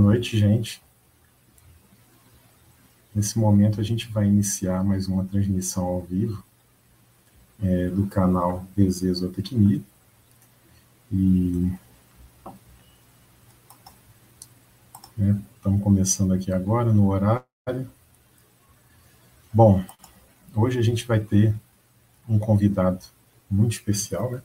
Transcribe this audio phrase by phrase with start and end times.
[0.00, 0.82] Noite, gente.
[3.14, 6.42] Nesse momento, a gente vai iniciar mais uma transmissão ao vivo
[7.62, 9.82] é, do canal PZ Zootecnia.
[11.12, 11.70] E
[15.18, 17.44] né, estamos começando aqui agora no horário.
[19.52, 19.84] Bom,
[20.54, 21.54] hoje a gente vai ter
[22.26, 23.04] um convidado
[23.50, 24.42] muito especial, né?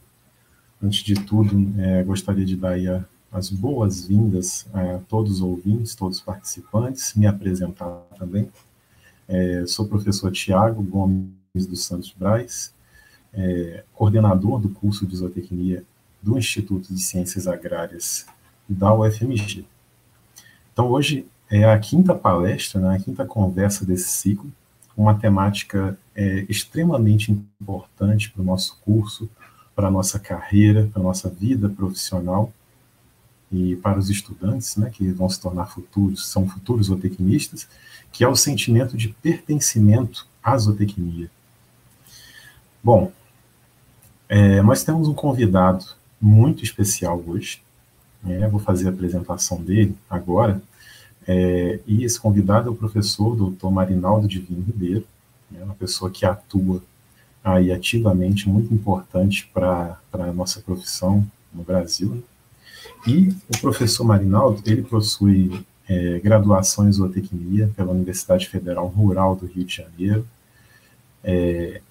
[0.83, 6.17] Antes de tudo, é, gostaria de dar a as boas-vindas a todos os ouvintes, todos
[6.17, 8.49] os participantes, me apresentar também.
[9.27, 12.73] É, sou o professor Tiago Gomes dos Santos Braz,
[13.33, 15.83] é, coordenador do curso de zootecnia
[16.21, 18.25] do Instituto de Ciências Agrárias
[18.67, 19.65] da UFMG.
[20.71, 24.51] Então, hoje é a quinta palestra, né, a quinta conversa desse ciclo,
[24.97, 29.29] uma temática é, extremamente importante para o nosso curso,
[29.75, 32.51] para a nossa carreira, para a nossa vida profissional,
[33.55, 37.67] e para os estudantes, né, que vão se tornar futuros, são futuros zootecnistas,
[38.11, 41.29] que é o sentimento de pertencimento à zootecnia.
[42.83, 43.11] Bom,
[44.27, 45.85] é, nós temos um convidado
[46.19, 47.61] muito especial hoje,
[48.21, 50.61] né, vou fazer a apresentação dele agora,
[51.27, 55.07] é, e esse convidado é o professor doutor Marinaldo Divino Ribeiro,
[55.49, 56.83] né, uma pessoa que atua
[57.43, 62.21] aí ativamente, muito importante para a nossa profissão no Brasil, né,
[63.07, 69.45] e o professor Marinaldo, ele possui é, graduação em zootecnia pela Universidade Federal Rural do
[69.45, 70.27] Rio de Janeiro,
[71.23, 71.81] é,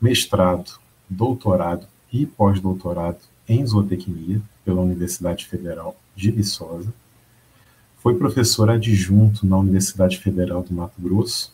[0.00, 6.92] mestrado, doutorado e pós-doutorado em zootecnia pela Universidade Federal de Viçosa.
[7.98, 11.52] Foi professor adjunto na Universidade Federal do Mato Grosso.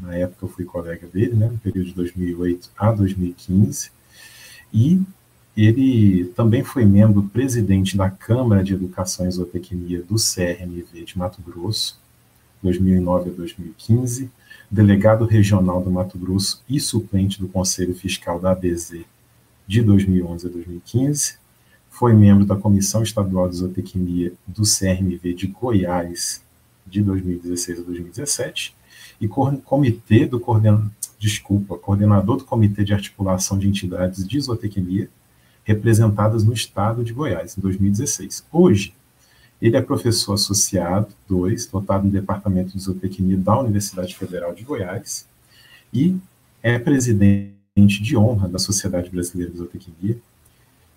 [0.00, 3.90] Na época eu fui colega dele, né, no período de 2008 a 2015.
[4.72, 5.00] E
[5.56, 11.40] ele também foi membro presidente da Câmara de Educação e Zootecnia do CRMV de Mato
[11.40, 11.98] Grosso,
[12.62, 14.30] 2009 a 2015,
[14.70, 19.04] delegado regional do Mato Grosso e suplente do Conselho Fiscal da ABZ
[19.66, 21.36] de 2011 a 2015,
[21.88, 26.42] foi membro da Comissão Estadual de Zootecnia do CRMV de Goiás
[26.84, 28.74] de 2016 a 2017
[29.20, 30.42] e comitê do
[31.18, 35.08] desculpa, coordenador do Comitê de Articulação de Entidades de Zootecnia
[35.64, 38.44] representadas no estado de Goiás, em 2016.
[38.52, 38.94] Hoje,
[39.60, 45.26] ele é professor associado 2, dotado no Departamento de Zootecnia da Universidade Federal de Goiás,
[45.92, 46.16] e
[46.62, 50.18] é presidente de honra da Sociedade Brasileira de Zootecnia,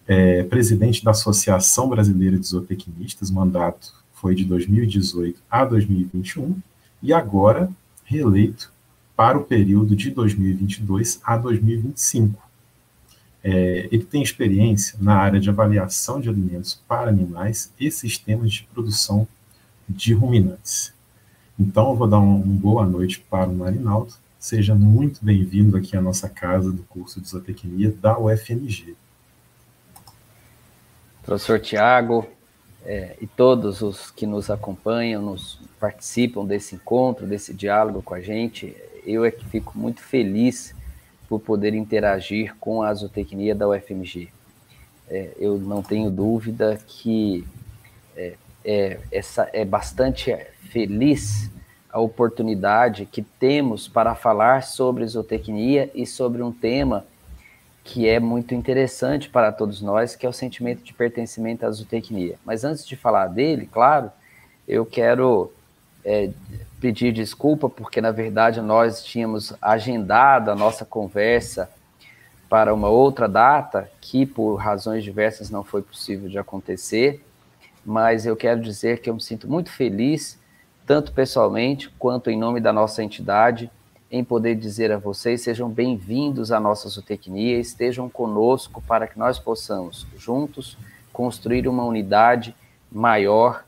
[0.07, 6.57] é presidente da Associação Brasileira de Zootecnistas, mandato foi de 2018 a 2021,
[7.01, 7.69] e agora
[8.03, 8.72] reeleito
[9.16, 12.47] para o período de 2022 a 2025.
[13.50, 18.63] É, ele tem experiência na área de avaliação de alimentos para animais e sistemas de
[18.63, 19.25] produção
[19.88, 20.94] de ruminantes.
[21.58, 24.13] Então, eu vou dar uma um boa noite para o Marinaldo.
[24.38, 28.97] Seja muito bem-vindo aqui à nossa casa do curso de zootecnia da UFMG.
[31.24, 32.28] Professor Tiago
[32.84, 38.19] é, e todos os que nos acompanham, nos participam desse encontro, desse diálogo com a
[38.19, 38.75] gente,
[39.06, 40.75] eu é que fico muito feliz
[41.27, 44.29] por poder interagir com a zootecnia da UFMG.
[45.09, 47.45] É, eu não tenho dúvida que
[48.15, 48.33] é,
[48.63, 50.35] é, essa é bastante
[50.69, 51.49] feliz
[51.91, 57.05] a oportunidade que temos para falar sobre zootecnia e sobre um tema
[57.83, 62.35] que é muito interessante para todos nós, que é o sentimento de pertencimento à zootecnia.
[62.45, 64.11] Mas antes de falar dele, claro,
[64.67, 65.53] eu quero
[66.07, 66.29] é,
[66.79, 71.70] pedir desculpa, porque na verdade nós tínhamos agendado a nossa conversa
[72.49, 77.22] para uma outra data, que por razões diversas não foi possível de acontecer,
[77.85, 80.40] mas eu quero dizer que eu me sinto muito feliz,
[80.85, 83.70] tanto pessoalmente quanto em nome da nossa entidade,
[84.09, 89.37] em poder dizer a vocês: sejam bem-vindos à nossa zootecnia, estejam conosco para que nós
[89.37, 90.78] possamos, juntos,
[91.11, 92.55] construir uma unidade
[92.90, 93.66] maior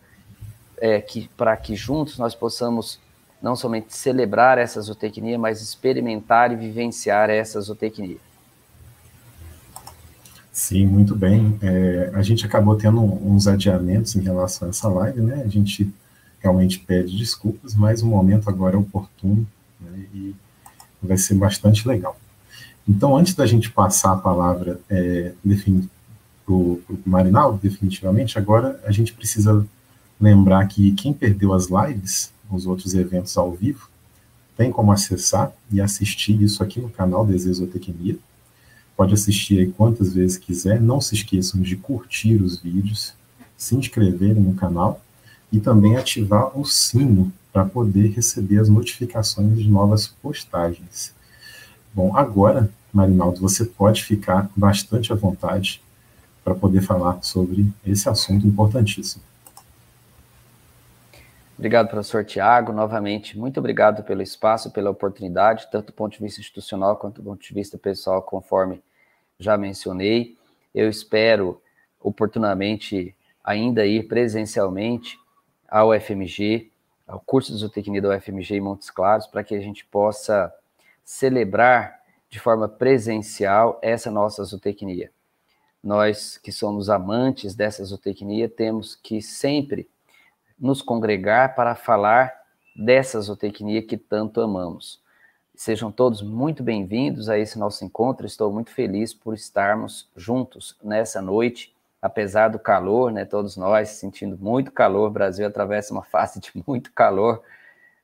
[0.81, 2.99] é, que, para que juntos nós possamos
[3.41, 8.17] não somente celebrar essa zootecnia, mas experimentar e vivenciar essa zootecnia.
[10.51, 11.57] Sim, muito bem.
[11.61, 15.41] É, a gente acabou tendo uns adiamentos em relação a essa live, né?
[15.45, 15.89] A gente
[16.41, 19.47] realmente pede desculpas, mas o momento agora é oportuno
[19.79, 20.05] né?
[20.13, 20.35] e
[21.01, 22.17] vai ser bastante legal.
[22.87, 25.33] Então, antes da gente passar a palavra é,
[26.45, 29.65] para o Marinaldo, definitivamente, agora a gente precisa
[30.19, 33.89] lembrar que quem perdeu as lives, os outros eventos ao vivo,
[34.57, 38.17] tem como acessar e assistir isso aqui no canal Desesotecnia.
[38.97, 40.81] Pode assistir aí quantas vezes quiser.
[40.81, 43.13] Não se esqueçam de curtir os vídeos,
[43.55, 45.01] se inscreverem no canal
[45.49, 51.13] e também ativar o sino para poder receber as notificações de novas postagens.
[51.93, 55.81] Bom, agora, Marinaldo, você pode ficar bastante à vontade
[56.43, 59.28] para poder falar sobre esse assunto importantíssimo.
[61.59, 62.71] Obrigado, professor Tiago.
[62.71, 67.29] Novamente, muito obrigado pelo espaço, pela oportunidade, tanto do ponto de vista institucional quanto do
[67.31, 68.81] ponto de vista pessoal, conforme
[69.37, 70.37] já mencionei.
[70.73, 71.61] Eu espero
[71.99, 73.13] oportunamente
[73.43, 75.19] ainda ir presencialmente
[75.67, 76.71] ao FMG,
[77.05, 80.55] ao curso de zootecnia da UFMG em Montes Claros, para que a gente possa
[81.03, 85.11] celebrar de forma presencial essa nossa zootecnia.
[85.83, 89.89] Nós que somos amantes dessa zootecnia temos que sempre
[90.59, 92.33] nos congregar para falar
[92.75, 95.01] dessa zootecnia que tanto amamos.
[95.55, 98.25] Sejam todos muito bem-vindos a esse nosso encontro.
[98.25, 103.25] Estou muito feliz por estarmos juntos nessa noite, apesar do calor, né?
[103.25, 105.09] Todos nós sentindo muito calor.
[105.09, 107.41] O Brasil atravessa uma fase de muito calor,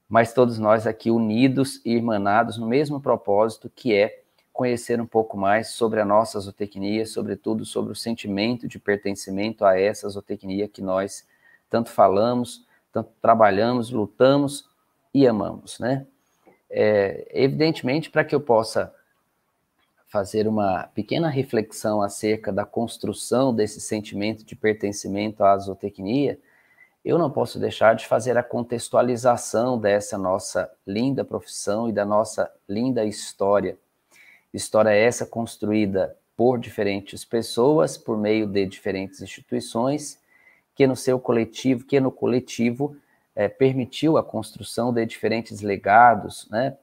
[0.07, 4.21] mas todos nós aqui unidos e irmanados no mesmo propósito que é
[4.51, 9.77] conhecer um pouco mais sobre a nossa zootecnia, sobretudo sobre o sentimento de pertencimento a
[9.77, 11.25] essa zootecnia que nós
[11.75, 14.65] tanto falamos, tanto trabalhamos, lutamos
[15.13, 16.07] e amamos, né?
[16.69, 18.93] É, evidentemente, para que eu possa
[20.07, 26.39] fazer uma pequena reflexão acerca da construção desse sentimento de pertencimento à zootecnia,
[27.03, 32.49] eu não posso deixar de fazer a contextualização dessa nossa linda profissão e da nossa
[32.69, 33.77] linda história.
[34.53, 40.23] História essa construída por diferentes pessoas, por meio de diferentes instituições,
[40.75, 42.97] que no seu coletivo, que no coletivo
[43.35, 46.77] é, permitiu a construção de diferentes legados, né,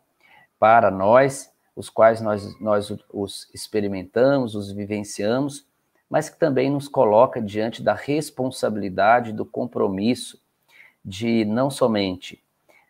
[0.58, 5.66] para nós, os quais nós, nós os experimentamos, os vivenciamos,
[6.08, 10.40] mas que também nos coloca diante da responsabilidade, do compromisso
[11.04, 12.42] de não somente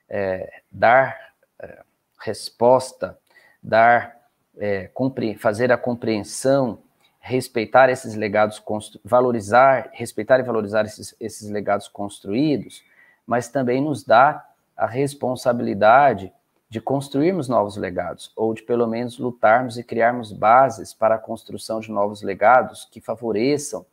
[0.08, 1.82] é, dar é,
[2.20, 3.18] resposta,
[3.62, 4.16] dar,
[4.58, 4.90] é,
[5.38, 6.82] fazer a compreensão
[7.24, 8.60] respeitar esses legados,
[9.04, 12.82] valorizar, respeitar e valorizar esses, esses legados construídos,
[13.24, 14.44] mas também nos dá
[14.76, 16.32] a responsabilidade
[16.68, 21.78] de construirmos novos legados, ou de pelo menos lutarmos e criarmos bases para a construção
[21.78, 23.86] de novos legados que favoreçam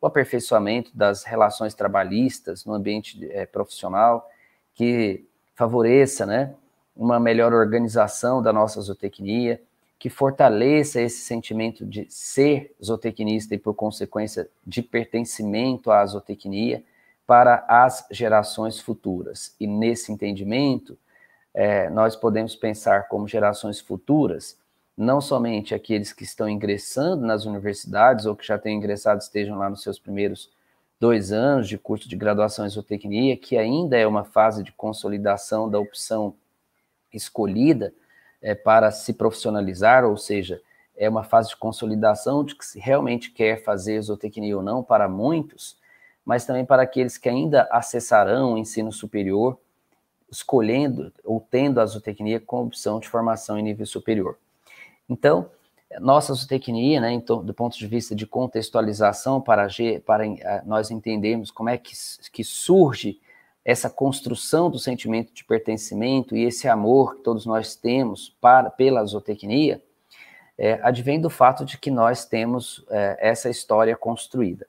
[0.00, 4.30] o aperfeiçoamento das relações trabalhistas no ambiente é, profissional,
[4.72, 6.54] que favoreça né,
[6.96, 9.60] uma melhor organização da nossa zootecnia,
[10.02, 16.82] que fortaleça esse sentimento de ser zootecnista e, por consequência, de pertencimento à zootecnia
[17.24, 19.54] para as gerações futuras.
[19.60, 20.98] E nesse entendimento,
[21.54, 24.58] é, nós podemos pensar como gerações futuras,
[24.96, 29.70] não somente aqueles que estão ingressando nas universidades ou que já têm ingressado estejam lá
[29.70, 30.50] nos seus primeiros
[30.98, 35.70] dois anos de curso de graduação em zootecnia, que ainda é uma fase de consolidação
[35.70, 36.34] da opção
[37.12, 37.94] escolhida,
[38.42, 40.60] é, para se profissionalizar, ou seja,
[40.96, 45.08] é uma fase de consolidação de que se realmente quer fazer zootecnia ou não para
[45.08, 45.76] muitos,
[46.24, 49.58] mas também para aqueles que ainda acessarão o ensino superior,
[50.30, 54.36] escolhendo ou tendo a zootecnia como opção de formação em nível superior.
[55.08, 55.50] Então,
[56.00, 59.68] nossa zootecnia, né, do ponto de vista de contextualização, para,
[60.06, 61.92] para eh, nós entendermos como é que,
[62.32, 63.20] que surge
[63.64, 69.04] essa construção do sentimento de pertencimento e esse amor que todos nós temos para, pela
[69.04, 69.80] zootecnia,
[70.58, 74.66] é, advém do fato de que nós temos é, essa história construída.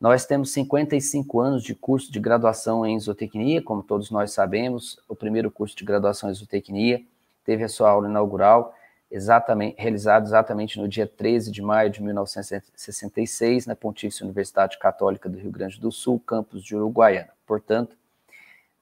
[0.00, 5.16] Nós temos 55 anos de curso de graduação em zootecnia, como todos nós sabemos, o
[5.16, 7.02] primeiro curso de graduação em zootecnia
[7.44, 8.74] teve a sua aula inaugural
[9.10, 15.38] exatamente, realizado exatamente no dia 13 de maio de 1966, na Pontífice Universidade Católica do
[15.38, 17.30] Rio Grande do Sul, campus de Uruguaiana.
[17.46, 17.96] Portanto,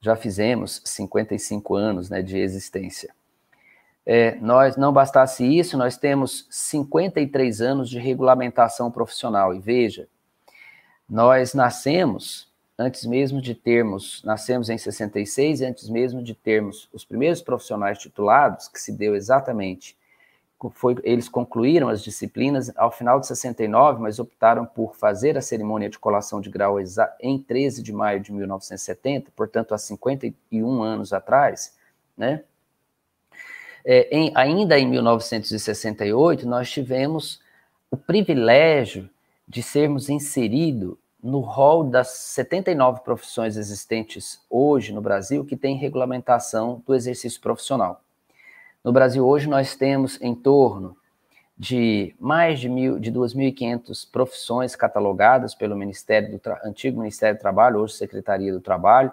[0.00, 3.14] já fizemos 55 anos né, de existência.
[4.04, 9.54] É, nós não bastasse isso, nós temos 53 anos de regulamentação profissional.
[9.54, 10.06] E veja,
[11.08, 12.48] nós nascemos
[12.78, 18.68] antes mesmo de termos, nascemos em 66, antes mesmo de termos os primeiros profissionais titulados,
[18.68, 19.96] que se deu exatamente
[20.70, 25.90] foi, eles concluíram as disciplinas ao final de 69, mas optaram por fazer a cerimônia
[25.90, 26.78] de colação de grau
[27.20, 31.76] em 13 de maio de 1970, portanto, há 51 anos atrás,
[32.16, 32.42] né?
[33.84, 37.40] É, em, ainda em 1968, nós tivemos
[37.90, 39.08] o privilégio
[39.46, 46.82] de sermos inseridos no rol das 79 profissões existentes hoje no Brasil que tem regulamentação
[46.84, 48.02] do exercício profissional.
[48.86, 50.96] No Brasil hoje nós temos em torno
[51.58, 57.80] de mais de, mil, de 2.500 profissões catalogadas pelo Ministério do antigo Ministério do Trabalho,
[57.80, 59.12] hoje Secretaria do Trabalho,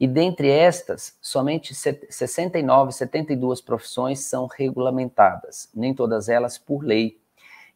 [0.00, 7.16] e dentre estas, somente 69, 72 profissões são regulamentadas, nem todas elas por lei.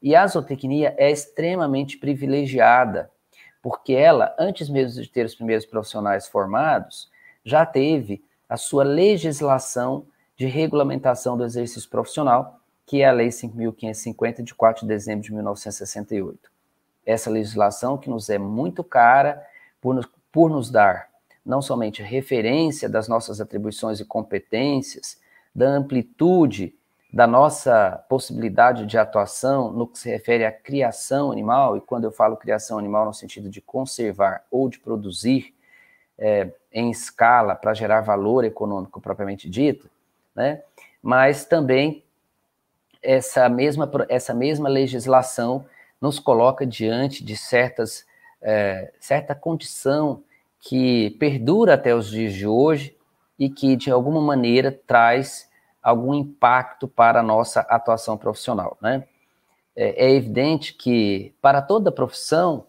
[0.02, 3.08] E a zootecnia é extremamente privilegiada,
[3.62, 7.08] porque ela, antes mesmo de ter os primeiros profissionais formados,
[7.44, 10.06] já teve a sua legislação
[10.36, 15.32] de regulamentação do exercício profissional, que é a Lei 5.550, de 4 de dezembro de
[15.32, 16.50] 1968.
[17.06, 19.42] Essa legislação que nos é muito cara
[19.80, 21.08] por nos, por nos dar
[21.44, 25.20] não somente referência das nossas atribuições e competências,
[25.54, 26.74] da amplitude
[27.14, 32.10] da nossa possibilidade de atuação no que se refere à criação animal, e quando eu
[32.10, 35.54] falo criação animal no sentido de conservar ou de produzir
[36.18, 39.88] é, em escala para gerar valor econômico propriamente dito,
[40.34, 40.62] né?
[41.02, 42.02] mas também
[43.02, 45.66] essa mesma, essa mesma legislação
[46.00, 48.06] nos coloca diante de certas,
[48.40, 50.22] é, certa condição
[50.60, 52.96] que perdura até os dias de hoje
[53.38, 55.50] e que, de alguma maneira, traz
[55.82, 58.78] algum impacto para a nossa atuação profissional.
[58.80, 59.04] Né?
[59.76, 62.64] É, é evidente que, para toda profissão,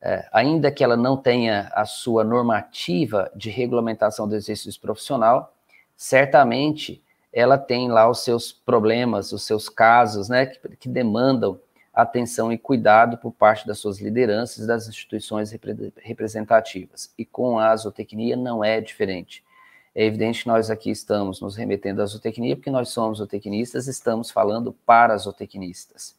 [0.00, 5.54] é, ainda que ela não tenha a sua normativa de regulamentação do exercício profissional,
[5.96, 11.60] certamente ela tem lá os seus problemas, os seus casos, né, que, que demandam
[11.92, 15.52] atenção e cuidado por parte das suas lideranças das instituições
[15.96, 17.12] representativas.
[17.18, 19.44] E com a zootecnia não é diferente.
[19.94, 24.30] É evidente que nós aqui estamos nos remetendo à zootecnia, porque nós somos zootecnistas, estamos
[24.30, 26.16] falando para zootecnistas.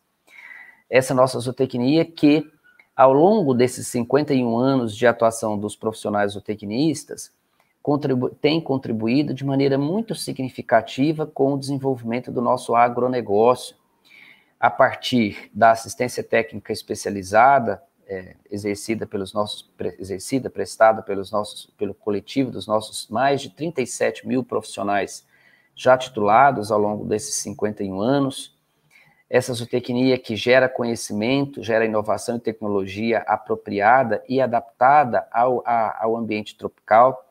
[0.90, 2.52] Essa nossa zootecnia que,
[2.94, 7.32] ao longo desses 51 anos de atuação dos profissionais zootecnistas,
[7.82, 13.76] contribu tem contribuído de maneira muito significativa com o desenvolvimento do nosso agronegócio,
[14.60, 21.94] a partir da assistência técnica especializada é, exercida pelos nossos exercida prestada pelos nossos pelo
[21.94, 25.26] coletivo dos nossos mais de 37 mil profissionais
[25.76, 28.58] já titulados ao longo desses 51 anos
[29.30, 36.18] essa zootecnia que gera conhecimento gera inovação e tecnologia apropriada e adaptada ao, a, ao
[36.18, 37.29] ambiente tropical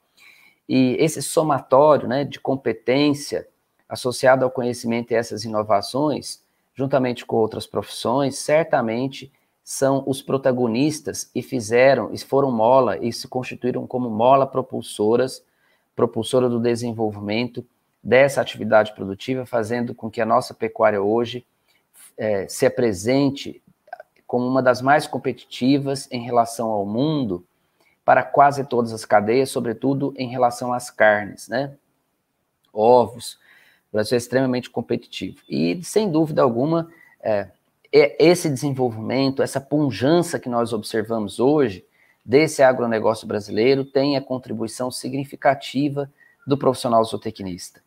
[0.68, 3.48] e esse somatório né, de competência
[3.88, 6.42] associado ao conhecimento e essas inovações
[6.78, 9.32] juntamente com outras profissões, certamente
[9.64, 15.44] são os protagonistas e fizeram, e foram mola e se constituíram como mola propulsoras,
[15.96, 17.66] propulsora do desenvolvimento
[18.00, 21.44] dessa atividade produtiva, fazendo com que a nossa pecuária hoje
[22.16, 23.60] é, se apresente
[24.25, 27.44] como uma das mais competitivas em relação ao mundo
[28.08, 31.74] para quase todas as cadeias, sobretudo em relação às carnes, né?
[32.72, 33.34] Ovos,
[33.90, 35.36] o Brasil é extremamente competitivo.
[35.46, 36.88] E, sem dúvida alguma,
[37.20, 37.48] é,
[37.92, 41.84] é esse desenvolvimento, essa punjança que nós observamos hoje
[42.24, 46.10] desse agronegócio brasileiro tem a contribuição significativa
[46.46, 47.82] do profissional zootecnista.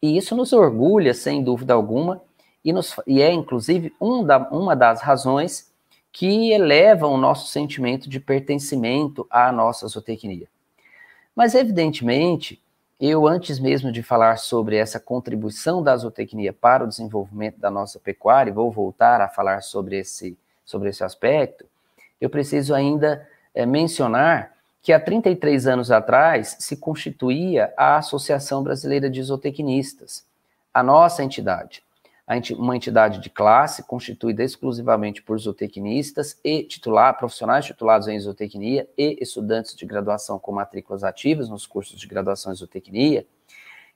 [0.00, 2.22] E isso nos orgulha, sem dúvida alguma,
[2.64, 5.70] e, nos, e é, inclusive, um da, uma das razões
[6.16, 10.48] que elevam o nosso sentimento de pertencimento à nossa zootecnia.
[11.34, 12.58] Mas, evidentemente,
[12.98, 17.98] eu, antes mesmo de falar sobre essa contribuição da zootecnia para o desenvolvimento da nossa
[17.98, 21.66] pecuária, vou voltar a falar sobre esse, sobre esse aspecto,
[22.18, 29.10] eu preciso ainda é, mencionar que há 33 anos atrás se constituía a Associação Brasileira
[29.10, 30.24] de Zootecnistas,
[30.72, 31.84] a nossa entidade
[32.58, 39.16] uma entidade de classe constituída exclusivamente por zootecnistas e titular, profissionais titulados em zootecnia e
[39.20, 43.24] estudantes de graduação com matrículas ativas nos cursos de graduação em zootecnia,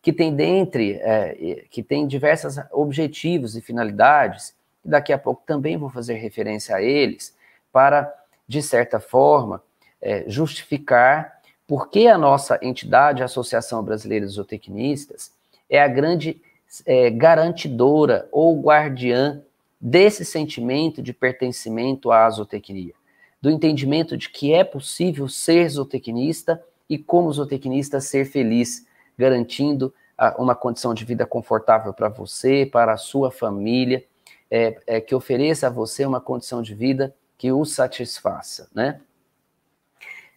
[0.01, 5.77] que tem dentre, é, que tem diversos objetivos e finalidades, e daqui a pouco também
[5.77, 7.37] vou fazer referência a eles,
[7.73, 8.13] para,
[8.47, 9.61] de certa forma,
[10.01, 15.33] é, justificar por que a nossa entidade, a Associação Brasileira de Zootecnistas,
[15.69, 16.41] é a grande
[16.87, 19.43] é, garantidora ou guardiã
[19.81, 22.95] desse sentimento de pertencimento à zootecnia,
[23.41, 28.87] do entendimento de que é possível ser zootecnista e, como zootecnista, ser feliz,
[29.17, 29.93] garantindo
[30.39, 34.05] uma condição de vida confortável para você, para a sua família,
[34.51, 39.01] é, é, que ofereça a você uma condição de vida que o satisfaça, né?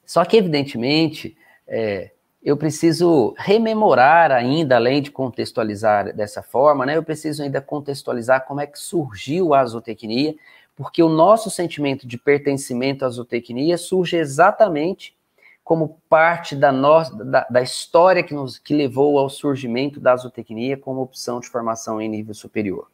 [0.06, 1.36] Só que, evidentemente,
[1.68, 2.12] é,
[2.44, 8.60] eu preciso rememorar ainda, além de contextualizar dessa forma, né, eu preciso ainda contextualizar como
[8.60, 10.36] é que surgiu a zootecnia,
[10.76, 15.16] porque o nosso sentimento de pertencimento à zootecnia surge exatamente
[15.64, 20.76] como parte da, nossa, da, da história que, nos, que levou ao surgimento da zootecnia
[20.76, 22.88] como opção de formação em nível superior.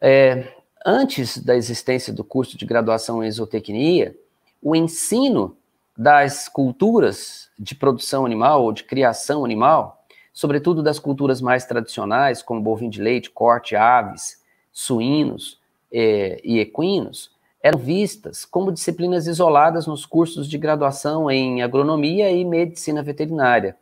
[0.00, 0.48] É,
[0.86, 4.16] antes da existência do curso de graduação em zootecnia,
[4.62, 5.54] o ensino
[5.96, 12.60] das culturas de produção animal ou de criação animal, sobretudo das culturas mais tradicionais, como
[12.60, 15.60] bovino de leite, corte, aves, suínos
[15.92, 17.30] é, e equinos,
[17.62, 23.76] eram vistas como disciplinas isoladas nos cursos de graduação em agronomia e medicina veterinária.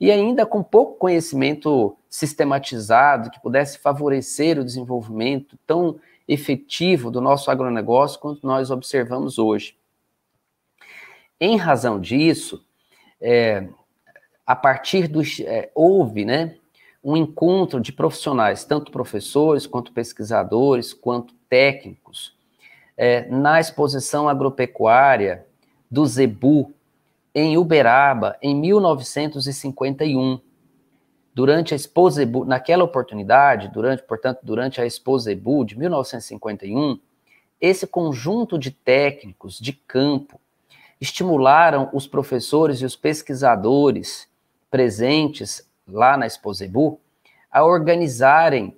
[0.00, 7.50] E ainda com pouco conhecimento sistematizado que pudesse favorecer o desenvolvimento tão efetivo do nosso
[7.50, 9.76] agronegócio quanto nós observamos hoje.
[11.40, 12.64] Em razão disso,
[13.20, 13.68] é,
[14.46, 15.40] a partir dos.
[15.40, 16.56] É, houve né,
[17.02, 22.34] um encontro de profissionais, tanto professores, quanto pesquisadores, quanto técnicos,
[22.96, 25.46] é, na exposição agropecuária
[25.90, 26.72] do Zebu,
[27.34, 30.40] em Uberaba, em 1951.
[31.34, 36.98] Durante a Exposebu, naquela oportunidade, durante, portanto, durante a Exposebu de 1951,
[37.60, 40.40] esse conjunto de técnicos de campo
[41.00, 44.28] estimularam os professores e os pesquisadores
[44.70, 47.00] presentes lá na Exposebu
[47.50, 48.76] a organizarem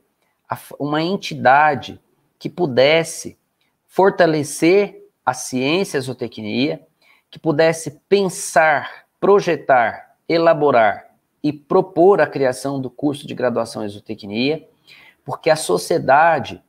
[0.78, 2.00] uma entidade
[2.38, 3.38] que pudesse
[3.86, 6.86] fortalecer a ciência e a zootecnia,
[7.30, 11.06] que pudesse pensar, projetar, elaborar
[11.42, 14.68] e propor a criação do curso de graduação em zootecnia,
[15.24, 16.62] porque a sociedade,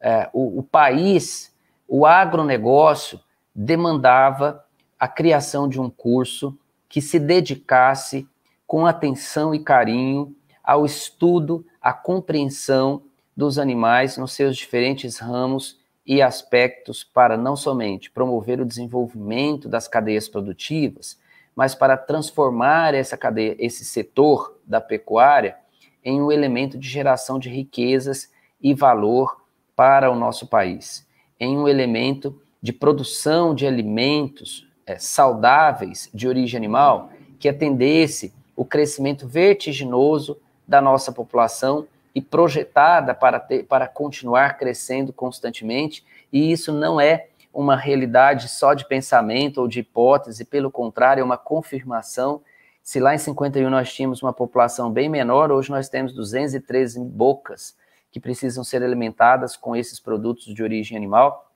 [0.00, 1.54] é, o, o país,
[1.86, 3.20] o agronegócio
[3.54, 4.64] demandava
[5.00, 8.28] a criação de um curso que se dedicasse
[8.66, 13.02] com atenção e carinho ao estudo, à compreensão
[13.34, 19.88] dos animais nos seus diferentes ramos e aspectos para não somente promover o desenvolvimento das
[19.88, 21.18] cadeias produtivas,
[21.56, 25.56] mas para transformar essa cadeia, esse setor da pecuária
[26.04, 31.06] em um elemento de geração de riquezas e valor para o nosso país,
[31.38, 38.64] em um elemento de produção de alimentos é, saudáveis de origem animal que atendesse o
[38.64, 46.72] crescimento vertiginoso da nossa população e projetada para, ter, para continuar crescendo constantemente, e isso
[46.72, 52.42] não é uma realidade só de pensamento ou de hipótese, pelo contrário, é uma confirmação.
[52.82, 57.76] Se lá em 51 nós tínhamos uma população bem menor, hoje nós temos 213 bocas
[58.10, 61.48] que precisam ser alimentadas com esses produtos de origem animal.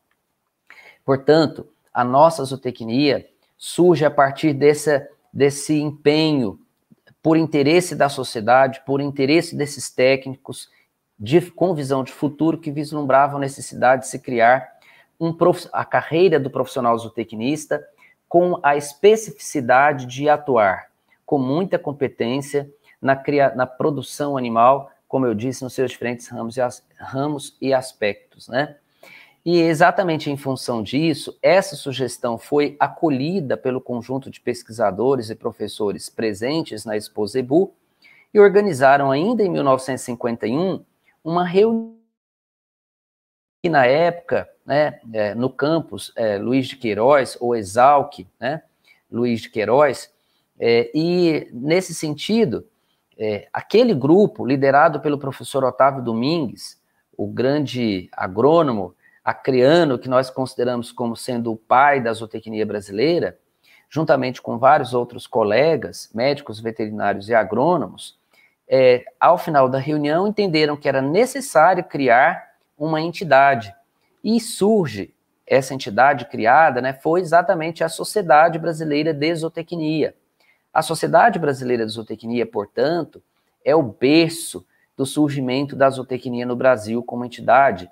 [1.05, 3.25] Portanto, a nossa zootecnia
[3.57, 6.59] surge a partir desse, desse empenho
[7.23, 10.69] por interesse da sociedade, por interesse desses técnicos,
[11.19, 14.69] de, com visão de futuro, que vislumbravam a necessidade de se criar
[15.19, 15.35] um,
[15.73, 17.83] a carreira do profissional zootecnista
[18.29, 20.91] com a especificidade de atuar
[21.25, 26.57] com muita competência na, cria, na produção animal, como eu disse, nos seus diferentes ramos
[26.57, 28.77] e, as, ramos e aspectos, né?
[29.45, 36.09] E exatamente em função disso, essa sugestão foi acolhida pelo conjunto de pesquisadores e professores
[36.09, 37.75] presentes na Exposebu
[38.33, 40.83] e organizaram ainda em 1951
[41.23, 41.95] uma reunião
[43.63, 48.63] que na época, né, é, no campus é, Luiz de Queiroz, ou Exalc, né,
[49.11, 50.13] Luiz de Queiroz,
[50.59, 52.67] é, e nesse sentido,
[53.17, 56.79] é, aquele grupo, liderado pelo professor Otávio Domingues,
[57.17, 58.95] o grande agrônomo
[59.25, 63.39] acreano, que nós consideramos como sendo o pai da zootecnia brasileira,
[63.89, 68.19] juntamente com vários outros colegas, médicos, veterinários e agrônomos,
[68.69, 73.75] é, ao final da reunião entenderam que era necessário criar uma entidade.
[74.23, 75.15] E surge
[75.47, 80.15] essa entidade criada, né, foi exatamente a Sociedade Brasileira de Zootecnia.
[80.73, 83.23] A Sociedade Brasileira de Zootecnia, portanto,
[83.65, 87.91] é o berço do surgimento da zootecnia no Brasil como entidade,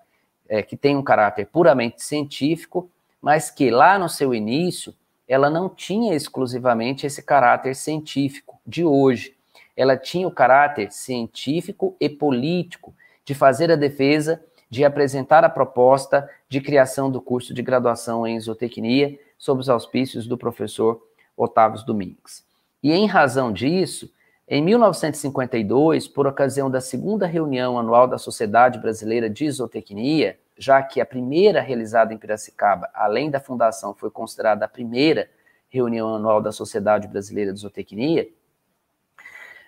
[0.52, 2.90] é, que tem um caráter puramente científico,
[3.22, 4.94] mas que lá no seu início
[5.26, 9.34] ela não tinha exclusivamente esse caráter científico de hoje.
[9.74, 16.28] Ela tinha o caráter científico e político de fazer a defesa, de apresentar a proposta
[16.50, 21.02] de criação do curso de graduação em zootecnia sob os auspícios do professor
[21.34, 22.44] Otávio Domingues.
[22.82, 24.12] E em razão disso,
[24.46, 31.00] em 1952, por ocasião da segunda reunião anual da Sociedade Brasileira de Zootecnia, já que
[31.00, 35.28] a primeira realizada em Piracicaba, além da fundação, foi considerada a primeira
[35.68, 38.28] reunião anual da Sociedade Brasileira de Zootecnia,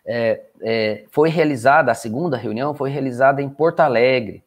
[0.07, 4.45] é, é, foi realizada, a segunda reunião foi realizada em Porto Alegre.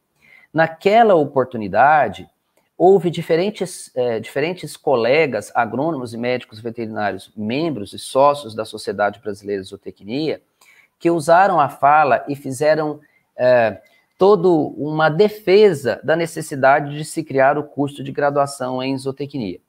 [0.54, 2.28] Naquela oportunidade,
[2.76, 9.62] houve diferentes, é, diferentes colegas, agrônomos e médicos veterinários, membros e sócios da Sociedade Brasileira
[9.62, 10.40] de Zootecnia,
[10.98, 13.00] que usaram a fala e fizeram
[13.36, 13.80] é,
[14.18, 19.60] toda uma defesa da necessidade de se criar o curso de graduação em zootecnia,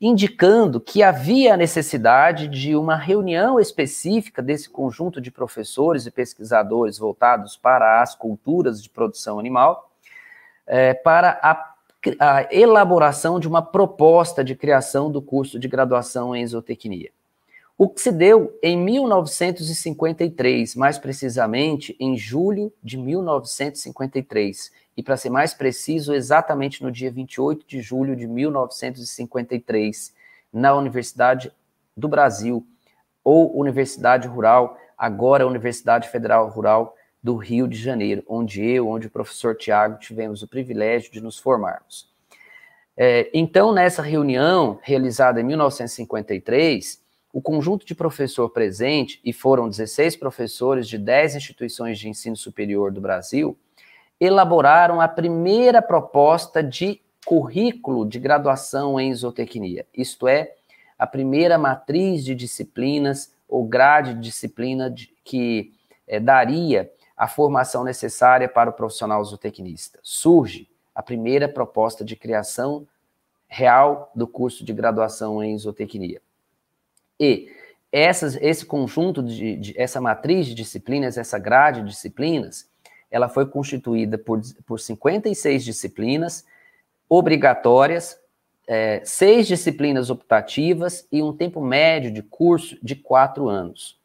[0.00, 6.98] indicando que havia a necessidade de uma reunião específica desse conjunto de professores e pesquisadores
[6.98, 9.92] voltados para as culturas de produção animal,
[10.66, 11.74] é, para a,
[12.18, 17.10] a elaboração de uma proposta de criação do curso de graduação em zootecnia.
[17.80, 24.72] O que se deu em 1953, mais precisamente em julho de 1953.
[24.96, 30.12] E para ser mais preciso, exatamente no dia 28 de julho de 1953,
[30.52, 31.52] na Universidade
[31.96, 32.66] do Brasil,
[33.22, 39.10] ou Universidade Rural, agora Universidade Federal Rural do Rio de Janeiro, onde eu, onde o
[39.10, 42.12] professor Tiago tivemos o privilégio de nos formarmos.
[42.96, 47.06] É, então, nessa reunião realizada em 1953,
[47.38, 52.90] o conjunto de professor presente, e foram 16 professores de 10 instituições de ensino superior
[52.90, 53.56] do Brasil,
[54.18, 60.56] elaboraram a primeira proposta de currículo de graduação em zootecnia, isto é,
[60.98, 65.72] a primeira matriz de disciplinas ou grade de disciplina de, que
[66.08, 70.00] é, daria a formação necessária para o profissional zootecnista.
[70.02, 72.84] Surge a primeira proposta de criação
[73.46, 76.20] real do curso de graduação em zootecnia.
[77.18, 77.48] E
[77.90, 82.68] essas, esse conjunto de, de, essa matriz de disciplinas, essa grade de disciplinas,
[83.10, 86.44] ela foi constituída por, por 56 disciplinas
[87.08, 88.18] obrigatórias,
[88.66, 93.98] é, seis disciplinas optativas e um tempo médio de curso de quatro anos.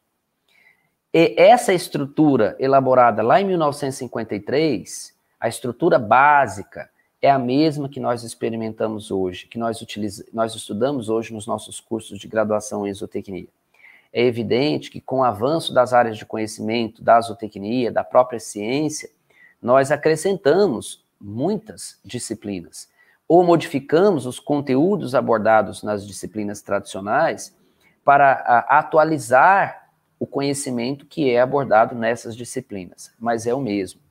[1.12, 6.88] E essa estrutura elaborada lá em 1953, a estrutura básica,
[7.24, 9.82] é a mesma que nós experimentamos hoje, que nós,
[10.30, 13.48] nós estudamos hoje nos nossos cursos de graduação em zootecnia.
[14.12, 19.08] É evidente que com o avanço das áreas de conhecimento da zootecnia, da própria ciência,
[19.62, 22.90] nós acrescentamos muitas disciplinas,
[23.26, 27.56] ou modificamos os conteúdos abordados nas disciplinas tradicionais
[28.04, 29.88] para atualizar
[30.20, 34.03] o conhecimento que é abordado nessas disciplinas, mas é o mesmo.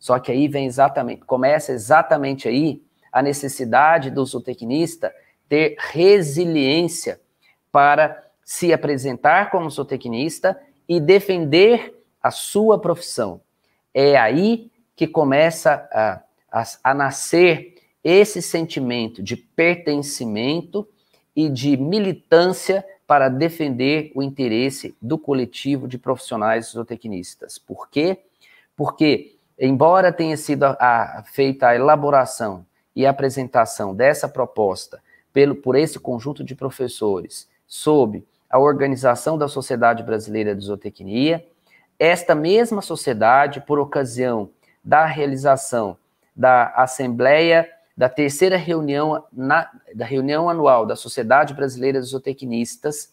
[0.00, 2.82] Só que aí vem exatamente, começa exatamente aí
[3.12, 5.14] a necessidade do zootecnista
[5.46, 7.20] ter resiliência
[7.70, 10.58] para se apresentar como zootecnista
[10.88, 13.40] e defender a sua profissão.
[13.92, 20.88] É aí que começa a, a, a nascer esse sentimento de pertencimento
[21.36, 27.58] e de militância para defender o interesse do coletivo de profissionais zootecnistas.
[27.58, 28.18] Por quê?
[28.76, 32.64] Porque embora tenha sido a, a, feita a elaboração
[32.96, 39.46] e a apresentação dessa proposta pelo, por esse conjunto de professores sob a organização da
[39.46, 41.46] Sociedade Brasileira de Zootecnia,
[41.98, 44.50] esta mesma sociedade, por ocasião
[44.82, 45.96] da realização
[46.34, 53.12] da Assembleia, da terceira reunião, na, da reunião anual da Sociedade Brasileira de Zootecnistas,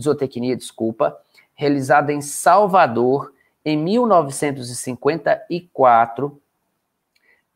[0.00, 1.18] Zootecnia, desculpa,
[1.54, 3.32] realizada em Salvador,
[3.64, 6.40] em 1954,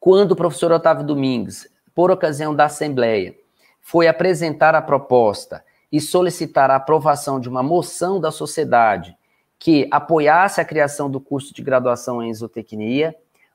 [0.01, 3.37] quando o professor Otávio Domingues, por ocasião da Assembleia,
[3.81, 9.17] foi apresentar a proposta e solicitar a aprovação de uma moção da sociedade
[9.59, 13.15] que apoiasse a criação do curso de graduação em zootecnia,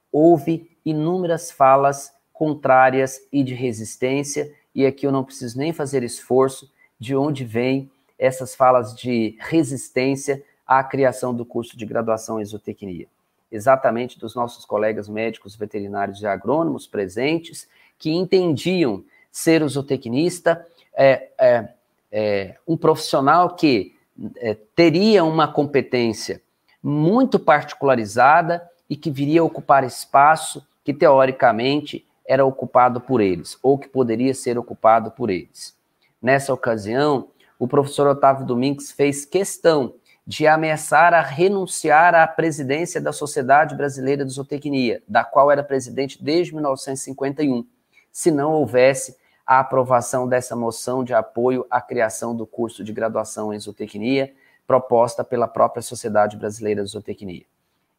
[0.10, 6.72] houve inúmeras falas contrárias e de resistência, e aqui eu não preciso nem fazer esforço
[6.98, 13.08] de onde vêm essas falas de resistência à criação do curso de graduação em zootecnia.
[13.51, 21.30] Exatamente dos nossos colegas médicos, veterinários e agrônomos presentes, que entendiam ser o zootecnista é,
[21.39, 21.69] é,
[22.12, 23.95] é, um profissional que
[24.38, 26.41] é, teria uma competência
[26.82, 33.77] muito particularizada e que viria a ocupar espaço que, teoricamente, era ocupado por eles, ou
[33.77, 35.75] que poderia ser ocupado por eles.
[36.21, 39.93] Nessa ocasião, o professor Otávio Domingues fez questão
[40.28, 46.22] de ameaçar a renunciar à presidência da Sociedade Brasileira de Zootecnia, da qual era presidente
[46.22, 47.66] desde 1951,
[48.12, 53.54] se não houvesse a aprovação dessa moção de apoio à criação do curso de graduação
[53.54, 54.34] em zootecnia,
[54.68, 57.46] proposta pela própria Sociedade Brasileira de Zootecnia.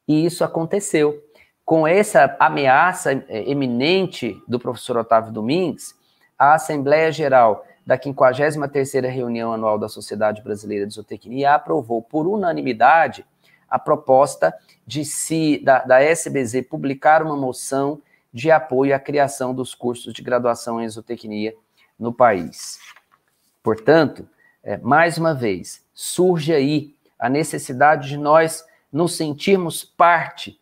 [0.06, 1.24] E isso aconteceu.
[1.64, 5.94] Com essa ameaça eh, eminente do professor Otávio Domingues,
[6.38, 13.24] a Assembleia Geral da 53ª reunião anual da Sociedade Brasileira de Zootecnia aprovou por unanimidade
[13.66, 14.54] a proposta
[14.86, 20.20] de se da, da SBZ publicar uma moção de apoio à criação dos cursos de
[20.20, 21.54] graduação em zootecnia
[21.98, 22.78] no país.
[23.62, 24.28] Portanto,
[24.62, 30.60] é, mais uma vez, surge aí a necessidade de nós nos sentirmos parte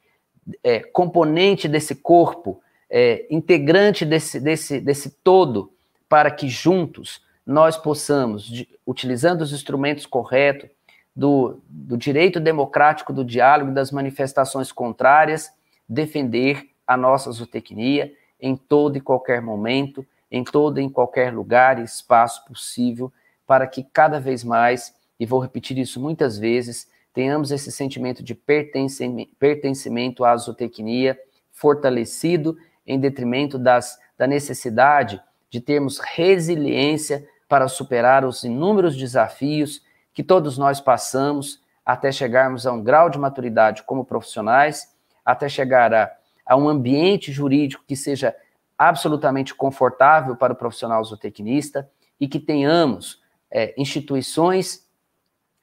[0.62, 5.72] é, componente desse corpo, é, integrante desse, desse, desse todo,
[6.08, 10.70] para que juntos nós possamos, de, utilizando os instrumentos corretos,
[11.14, 15.50] do, do direito democrático do diálogo e das manifestações contrárias,
[15.88, 21.78] defender a nossa zootecnia em todo e qualquer momento, em todo e em qualquer lugar
[21.78, 23.10] e espaço possível,
[23.46, 28.34] para que cada vez mais, e vou repetir isso muitas vezes, tenhamos esse sentimento de
[28.34, 31.18] pertencimento à zootecnia
[31.50, 35.18] fortalecido em detrimento das, da necessidade
[35.50, 39.82] de termos resiliência para superar os inúmeros desafios
[40.12, 44.92] que todos nós passamos até chegarmos a um grau de maturidade como profissionais,
[45.24, 46.12] até chegar a,
[46.44, 48.34] a um ambiente jurídico que seja
[48.76, 51.88] absolutamente confortável para o profissional zootecnista
[52.20, 54.84] e que tenhamos é, instituições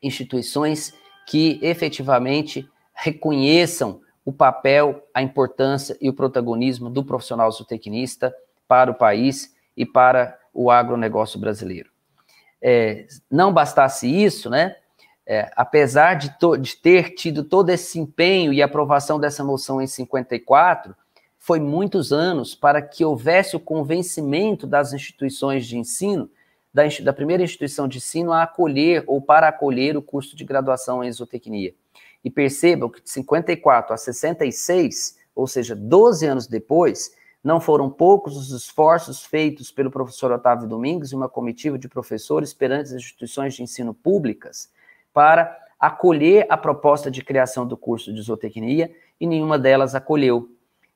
[0.02, 0.94] instituições
[1.26, 8.34] que efetivamente reconheçam o papel, a importância e o protagonismo do profissional zootecnista
[8.68, 11.90] para o país e para o agronegócio brasileiro.
[12.62, 14.76] É, não bastasse isso, né?
[15.26, 20.96] É, apesar de, de, ter tido todo esse empenho e aprovação dessa moção em 54,
[21.40, 26.30] foi muitos anos para que houvesse o convencimento das instituições de ensino
[26.74, 31.04] da, da primeira instituição de ensino a acolher ou para acolher o curso de graduação
[31.04, 31.74] em zootecnia.
[32.24, 37.12] E percebam que de 54 a 66, ou seja, 12 anos depois,
[37.44, 42.54] não foram poucos os esforços feitos pelo professor Otávio Domingues e uma comitiva de professores
[42.54, 44.72] perante as instituições de ensino públicas
[45.14, 50.50] para acolher a proposta de criação do curso de zootecnia e nenhuma delas acolheu.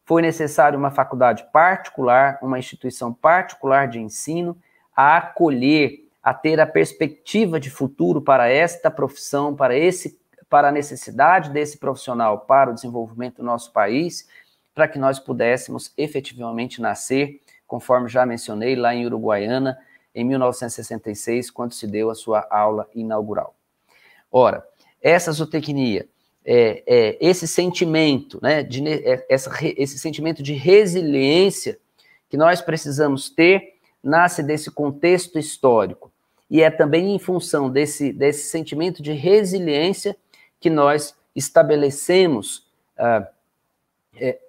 [0.05, 4.57] Foi necessário uma faculdade particular, uma instituição particular de ensino
[4.95, 10.17] a acolher, a ter a perspectiva de futuro para esta profissão, para esse
[10.49, 14.25] para a necessidade desse profissional para o desenvolvimento do nosso país,
[14.78, 19.76] para que nós pudéssemos efetivamente nascer, conforme já mencionei, lá em Uruguaiana,
[20.13, 23.56] em 1966, quando se deu a sua aula inaugural.
[24.32, 24.63] Ora,
[25.02, 26.08] essa zootecnia,
[26.46, 31.80] é, é, esse sentimento, né, de, é, essa, esse sentimento de resiliência
[32.30, 36.12] que nós precisamos ter nasce desse contexto histórico.
[36.48, 40.16] E é também em função desse, desse sentimento de resiliência
[40.60, 42.68] que nós estabelecemos
[43.00, 43.37] uh,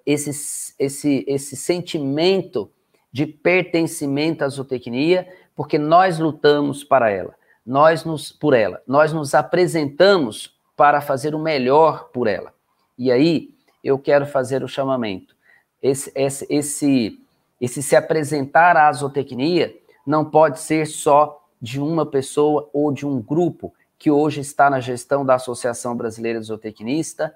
[0.05, 2.69] esse, esse, esse sentimento
[3.11, 7.33] de pertencimento à zootecnia, porque nós lutamos para ela,
[7.65, 12.53] nós nos, por ela, nós nos apresentamos para fazer o melhor por ela.
[12.97, 13.49] E aí
[13.83, 15.35] eu quero fazer o chamamento.
[15.81, 17.19] Esse, esse, esse
[17.59, 23.21] esse se apresentar à zootecnia não pode ser só de uma pessoa ou de um
[23.21, 27.35] grupo que hoje está na gestão da Associação Brasileira de Zootecnista,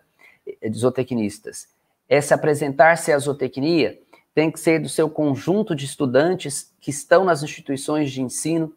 [0.61, 1.67] de Zootecnistas.
[2.09, 3.99] Esse apresentar-se à zootecnia
[4.33, 8.73] tem que ser do seu conjunto de estudantes que estão nas instituições de ensino,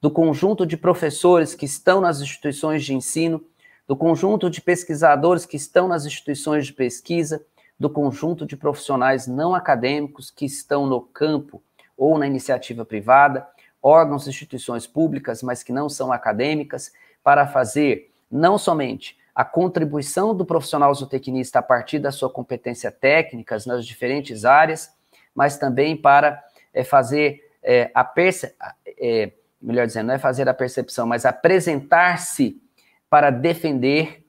[0.00, 3.44] do conjunto de professores que estão nas instituições de ensino,
[3.86, 7.44] do conjunto de pesquisadores que estão nas instituições de pesquisa,
[7.78, 11.62] do conjunto de profissionais não acadêmicos que estão no campo
[11.96, 13.46] ou na iniciativa privada,
[13.82, 20.34] órgãos e instituições públicas, mas que não são acadêmicas, para fazer não somente a contribuição
[20.34, 24.90] do profissional zootecnista a partir da sua competência técnicas nas diferentes áreas,
[25.34, 28.54] mas também para é, fazer é, a perce
[28.98, 32.60] é, melhor dizendo, não é fazer a percepção, mas apresentar-se
[33.08, 34.24] para defender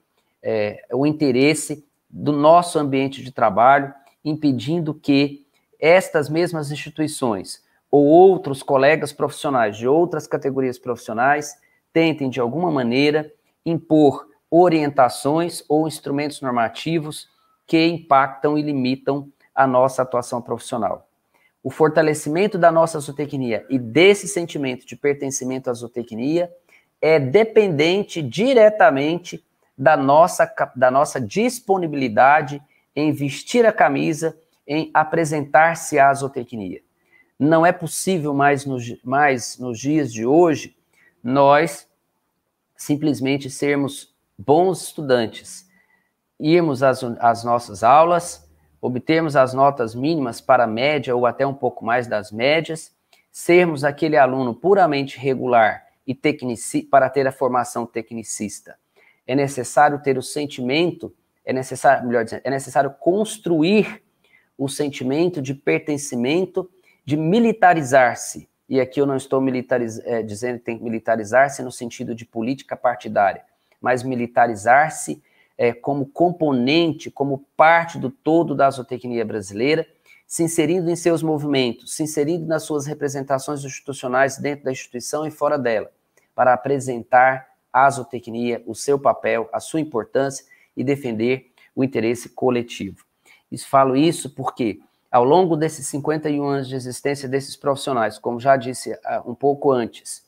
[0.92, 5.46] o interesse do nosso ambiente de trabalho, impedindo que
[5.78, 11.56] estas mesmas instituições ou outros colegas profissionais de outras categorias profissionais
[11.92, 13.32] tentem, de alguma maneira,
[13.64, 17.26] impor orientações ou instrumentos normativos
[17.66, 21.08] que impactam e limitam a nossa atuação profissional.
[21.62, 26.52] O fortalecimento da nossa zootecnia e desse sentimento de pertencimento à zootecnia
[27.00, 29.42] é dependente diretamente
[29.76, 32.60] da nossa, da nossa disponibilidade
[32.94, 36.82] em vestir a camisa, em apresentar-se à zootecnia.
[37.38, 40.76] Não é possível mais nos, mais nos dias de hoje
[41.24, 41.88] nós
[42.76, 44.11] simplesmente sermos
[44.44, 45.68] bons estudantes,
[46.38, 48.48] irmos às, às nossas aulas,
[48.80, 52.92] obtermos as notas mínimas para a média ou até um pouco mais das médias,
[53.30, 58.76] sermos aquele aluno puramente regular e tecnici, para ter a formação tecnicista.
[59.26, 64.02] É necessário ter o sentimento, é necessário, melhor dizendo, é necessário construir
[64.58, 66.68] o sentimento de pertencimento,
[67.04, 68.48] de militarizar-se.
[68.68, 72.24] E aqui eu não estou militariz, é, dizendo que tem que militarizar-se no sentido de
[72.24, 73.44] política partidária,
[73.82, 75.22] mas militarizar-se
[75.58, 79.86] é, como componente, como parte do todo da zootecnia brasileira,
[80.26, 85.30] se inserindo em seus movimentos, se inserindo nas suas representações institucionais dentro da instituição e
[85.30, 85.90] fora dela,
[86.34, 93.04] para apresentar a zootecnia, o seu papel, a sua importância e defender o interesse coletivo.
[93.50, 98.56] Isso, falo isso porque, ao longo desses 51 anos de existência desses profissionais, como já
[98.56, 100.22] disse uh, um pouco antes,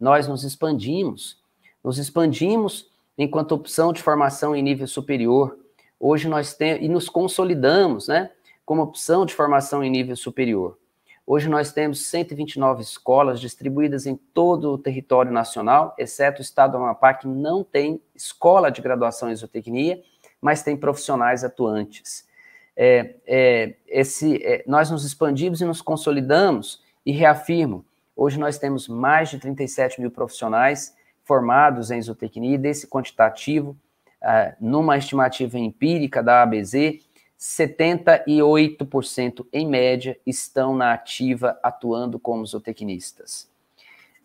[0.00, 1.40] nós nos expandimos,
[1.82, 5.58] nos expandimos enquanto opção de formação em nível superior.
[5.98, 8.30] Hoje nós temos, e nos consolidamos, né,
[8.64, 10.78] como opção de formação em nível superior.
[11.26, 16.78] Hoje nós temos 129 escolas distribuídas em todo o território nacional, exceto o estado do
[16.78, 20.02] Amapá, que não tem escola de graduação em zootecnia,
[20.40, 22.28] mas tem profissionais atuantes.
[22.76, 28.86] É, é, esse, é, nós nos expandimos e nos consolidamos, e reafirmo, hoje nós temos
[28.88, 33.76] mais de 37 mil profissionais formados em zootecnia, desse quantitativo,
[34.22, 37.00] uh, numa estimativa empírica da ABZ,
[37.38, 43.52] 78% em média estão na ativa atuando como zootecnistas.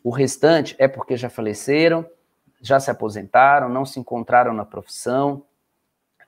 [0.04, 2.06] O restante é porque já faleceram,
[2.62, 5.44] já se aposentaram, não se encontraram na profissão,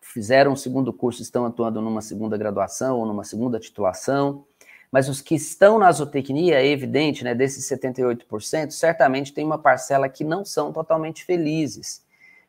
[0.02, 4.46] fizeram um segundo curso, estão atuando numa segunda graduação ou numa segunda titulação,
[4.92, 10.10] mas os que estão na zootecnia, é evidente, né, desses 78%, certamente tem uma parcela
[10.10, 12.04] que não são totalmente felizes,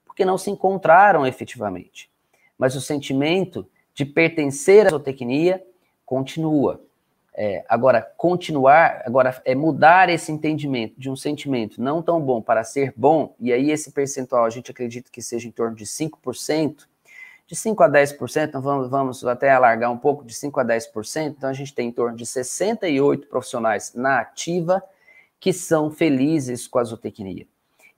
[0.04, 2.10] porque não se encontraram efetivamente.
[2.58, 5.64] Mas o sentimento de pertencer à zootecnia
[6.04, 6.82] continua.
[7.34, 12.62] É, agora, continuar, agora é mudar esse entendimento de um sentimento não tão bom para
[12.62, 16.86] ser bom, e aí esse percentual a gente acredita que seja em torno de 5%,
[17.52, 21.34] de 5 a 10%, então vamos, vamos até alargar um pouco, de 5 a 10%,
[21.36, 24.82] então a gente tem em torno de 68 profissionais na ativa
[25.38, 27.46] que são felizes com a zootecnia.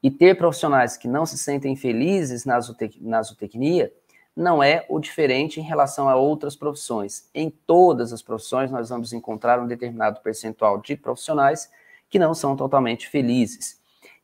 [0.02, 3.92] E ter profissionais que não se sentem felizes na, zootec na zootecnia
[4.34, 7.30] não é o diferente em relação a outras profissões.
[7.32, 11.70] Em todas as profissões, nós vamos encontrar um determinado percentual de profissionais
[12.10, 13.78] que não são totalmente felizes.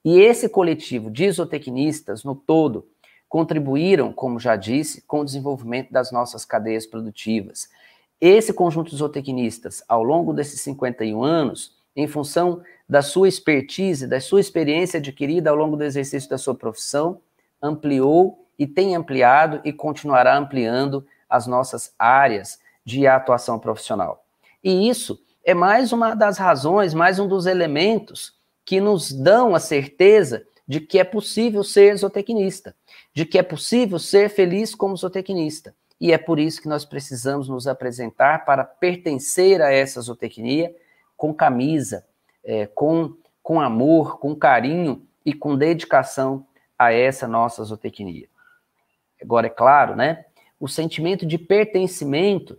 [0.05, 2.85] E esse coletivo de zootecnistas, no todo,
[3.31, 7.69] contribuíram, como já disse, com o desenvolvimento das nossas cadeias produtivas.
[8.21, 14.21] Esse conjunto de zootecnistas, ao longo desses 51 anos, em função da sua expertise, da
[14.21, 17.21] sua experiência adquirida ao longo do exercício da sua profissão,
[17.63, 24.25] ampliou e tem ampliado e continuará ampliando as nossas áreas de atuação profissional.
[24.63, 29.61] E isso é mais uma das razões, mais um dos elementos que nos dão a
[29.61, 32.77] certeza de que é possível ser zootecnista,
[33.13, 35.75] de que é possível ser feliz como zootecnista.
[36.01, 40.75] E é por isso que nós precisamos nos apresentar para pertencer a essa zootecnia
[41.17, 42.07] com camisa,
[42.43, 46.47] é, com, com amor, com carinho e com dedicação
[46.79, 48.29] a essa nossa zootecnia.
[49.21, 50.25] Agora, é claro, né?
[50.59, 52.59] O sentimento de pertencimento,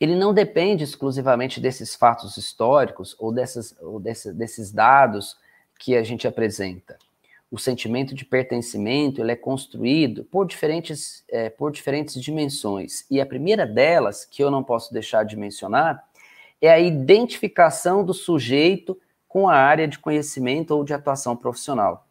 [0.00, 5.36] ele não depende exclusivamente desses fatos históricos ou, dessas, ou desse, desses dados
[5.78, 6.96] que a gente apresenta.
[7.50, 13.04] O sentimento de pertencimento ele é construído por diferentes, é, por diferentes dimensões.
[13.10, 16.04] E a primeira delas, que eu não posso deixar de mencionar,
[16.60, 22.06] é a identificação do sujeito com a área de conhecimento ou de atuação profissional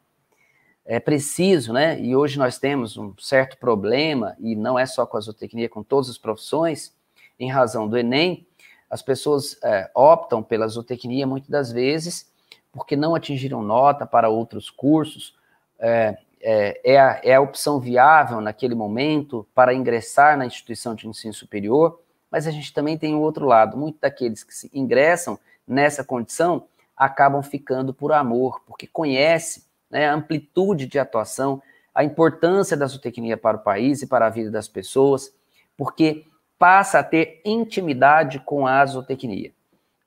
[0.89, 2.02] é preciso, né?
[2.02, 5.84] E hoje nós temos um certo problema, e não é só com a zootecnia, com
[5.84, 6.91] todas as profissões,
[7.39, 8.47] em razão do Enem,
[8.89, 12.32] as pessoas é, optam pela zootecnia muitas das vezes
[12.71, 15.36] porque não atingiram nota para outros cursos,
[15.79, 21.08] é, é, é, a, é a opção viável naquele momento para ingressar na instituição de
[21.08, 21.99] ensino superior,
[22.32, 26.65] mas a gente também tem o outro lado, muitos daqueles que se ingressam nessa condição
[26.95, 31.62] acabam ficando por amor, porque conhece né, a amplitude de atuação,
[31.96, 35.33] a importância da zootecnia para o país e para a vida das pessoas,
[35.77, 36.25] porque
[36.58, 39.52] passa a ter intimidade com a zootecnia.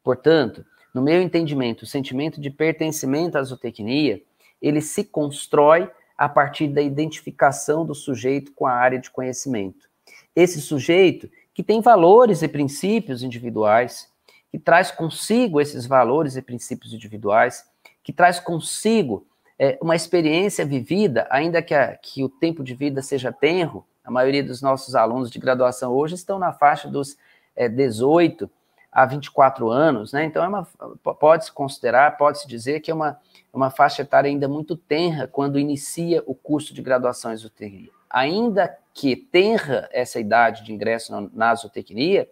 [0.05, 0.65] Portanto,
[0.95, 4.23] no meu entendimento, o sentimento de pertencimento à zootecnia,
[4.61, 9.89] ele se constrói a partir da identificação do sujeito com a área de conhecimento.
[10.37, 14.09] Esse sujeito que tem valores e princípios individuais,
[14.51, 17.65] que traz consigo esses valores e princípios individuais,
[18.03, 19.27] que traz consigo
[19.59, 24.11] é, uma experiência vivida, ainda que, a, que o tempo de vida seja tenro, a
[24.11, 27.17] maioria dos nossos alunos de graduação hoje estão na faixa dos
[27.55, 28.51] é, 18
[28.93, 30.25] a 24 anos, né?
[30.25, 33.19] Então, é pode-se considerar, pode-se dizer que é uma,
[33.53, 37.91] uma faixa etária ainda muito tenra quando inicia o curso de graduação em zootecnia.
[38.11, 42.29] Ainda que tenra essa idade de ingresso na, na zootecnia,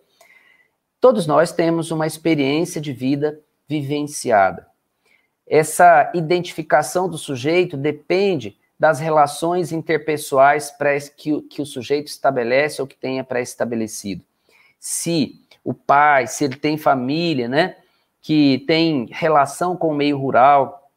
[1.01, 4.71] todos nós temos uma experiência de vida vivenciada
[5.51, 10.73] essa identificação do sujeito depende das relações interpessoais
[11.17, 14.25] que, que o sujeito estabelece ou que tenha pré-estabelecido.
[14.79, 17.77] Se o pai, se ele tem família, né,
[18.21, 20.91] que tem relação com o meio rural,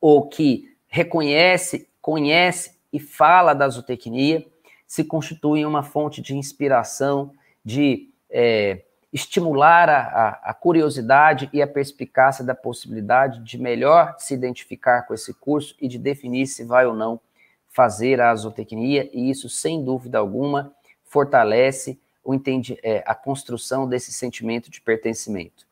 [0.00, 4.46] ou que reconhece, conhece e fala da zootecnia,
[4.86, 7.32] se constitui uma fonte de inspiração,
[7.64, 8.82] de é,
[9.12, 15.14] estimular a, a, a, curiosidade e a perspicácia da possibilidade de melhor se identificar com
[15.14, 17.20] esse curso e de definir se vai ou não
[17.68, 20.72] fazer a zootecnia, e isso, sem dúvida alguma,
[21.04, 25.66] fortalece o entendi, é, a construção desse sentimento de pertencimento.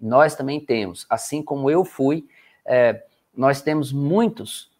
[0.00, 2.26] Nós também temos, assim como eu fui,
[2.64, 4.70] é, nós temos muitos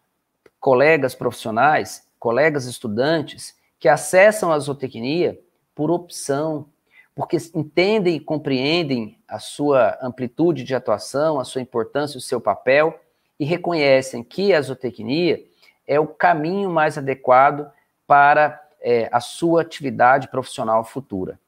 [0.59, 5.39] colegas profissionais, colegas estudantes, que acessam a zootecnia
[5.75, 6.67] por opção,
[7.15, 12.99] porque entendem e compreendem a sua amplitude de atuação, a sua importância, o seu papel,
[13.39, 15.43] e reconhecem que a zootecnia
[15.87, 17.71] é o caminho mais adequado
[18.07, 21.39] para é, a sua atividade profissional futura.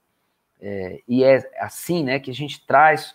[0.61, 3.15] É, e é assim né, que a gente traz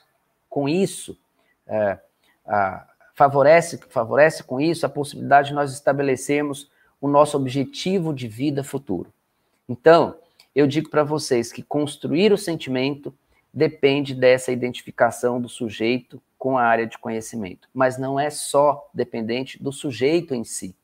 [0.50, 1.18] com isso,
[1.66, 1.98] é,
[2.46, 8.64] a, favorece, favorece com isso a possibilidade de nós estabelecermos o nosso objetivo de vida
[8.64, 9.14] futuro.
[9.70, 10.18] Então,
[10.56, 13.14] eu digo para vocês que construir o sentimento
[13.54, 19.62] depende dessa identificação do sujeito com a área de conhecimento, mas não é só dependente
[19.62, 20.76] do sujeito em si,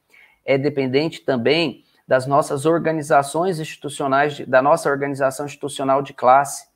[0.45, 6.67] é dependente também das nossas organizações institucionais, da nossa organização institucional de classe.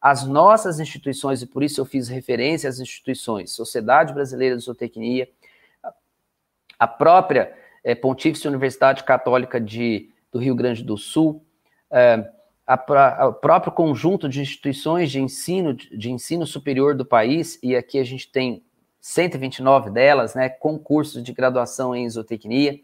[0.00, 5.28] As nossas instituições, e por isso eu fiz referência às instituições, Sociedade Brasileira de Zootecnia,
[6.76, 11.46] a própria é, Pontífice Universidade Católica de, do Rio Grande do Sul,
[11.88, 12.28] é,
[13.28, 18.04] o próprio conjunto de instituições de ensino, de ensino superior do país, e aqui a
[18.04, 18.64] gente tem
[19.00, 22.80] 129 delas, né, com cursos de graduação em zootecnia,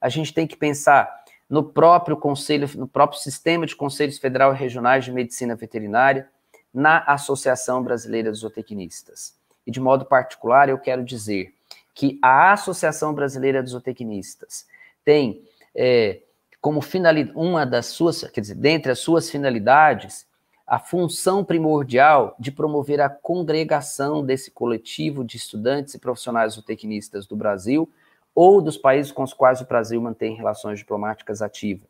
[0.00, 4.58] a gente tem que pensar no próprio conselho, no próprio sistema de conselhos federal e
[4.58, 6.28] regionais de medicina veterinária,
[6.72, 9.34] na Associação Brasileira de Zootecnistas.
[9.66, 11.54] E de modo particular, eu quero dizer
[11.94, 14.66] que a Associação Brasileira de Zootecnistas
[15.04, 15.42] tem
[15.74, 16.20] é,
[16.60, 20.26] como finalidade, uma das suas, quer dizer, dentre as suas finalidades,
[20.66, 27.36] a função primordial de promover a congregação desse coletivo de estudantes e profissionais zootecnistas do
[27.36, 27.88] Brasil
[28.34, 31.88] ou dos países com os quais o Brasil mantém relações diplomáticas ativas.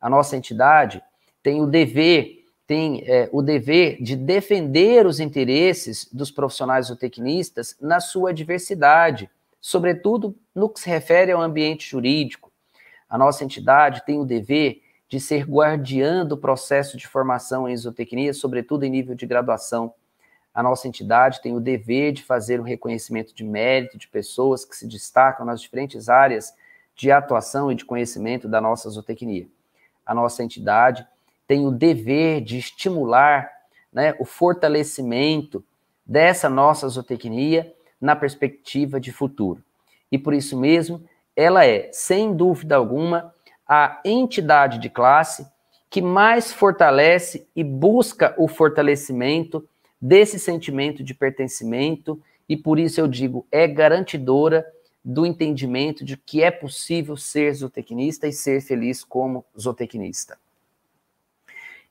[0.00, 1.02] A nossa entidade
[1.42, 8.00] tem o dever, tem é, o dever de defender os interesses dos profissionais zootecnistas na
[8.00, 9.28] sua diversidade,
[9.60, 12.52] sobretudo no que se refere ao ambiente jurídico,
[13.12, 18.32] a nossa entidade tem o dever de ser guardiã do processo de formação em zootecnia,
[18.32, 19.92] sobretudo em nível de graduação.
[20.54, 24.76] A nossa entidade tem o dever de fazer o reconhecimento de mérito de pessoas que
[24.76, 26.54] se destacam nas diferentes áreas
[26.94, 29.48] de atuação e de conhecimento da nossa zootecnia.
[30.04, 31.06] A nossa entidade
[31.46, 33.50] tem o dever de estimular
[33.92, 35.64] né, o fortalecimento
[36.04, 39.62] dessa nossa zootecnia na perspectiva de futuro.
[40.10, 41.02] E por isso mesmo,
[41.34, 43.34] ela é, sem dúvida alguma,
[43.66, 45.46] a entidade de classe
[45.88, 49.66] que mais fortalece e busca o fortalecimento
[50.02, 54.66] desse sentimento de pertencimento, e por isso eu digo, é garantidora
[55.04, 60.36] do entendimento de que é possível ser zootecnista e ser feliz como zootecnista.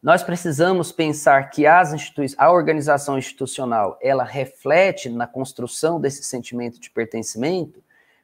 [0.03, 1.93] Nós precisamos pensar que as
[2.38, 7.82] a organização institucional, ela reflete na construção desse sentimento de pertencimento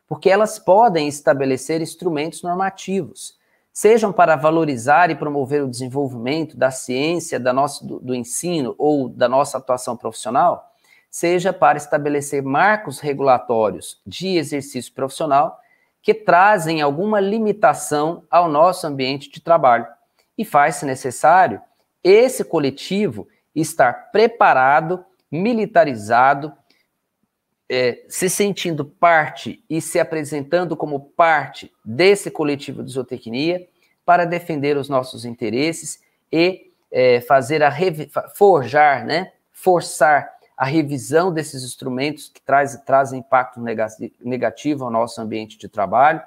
[0.07, 3.36] porque elas podem estabelecer instrumentos normativos,
[3.77, 9.07] sejam para valorizar e promover o desenvolvimento da ciência, da nossa, do, do ensino ou
[9.07, 10.73] da nossa atuação profissional,
[11.11, 15.59] seja para estabelecer marcos regulatórios de exercício profissional
[16.01, 19.85] que trazem alguma limitação ao nosso ambiente de trabalho.
[20.35, 21.61] E faz-se necessário
[22.03, 26.51] esse coletivo estar preparado, militarizado
[27.69, 33.67] é, se sentindo parte e se apresentando como parte desse coletivo de zootecnia
[34.05, 36.01] para defender os nossos interesses
[36.31, 37.73] e é, fazer a
[38.33, 43.59] forjar, né, forçar a revisão desses instrumentos que traz, trazem impacto
[44.23, 46.21] negativo ao nosso ambiente de trabalho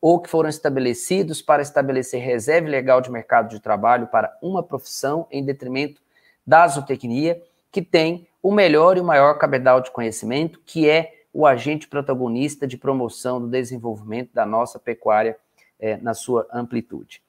[0.00, 5.26] ou que foram estabelecidos para estabelecer reserva legal de mercado de trabalho para uma profissão
[5.30, 6.00] em detrimento
[6.46, 11.46] da zootecnia, que tem o melhor e o maior cabedal de conhecimento, que é o
[11.46, 15.36] agente protagonista de promoção do desenvolvimento da nossa pecuária
[15.78, 17.22] é, na sua amplitude.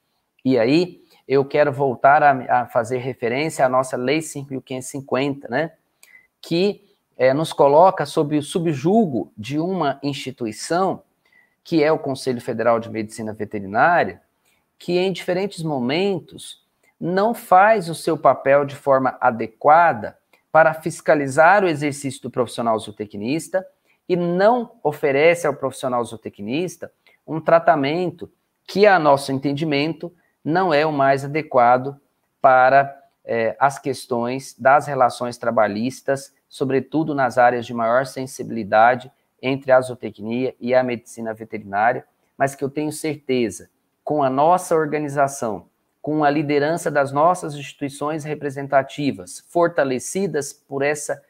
[0.43, 5.71] E aí, eu quero voltar a, a, fazer referência à nossa Lei 5.550, né,
[6.41, 6.83] que
[7.17, 11.03] é, nos coloca sob o subjugo de uma instituição
[11.63, 14.21] que é o Conselho Federal de Medicina Veterinária,
[14.79, 16.65] que em diferentes momentos
[16.99, 20.17] não faz o seu papel de forma adequada
[20.51, 23.65] para fiscalizar o exercício do profissional zootecnista
[24.07, 26.91] e não oferece ao profissional zootecnista
[27.25, 28.31] um tratamento
[28.67, 31.99] que, a nosso entendimento, não é o mais adequado
[32.41, 39.79] para é, as questões das relações trabalhistas, sobretudo nas áreas de maior sensibilidade entre a
[39.79, 42.05] zootecnia e a medicina veterinária,
[42.37, 43.69] mas que eu tenho certeza,
[44.03, 45.67] com a nossa organização,
[46.01, 51.21] com a liderança das nossas instituições representativas, fortalecidas por, essa,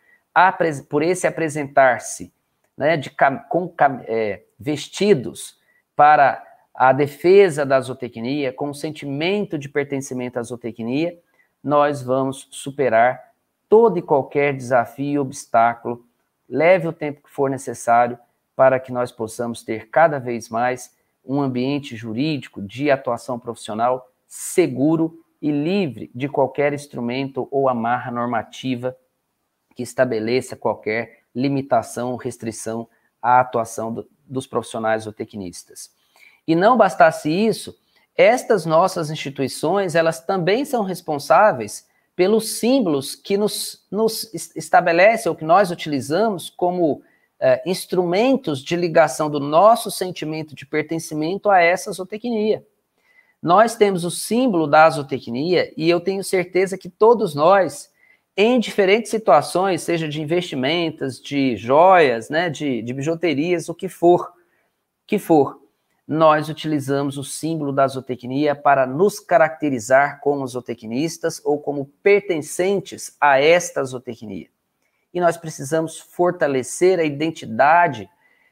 [0.90, 2.32] por esse apresentar-se,
[2.78, 3.12] né, de,
[3.50, 3.74] com
[4.08, 5.60] é, vestidos
[5.96, 6.42] para
[6.74, 11.20] a defesa da zootecnia, com o sentimento de pertencimento à zootecnia,
[11.62, 13.32] nós vamos superar
[13.68, 16.06] todo e qualquer desafio e obstáculo.
[16.50, 18.18] Leve o tempo que for necessário
[18.56, 20.96] para que nós possamos ter cada vez mais
[21.26, 28.96] um ambiente jurídico de atuação profissional seguro e livre de qualquer instrumento ou amarra normativa
[29.76, 32.88] que estabeleça qualquer limitação ou restrição
[33.22, 35.92] à atuação do, dos profissionais ou tecnistas.
[36.48, 37.78] E não bastasse isso,
[38.16, 45.44] estas nossas instituições, elas também são responsáveis pelos símbolos que nos, nos estabelecem ou que
[45.44, 47.04] nós utilizamos como
[47.38, 52.66] é, instrumentos de ligação do nosso sentimento de pertencimento a essa zootecnia.
[53.42, 57.90] Nós temos o símbolo da zootecnia e eu tenho certeza que todos nós,
[58.38, 64.32] em diferentes situações, seja de investimentos, de joias, né, de, de bijuterias, o que for,
[65.08, 65.60] que for,
[66.08, 73.40] nós utilizamos o símbolo da zootecnia para nos caracterizar como zootecnistas ou como pertencentes a
[73.40, 74.50] esta zootecnia.
[75.14, 78.10] E nós precisamos fortalecer a identidade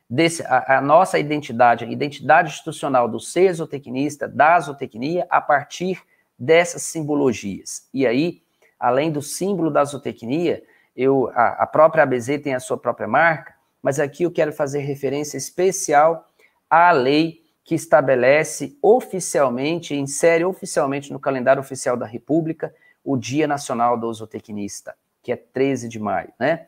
[0.09, 6.01] desse, a, a, nossa identidade, a identidade institucional do ser zootecnista, da zootecnia, a partir
[6.37, 7.87] dessas simbologias.
[7.93, 8.41] E aí,
[8.79, 10.63] além do símbolo da zootecnia,
[10.95, 14.79] eu, a, a própria ABZ tem a sua própria marca, mas aqui eu quero fazer
[14.79, 16.27] referência especial
[16.69, 23.97] à lei que estabelece oficialmente, insere oficialmente no calendário oficial da República o Dia Nacional
[23.97, 26.65] do Zootecnista, que é 13 de maio, né?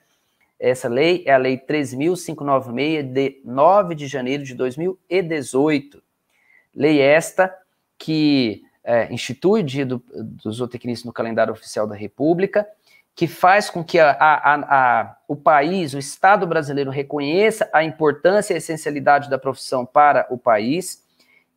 [0.61, 6.01] Essa lei é a Lei 3.596, de 9 de janeiro de 2018.
[6.75, 7.51] Lei esta
[7.97, 12.67] que é, institui o Dia do, do Zootecnista no calendário oficial da República
[13.15, 14.55] que faz com que a, a,
[15.01, 20.25] a, o país, o Estado brasileiro, reconheça a importância e a essencialidade da profissão para
[20.29, 21.05] o país,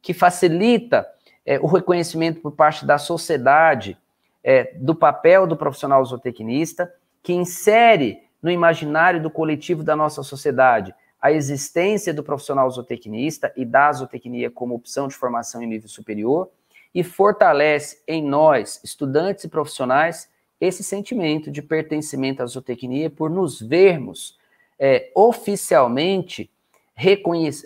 [0.02, 1.06] que facilita
[1.46, 3.96] é, o reconhecimento por parte da sociedade
[4.42, 6.92] é, do papel do profissional zootecnista,
[7.22, 13.64] que insere no imaginário do coletivo da nossa sociedade a existência do profissional zootecnista e
[13.64, 16.50] da zootecnia como opção de formação em nível superior,
[16.94, 20.28] e fortalece em nós, estudantes e profissionais,
[20.60, 24.38] esse sentimento de pertencimento à zootecnia por nos vermos
[24.78, 26.50] é, oficialmente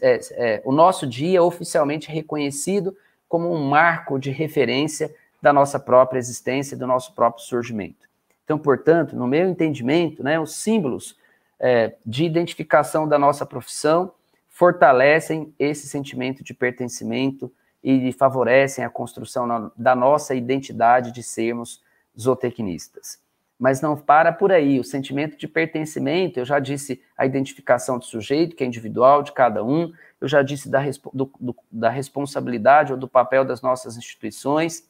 [0.00, 2.96] é, é, o nosso dia oficialmente reconhecido
[3.28, 5.12] como um marco de referência
[5.42, 8.07] da nossa própria existência, do nosso próprio surgimento.
[8.48, 11.14] Então, portanto, no meu entendimento, né, os símbolos
[11.60, 14.10] é, de identificação da nossa profissão
[14.48, 17.52] fortalecem esse sentimento de pertencimento
[17.84, 21.82] e favorecem a construção na, da nossa identidade de sermos
[22.18, 23.18] zootecnistas.
[23.58, 24.80] Mas não para por aí.
[24.80, 29.32] O sentimento de pertencimento, eu já disse a identificação do sujeito, que é individual de
[29.32, 30.80] cada um, eu já disse da,
[31.12, 34.88] do, do, da responsabilidade ou do papel das nossas instituições,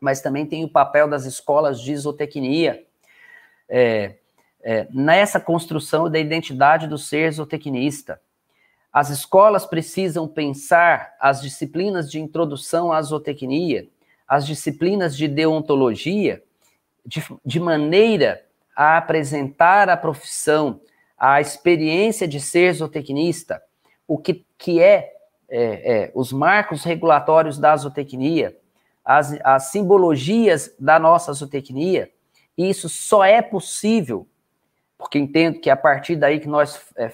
[0.00, 2.84] mas também tem o papel das escolas de zootecnia.
[3.68, 4.16] É,
[4.62, 8.20] é, nessa construção da identidade do ser zootecnista.
[8.92, 13.86] As escolas precisam pensar as disciplinas de introdução à zootecnia,
[14.26, 16.42] as disciplinas de deontologia,
[17.04, 18.44] de, de maneira
[18.74, 20.80] a apresentar a profissão,
[21.16, 23.62] a experiência de ser zootecnista,
[24.06, 25.12] o que, que é,
[25.48, 28.56] é, é os marcos regulatórios da zootecnia,
[29.08, 32.10] as, as simbologias da nossa zootecnia,
[32.58, 34.28] e isso só é possível,
[34.98, 37.10] porque entendo que a partir daí que nós é,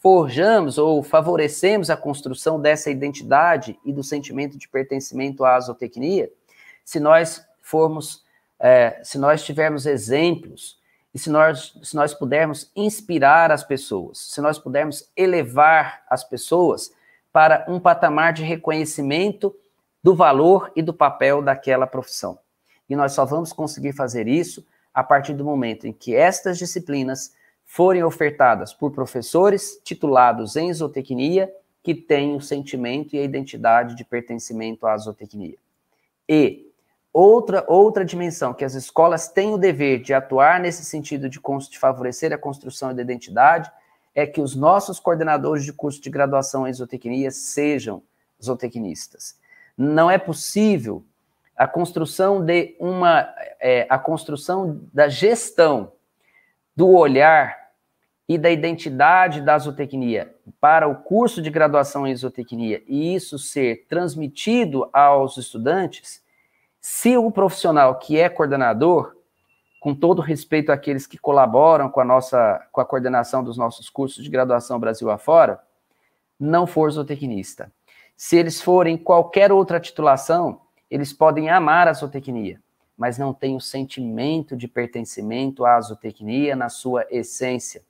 [0.00, 6.28] forjamos ou favorecemos a construção dessa identidade e do sentimento de pertencimento à zootecnia,
[6.84, 8.24] se nós formos
[8.58, 10.80] é, se nós tivermos exemplos
[11.14, 16.90] e se nós, se nós pudermos inspirar as pessoas, se nós pudermos elevar as pessoas
[17.32, 19.54] para um patamar de reconhecimento
[20.02, 22.38] do valor e do papel daquela profissão.
[22.88, 27.32] E nós só vamos conseguir fazer isso a partir do momento em que estas disciplinas
[27.64, 34.04] forem ofertadas por professores titulados em zootecnia que têm o sentimento e a identidade de
[34.04, 35.56] pertencimento à zootecnia.
[36.28, 36.68] E
[37.12, 41.40] outra, outra dimensão que as escolas têm o dever de atuar nesse sentido de,
[41.70, 43.70] de favorecer a construção da identidade
[44.14, 48.02] é que os nossos coordenadores de curso de graduação em zootecnia sejam
[48.42, 49.38] zootecnistas.
[49.82, 51.02] Não é possível
[51.56, 55.92] a construção de uma é, a construção da gestão
[56.76, 57.56] do olhar
[58.28, 63.86] e da identidade da zootecnia para o curso de graduação em zootecnia e isso ser
[63.88, 66.22] transmitido aos estudantes,
[66.78, 69.16] se o profissional que é coordenador,
[69.80, 74.22] com todo respeito àqueles que colaboram com a nossa com a coordenação dos nossos cursos
[74.22, 75.58] de graduação Brasil afora,
[76.38, 77.72] não for zootecnista.
[78.20, 80.60] Se eles forem qualquer outra titulação,
[80.90, 82.60] eles podem amar a zootecnia,
[82.98, 87.82] mas não têm o sentimento de pertencimento à zootecnia na sua essência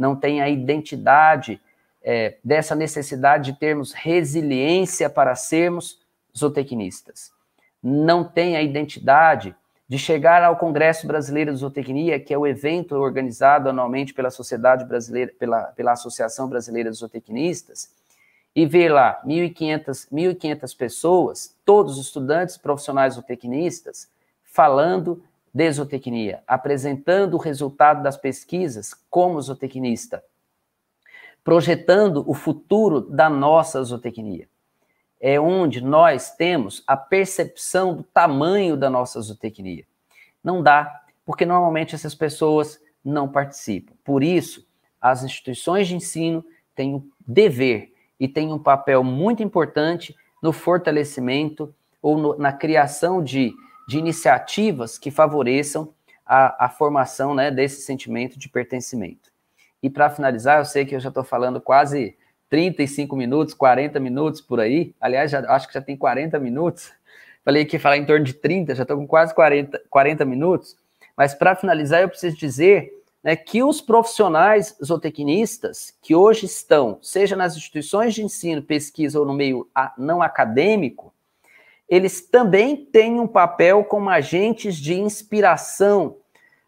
[0.00, 1.60] não tem a identidade
[2.02, 6.00] é, dessa necessidade de termos resiliência para sermos
[6.36, 7.30] zootecnistas.
[7.82, 9.54] Não tem a identidade
[9.86, 14.86] de chegar ao Congresso Brasileiro de Zootecnia, que é o evento organizado anualmente pela Sociedade
[14.86, 17.90] Brasileira, pela, pela Associação Brasileira de Zootecnistas,
[18.54, 24.10] e ver lá 1.500, 1.500 pessoas, todos estudantes profissionais zootecnistas,
[24.42, 25.22] falando
[25.52, 30.22] de zootecnia, apresentando o resultado das pesquisas como zootecnista,
[31.42, 34.48] projetando o futuro da nossa zootecnia.
[35.20, 39.84] É onde nós temos a percepção do tamanho da nossa zootecnia.
[40.42, 43.94] Não dá, porque normalmente essas pessoas não participam.
[44.04, 44.66] Por isso,
[45.00, 46.44] as instituições de ensino
[46.74, 47.89] têm o dever
[48.20, 53.54] e têm um papel muito importante no fortalecimento ou no, na criação de
[53.90, 55.92] de iniciativas que favoreçam
[56.24, 59.32] a, a formação né, desse sentimento de pertencimento.
[59.82, 62.16] E para finalizar, eu sei que eu já estou falando quase
[62.48, 64.94] 35 minutos, 40 minutos por aí.
[65.00, 66.92] Aliás, já, acho que já tem 40 minutos.
[67.44, 70.76] Falei que ia falar em torno de 30, já estou com quase 40, 40 minutos.
[71.16, 72.92] Mas para finalizar, eu preciso dizer
[73.22, 79.26] né, que os profissionais zootecnistas que hoje estão, seja nas instituições de ensino, pesquisa ou
[79.26, 79.68] no meio
[79.98, 81.12] não acadêmico,
[81.88, 86.16] eles também têm um papel como agentes de inspiração,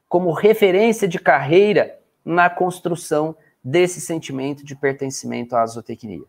[0.08, 6.24] como referência de carreira na construção desse sentimento de pertencimento à zootecnia.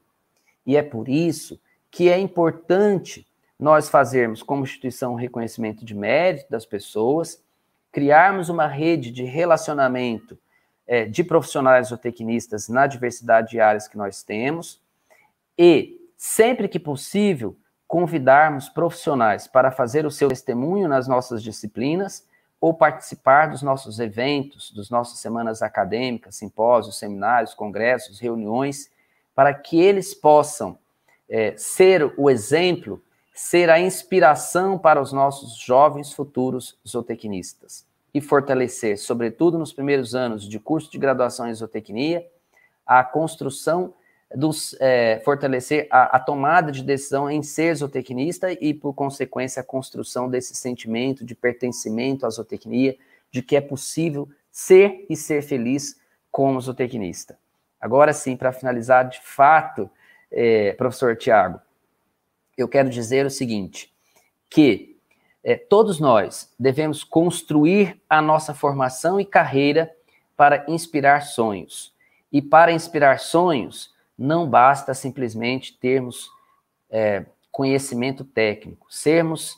[0.65, 1.59] E é por isso
[1.89, 3.27] que é importante
[3.59, 7.41] nós fazermos, como instituição, um reconhecimento de mérito das pessoas,
[7.93, 10.37] criarmos uma rede de relacionamento
[10.85, 14.81] é, de profissionais zootecnistas na diversidade de áreas que nós temos
[15.57, 17.55] e, sempre que possível,
[17.87, 22.27] convidarmos profissionais para fazer o seu testemunho nas nossas disciplinas
[22.59, 28.89] ou participar dos nossos eventos, dos nossas semanas acadêmicas, simpósios, seminários, congressos, reuniões,
[29.35, 30.79] para que eles possam
[31.29, 33.03] é, ser o exemplo,
[33.33, 40.47] ser a inspiração para os nossos jovens futuros zootecnistas e fortalecer, sobretudo nos primeiros anos
[40.47, 42.25] de curso de graduação em zootecnia,
[42.85, 43.93] a construção
[44.35, 49.65] dos, é, fortalecer a, a, tomada de decisão em ser zootecnista e, por consequência, a
[49.65, 52.95] construção desse sentimento de pertencimento à zootecnia,
[53.31, 55.99] de que é possível ser e ser feliz
[56.31, 57.37] como zootecnista.
[57.81, 59.89] Agora sim, para finalizar de fato,
[60.31, 61.59] é, professor Tiago,
[62.57, 63.93] eu quero dizer o seguinte,
[64.49, 64.97] que
[65.43, 69.93] é, todos nós devemos construir a nossa formação e carreira
[70.37, 71.93] para inspirar sonhos.
[72.31, 76.29] E para inspirar sonhos, não basta simplesmente termos
[76.89, 79.57] é, conhecimento técnico, sermos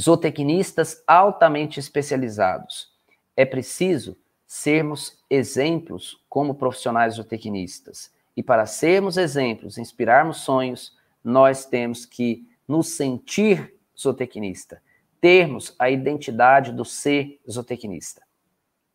[0.00, 2.92] zootecnistas altamente especializados.
[3.36, 4.16] É preciso
[4.46, 8.10] sermos exemplos como profissionais zootecnistas.
[8.36, 14.80] E para sermos exemplos, inspirarmos sonhos, nós temos que nos sentir zootecnista,
[15.20, 18.22] termos a identidade do ser zootecnista.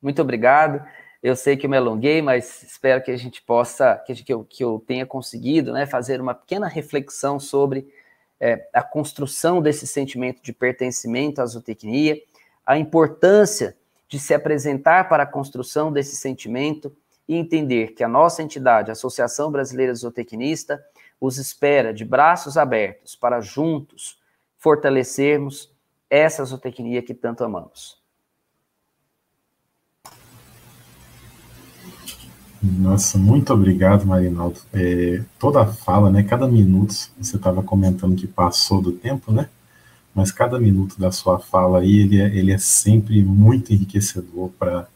[0.02, 0.86] Muito obrigado.
[1.22, 4.64] Eu sei que eu me alonguei, mas espero que a gente possa, que, eu, que
[4.64, 7.88] eu tenha conseguido né, fazer uma pequena reflexão sobre
[8.40, 12.22] é, a construção desse sentimento de pertencimento à zootecnia,
[12.66, 16.94] a importância de se apresentar para a construção desse sentimento
[17.28, 20.84] e entender que a nossa entidade, a Associação Brasileira Zootecnista,
[21.20, 24.18] os espera de braços abertos para juntos
[24.57, 25.72] fortalecermos
[26.09, 28.01] essa zootecnia que tanto amamos.
[32.61, 34.57] Nossa, muito obrigado, Marinaldo.
[34.74, 39.49] É, toda a fala, né, cada minuto, você estava comentando que passou do tempo, né?
[40.16, 44.88] Mas cada minuto da sua fala aí, ele é, ele é sempre muito enriquecedor para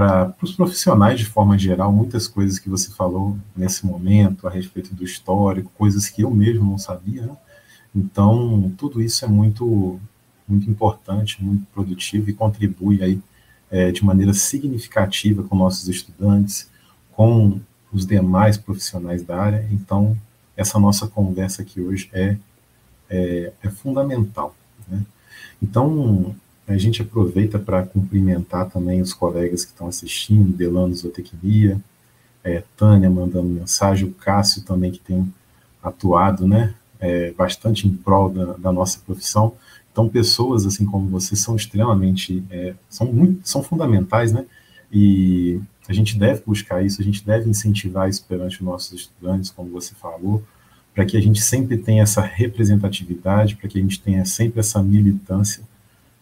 [0.00, 4.94] para os profissionais de forma geral, muitas coisas que você falou nesse momento a respeito
[4.94, 7.36] do histórico, coisas que eu mesmo não sabia, né?
[7.94, 10.00] Então, tudo isso é muito,
[10.48, 13.20] muito importante, muito produtivo e contribui aí
[13.70, 16.70] é, de maneira significativa com nossos estudantes,
[17.12, 17.60] com
[17.92, 19.68] os demais profissionais da área.
[19.70, 20.16] Então,
[20.56, 22.38] essa nossa conversa aqui hoje é,
[23.10, 24.56] é, é fundamental.
[24.88, 25.04] Né?
[25.62, 26.34] Então,
[26.74, 31.80] a gente aproveita para cumprimentar também os colegas que estão assistindo, Delano Zootecnia,
[32.44, 35.32] é, Tânia mandando mensagem, o Cássio também que tem
[35.82, 39.54] atuado, né, é, bastante em prol da, da, nossa profissão.
[39.90, 44.46] Então, pessoas assim como você são extremamente, é, são muito, são fundamentais, né,
[44.92, 49.50] e a gente deve buscar isso, a gente deve incentivar isso perante os nossos estudantes,
[49.50, 50.42] como você falou,
[50.94, 54.80] para que a gente sempre tenha essa representatividade, para que a gente tenha sempre essa
[54.80, 55.68] militância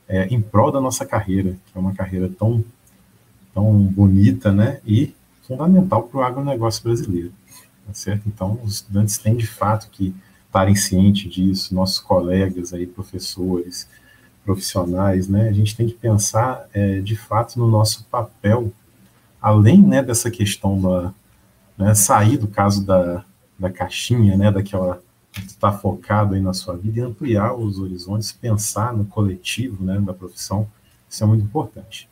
[0.09, 2.65] é, em prol da nossa carreira, que é uma carreira tão,
[3.53, 7.33] tão bonita, né, e fundamental para o agronegócio brasileiro,
[7.87, 8.23] tá certo?
[8.27, 10.15] Então, os estudantes têm de fato que
[10.47, 13.89] estarem cientes disso, nossos colegas aí, professores,
[14.45, 18.73] profissionais, né, a gente tem que pensar é, de fato no nosso papel,
[19.41, 21.13] além, né, dessa questão da,
[21.77, 23.25] né, sair do caso da,
[23.59, 25.03] da caixinha, né, daquela
[25.47, 30.13] estar focado aí na sua vida e ampliar os horizontes, pensar no coletivo, né, da
[30.13, 30.69] profissão,
[31.09, 32.09] isso é muito importante.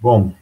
[0.00, 0.32] Bom,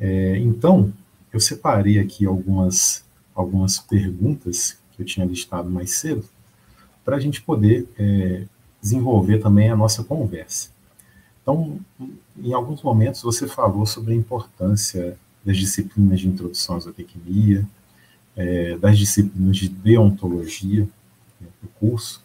[0.00, 0.92] é, então,
[1.32, 3.04] eu separei aqui algumas,
[3.34, 6.24] algumas perguntas que eu tinha listado mais cedo,
[7.04, 8.44] para a gente poder é,
[8.80, 10.70] desenvolver também a nossa conversa.
[11.42, 11.78] Então,
[12.38, 17.66] em alguns momentos você falou sobre a importância das disciplinas de introdução à zootecnia,
[18.36, 20.88] é, das disciplinas de deontologia
[21.40, 22.22] né, do curso.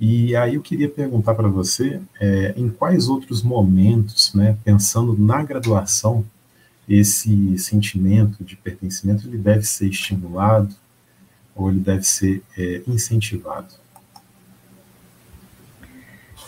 [0.00, 5.42] E aí eu queria perguntar para você, é, em quais outros momentos, né, pensando na
[5.42, 6.24] graduação,
[6.88, 10.74] esse sentimento de pertencimento ele deve ser estimulado
[11.54, 13.74] ou ele deve ser é, incentivado?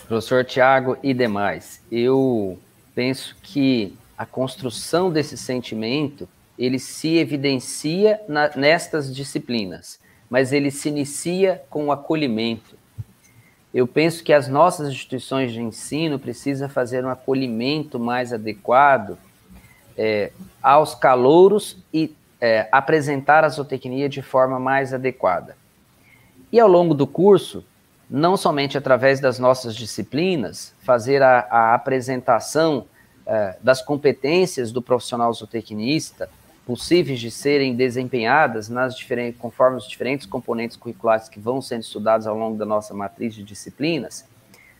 [0.07, 2.59] Professor Tiago e demais, eu
[2.95, 6.27] penso que a construção desse sentimento
[6.61, 9.99] ele se evidencia na, nestas disciplinas,
[10.29, 12.77] mas ele se inicia com o acolhimento.
[13.73, 19.17] Eu penso que as nossas instituições de ensino precisam fazer um acolhimento mais adequado
[19.97, 20.31] é,
[20.61, 25.57] aos calouros e é, apresentar a zootecnia de forma mais adequada.
[26.51, 27.65] E ao longo do curso,
[28.07, 32.85] não somente através das nossas disciplinas, fazer a, a apresentação
[33.25, 36.29] é, das competências do profissional zootecnista,
[36.65, 42.27] possíveis de serem desempenhadas nas diferentes, conforme os diferentes componentes curriculares que vão sendo estudados
[42.27, 44.25] ao longo da nossa matriz de disciplinas,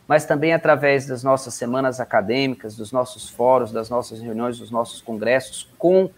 [0.06, 5.00] mas também através das nossas semanas acadêmicas, dos nossos fóruns, das nossas reuniões, dos nossos
[5.00, 6.10] congressos, com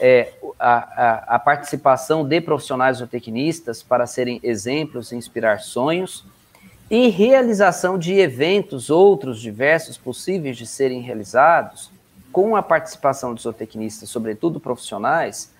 [0.00, 6.24] é, a, a, a, participação de profissionais zootecnistas para serem exemplos e inspirar sonhos,
[6.90, 11.91] e realização de eventos, outros diversos possíveis de serem realizados,
[12.32, 15.52] com a participação dos zootecnistas, sobretudo profissionais,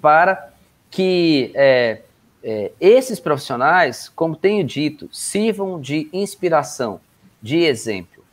[0.00, 0.52] para
[0.90, 2.02] que é,
[2.42, 7.00] é, esses profissionais, como tenho dito, sirvam de inspiração,
[7.42, 8.24] de exemplo.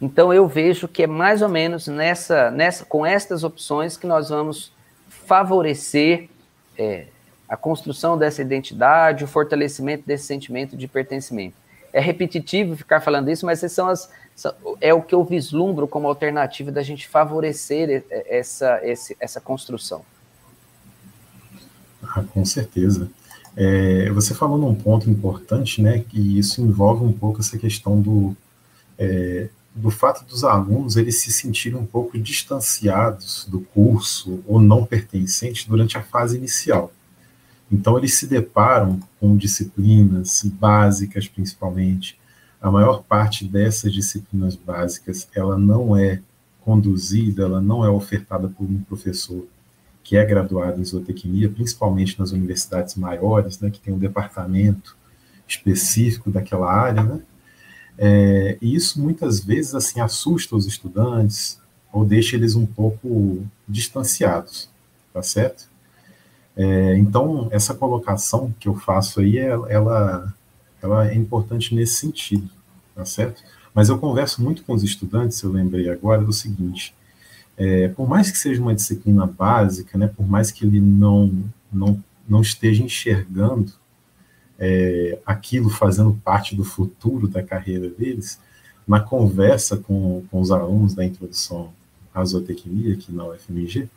[0.00, 4.30] Então eu vejo que é mais ou menos nessa, nessa, com estas opções que nós
[4.30, 4.72] vamos
[5.08, 6.28] favorecer
[6.76, 7.06] é,
[7.48, 11.54] a construção dessa identidade, o fortalecimento desse sentimento de pertencimento.
[11.92, 14.10] É repetitivo ficar falando isso, mas essas são as,
[14.80, 18.80] é o que eu vislumbro como alternativa da gente favorecer essa,
[19.20, 20.04] essa construção.
[22.02, 23.10] Ah, com certeza.
[23.56, 28.34] É, você falou num ponto importante, né, que isso envolve um pouco essa questão do,
[28.98, 34.84] é, do fato dos alunos eles se sentirem um pouco distanciados do curso ou não
[34.84, 36.92] pertencentes durante a fase inicial.
[37.70, 42.18] Então, eles se deparam com disciplinas básicas, principalmente,
[42.62, 46.22] a maior parte dessas disciplinas básicas, ela não é
[46.60, 49.44] conduzida, ela não é ofertada por um professor
[50.04, 54.96] que é graduado em zootecnia, principalmente nas universidades maiores, né, que tem um departamento
[55.46, 57.20] específico daquela área, né?
[57.98, 61.60] É, e isso muitas vezes assim assusta os estudantes
[61.92, 64.70] ou deixa eles um pouco distanciados,
[65.12, 65.68] tá certo?
[66.56, 70.34] É, então essa colocação que eu faço aí, ela, ela
[71.06, 72.48] é importante nesse sentido,
[72.94, 73.42] tá certo?
[73.74, 76.94] Mas eu converso muito com os estudantes, eu lembrei agora do seguinte,
[77.56, 82.02] é, por mais que seja uma disciplina básica, né, por mais que ele não, não,
[82.28, 83.72] não esteja enxergando
[84.58, 88.38] é, aquilo fazendo parte do futuro da carreira deles,
[88.86, 91.72] na conversa com, com os alunos da introdução
[92.14, 93.88] a zootecnia aqui na UFMG,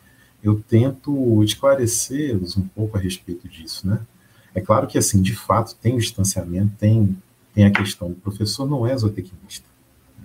[0.42, 4.00] eu tento esclarecê-los um pouco a respeito disso, né?
[4.56, 7.14] É claro que, assim, de fato, tem o distanciamento, tem,
[7.54, 9.66] tem a questão, o professor não é zootecnista.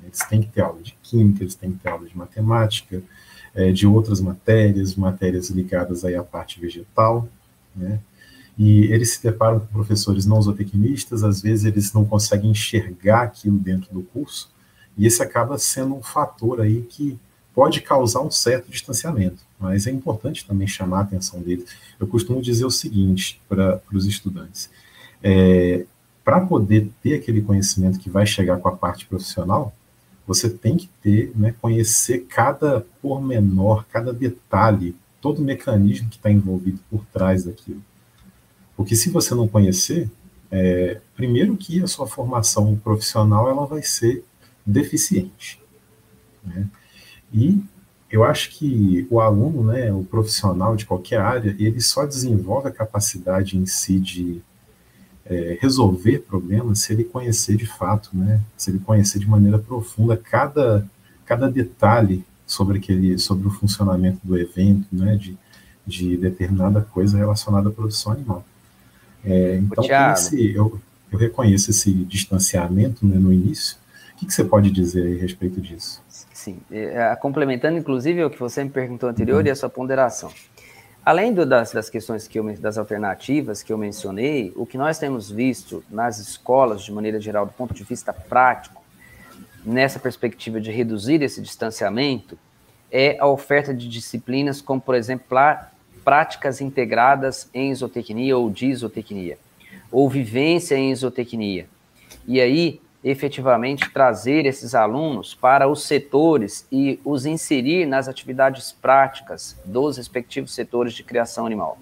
[0.05, 3.03] Eles têm que ter aula de química, eles têm que ter aula de matemática,
[3.53, 7.27] é, de outras matérias, matérias ligadas aí à parte vegetal,
[7.75, 7.99] né?
[8.57, 13.57] E eles se deparam com professores não zootecnistas, às vezes eles não conseguem enxergar aquilo
[13.57, 14.49] dentro do curso,
[14.97, 17.19] e esse acaba sendo um fator aí que
[17.53, 21.65] pode causar um certo distanciamento, mas é importante também chamar a atenção deles.
[21.99, 24.71] Eu costumo dizer o seguinte para os estudantes:
[25.21, 25.85] é,
[26.25, 29.73] para poder ter aquele conhecimento que vai chegar com a parte profissional,
[30.25, 36.31] você tem que ter, né, conhecer cada pormenor, cada detalhe, todo o mecanismo que está
[36.31, 37.83] envolvido por trás daquilo.
[38.75, 40.09] Porque se você não conhecer,
[40.49, 44.23] é, primeiro que a sua formação profissional ela vai ser
[44.65, 45.61] deficiente.
[46.43, 46.67] Né?
[47.33, 47.61] E
[48.11, 52.71] eu acho que o aluno, né, o profissional de qualquer área, ele só desenvolve a
[52.71, 54.41] capacidade em si de
[55.25, 60.17] é, resolver problemas se ele conhecer de fato, né, se ele conhecer de maneira profunda
[60.17, 60.85] cada,
[61.25, 65.37] cada detalhe sobre aquele, sobre o funcionamento do evento, né, de,
[65.87, 68.45] de determinada coisa relacionada à produção animal.
[69.23, 73.77] É, então, esse, eu, eu reconheço esse distanciamento né, no início.
[74.21, 76.01] O que, você pode dizer a respeito disso?
[76.07, 79.47] Sim, é, complementando inclusive o que você me perguntou anterior uhum.
[79.47, 80.31] e a sua ponderação.
[81.03, 84.99] Além do, das, das questões que eu, das alternativas que eu mencionei, o que nós
[84.99, 88.83] temos visto nas escolas, de maneira geral, do ponto de vista prático,
[89.65, 92.37] nessa perspectiva de reduzir esse distanciamento,
[92.91, 95.25] é a oferta de disciplinas como, por exemplo,
[96.03, 99.39] práticas integradas em zootecnia ou de zootecnia,
[99.91, 101.67] ou vivência em zootecnia.
[102.27, 109.57] E aí, efetivamente trazer esses alunos para os setores e os inserir nas atividades práticas
[109.65, 111.79] dos respectivos setores de criação animal.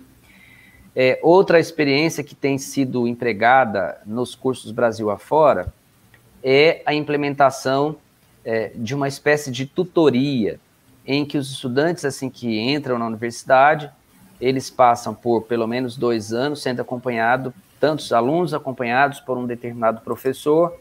[0.95, 5.71] É, outra experiência que tem sido empregada nos cursos Brasil afora
[6.43, 7.97] é a implementação
[8.43, 10.59] é, de uma espécie de tutoria,
[11.05, 13.89] em que os estudantes, assim que entram na universidade,
[14.39, 20.01] eles passam por pelo menos dois anos sendo acompanhado, tantos alunos acompanhados por um determinado
[20.01, 20.77] professor,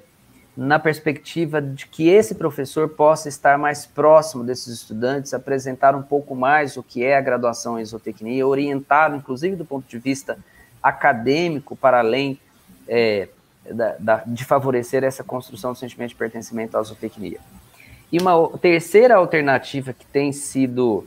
[0.58, 6.34] na perspectiva de que esse professor possa estar mais próximo desses estudantes, apresentar um pouco
[6.34, 10.36] mais o que é a graduação em zootecnia, orientado, inclusive do ponto de vista
[10.82, 12.40] acadêmico, para além
[12.88, 13.28] é,
[13.70, 17.38] da, da, de favorecer essa construção do sentimento de pertencimento à zootecnia.
[18.10, 21.06] E uma terceira alternativa que tem sido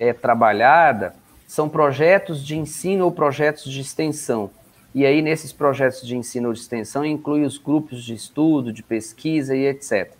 [0.00, 1.14] é, trabalhada
[1.46, 4.50] são projetos de ensino ou projetos de extensão,
[4.96, 8.82] e aí, nesses projetos de ensino ou de extensão, inclui os grupos de estudo, de
[8.82, 10.10] pesquisa e etc.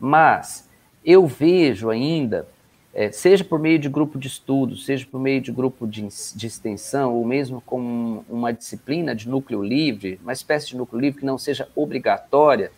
[0.00, 0.66] Mas
[1.04, 2.48] eu vejo ainda,
[2.94, 6.46] é, seja por meio de grupo de estudo, seja por meio de grupo de, de
[6.46, 11.26] extensão, ou mesmo com uma disciplina de núcleo livre, uma espécie de núcleo livre que
[11.26, 12.72] não seja obrigatória,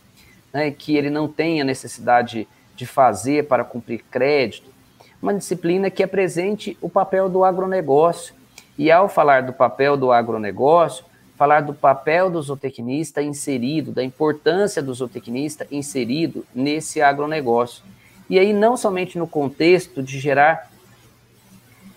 [0.53, 4.73] né, que ele não tenha necessidade de fazer para cumprir crédito,
[5.23, 8.35] uma disciplina que apresente o papel do agronegócio.
[8.77, 11.05] E ao falar do papel do agronegócio,
[11.39, 17.85] falar do papel do zootecnista inserido, da importância do zootecnista inserido nesse agronegócio.
[18.29, 20.69] E aí não somente no contexto de gerar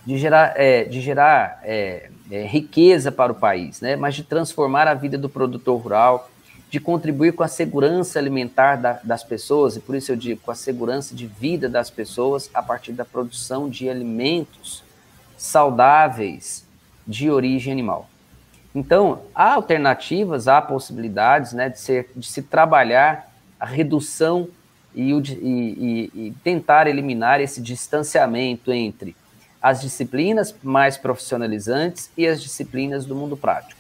[0.06, 3.96] de gerar, é, de gerar é, é, riqueza para o país, né?
[3.96, 6.30] mas de transformar a vida do produtor rural,
[6.72, 10.50] de contribuir com a segurança alimentar da, das pessoas, e por isso eu digo, com
[10.50, 14.84] a segurança de vida das pessoas a partir da produção de alimentos
[15.38, 16.66] saudáveis
[17.06, 18.10] de origem animal.
[18.74, 24.48] Então, há alternativas, há possibilidades né, de, ser, de se trabalhar a redução
[24.96, 29.16] e, e, e, tentar eliminar esse distanciamento entre
[29.62, 33.80] as disciplinas mais profissionalizantes e as disciplinas do mundo prático.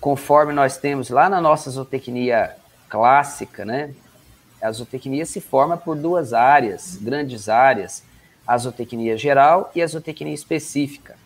[0.00, 2.54] Conforme nós temos lá na nossa zootecnia
[2.88, 3.94] clássica, né,
[4.60, 8.02] a zootecnia se forma por duas áreas, grandes áreas,
[8.46, 11.16] a zootecnia geral e a zootecnia específica.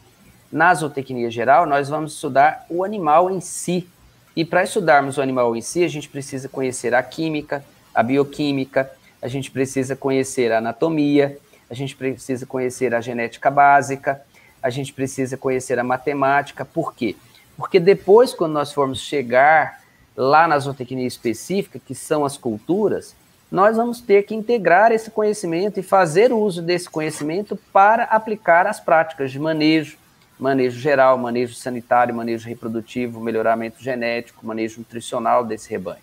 [0.52, 3.88] Na zootecnia geral, nós vamos estudar o animal em si.
[4.36, 8.90] E para estudarmos o animal em si, a gente precisa conhecer a química, a bioquímica,
[9.22, 11.38] a gente precisa conhecer a anatomia,
[11.70, 14.20] a gente precisa conhecer a genética básica,
[14.62, 16.66] a gente precisa conhecer a matemática.
[16.66, 17.16] Por quê?
[17.56, 19.80] Porque depois, quando nós formos chegar
[20.14, 23.16] lá na zootecnia específica, que são as culturas,
[23.50, 28.80] nós vamos ter que integrar esse conhecimento e fazer uso desse conhecimento para aplicar as
[28.80, 29.96] práticas de manejo,
[30.42, 36.02] manejo geral, manejo sanitário, manejo reprodutivo, melhoramento genético, manejo nutricional desse rebanho.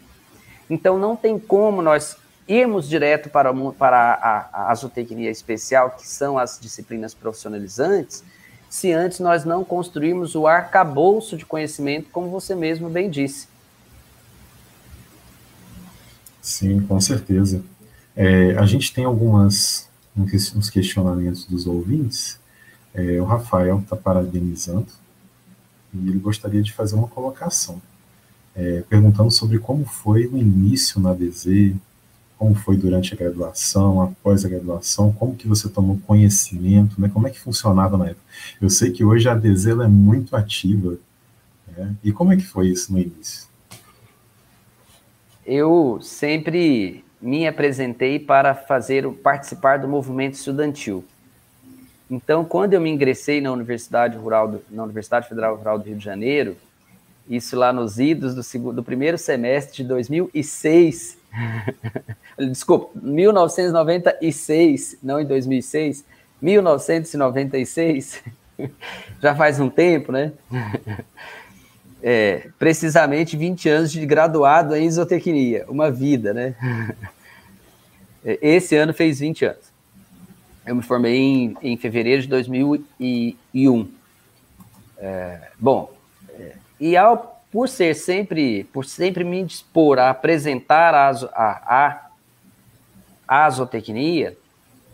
[0.70, 2.16] Então, não tem como nós
[2.48, 8.24] irmos direto para, para a, a, a zootecnia especial, que são as disciplinas profissionalizantes,
[8.70, 13.48] se antes nós não construirmos o arcabouço de conhecimento, como você mesmo bem disse.
[16.42, 17.62] Sim, com certeza.
[18.16, 22.39] É, a gente tem algumas uns questionamentos dos ouvintes.
[22.94, 24.88] É, o Rafael está parabenizando
[25.94, 27.82] e ele gostaria de fazer uma colocação,
[28.56, 31.76] é, perguntando sobre como foi o início na DZ,
[32.38, 37.28] como foi durante a graduação, após a graduação, como que você tomou conhecimento, né, como
[37.28, 38.24] é que funcionava na época.
[38.62, 40.98] Eu sei que hoje a DZ é muito ativa,
[41.68, 43.50] né, e como é que foi isso no início?
[45.46, 51.04] Eu sempre me apresentei para fazer participar do movimento estudantil.
[52.10, 55.96] Então, quando eu me ingressei na Universidade Rural do, na Universidade Federal Rural do Rio
[55.98, 56.58] de Janeiro,
[57.30, 61.20] isso lá nos idos do, segundo, do primeiro semestre de 2006,
[62.50, 66.04] desculpa, 1996, não em 2006,
[66.42, 68.24] 1996,
[69.22, 70.34] já faz um tempo, né?
[72.02, 76.56] É, precisamente 20 anos de graduado em isotecnia, uma vida, né?
[78.24, 79.69] Esse ano fez 20 anos.
[80.70, 83.92] Eu me formei em, em fevereiro de 2001.
[85.00, 85.92] É, bom,
[86.30, 92.10] é, e ao, por ser sempre, por sempre me dispor a apresentar a, a,
[93.28, 94.38] a, a zootecnia,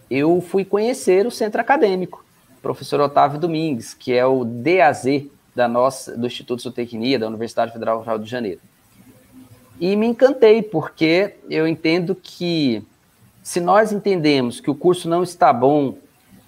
[0.09, 2.23] eu fui conhecer o centro acadêmico,
[2.61, 7.73] professor Otávio Domingues, que é o DAZ, da nossa, do Instituto de Zootecnia da Universidade
[7.73, 8.61] Federal Rural de Janeiro.
[9.77, 12.81] E me encantei, porque eu entendo que
[13.45, 15.99] se nós entendemos que o curso não está bom,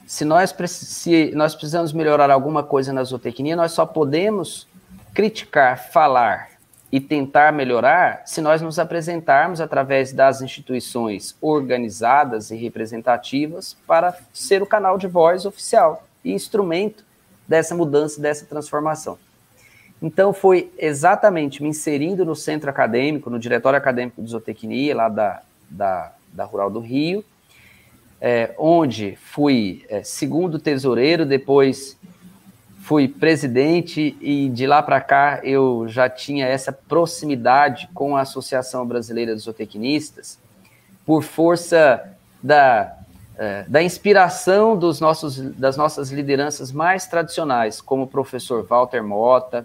[0.07, 4.67] se nós, se nós precisamos melhorar alguma coisa na zootecnia, nós só podemos
[5.13, 6.49] criticar, falar
[6.91, 14.63] e tentar melhorar se nós nos apresentarmos através das instituições organizadas e representativas para ser
[14.63, 17.05] o canal de voz oficial e instrumento
[17.47, 19.19] dessa mudança, dessa transformação.
[20.01, 25.41] Então, foi exatamente me inserindo no centro acadêmico, no diretório acadêmico de zootecnia, lá da,
[25.69, 27.23] da, da Rural do Rio,
[28.19, 31.97] é, onde fui é, segundo tesoureiro, depois
[32.81, 38.85] fui presidente e de lá para cá eu já tinha essa proximidade com a Associação
[38.85, 40.39] Brasileira de Zootecnistas,
[41.05, 42.97] por força da
[43.37, 49.63] é, da inspiração dos nossos, das nossas lideranças mais tradicionais, como o professor Walter Mota,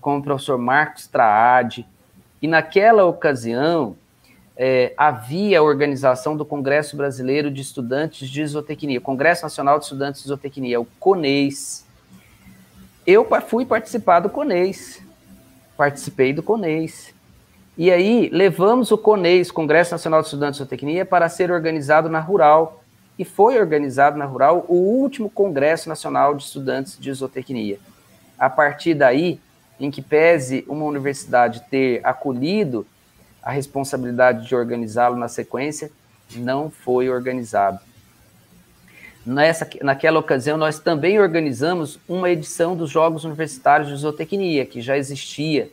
[0.00, 1.86] como o professor Marcos Traade,
[2.40, 3.94] e naquela ocasião
[4.62, 10.20] é, havia a organização do Congresso Brasileiro de Estudantes de Isotecnia, Congresso Nacional de Estudantes
[10.20, 11.86] de Isotecnia, o CONEIS.
[13.06, 15.02] Eu fui participar do CONEIS,
[15.78, 17.14] participei do CONEIS.
[17.78, 22.20] E aí levamos o CONEIS, Congresso Nacional de Estudantes de Isotecnia, para ser organizado na
[22.20, 22.84] Rural,
[23.18, 27.78] e foi organizado na Rural o último Congresso Nacional de Estudantes de Isotecnia.
[28.38, 29.40] A partir daí,
[29.80, 32.86] em que pese uma universidade ter acolhido
[33.42, 35.90] a responsabilidade de organizá-lo na sequência,
[36.36, 37.80] não foi organizado.
[39.24, 44.96] Nessa, naquela ocasião, nós também organizamos uma edição dos Jogos Universitários de Zootecnia, que já
[44.96, 45.70] existia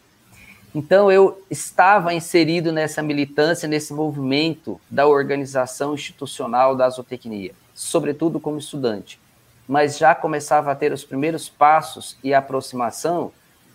[0.78, 8.60] então eu estava inserido nessa militância, nesse movimento da organização institucional da zootecnia, sobretudo como
[8.60, 9.20] estudante,
[9.68, 13.32] mas já começava a ter os primeiros passos e aproximação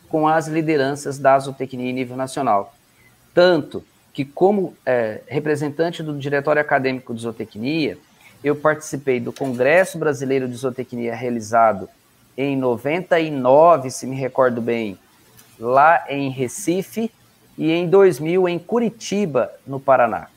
[0.09, 2.73] com as lideranças da zootecnia em nível nacional.
[3.35, 7.97] Tanto que, como é, representante do Diretório Acadêmico de Zootecnia,
[8.45, 11.89] eu participei do Congresso Brasileiro de Zootecnia realizado
[12.37, 14.99] em 99, se me recordo bem,
[15.59, 17.11] lá em Recife,
[17.57, 20.29] e em 2000 em Curitiba, no Paraná.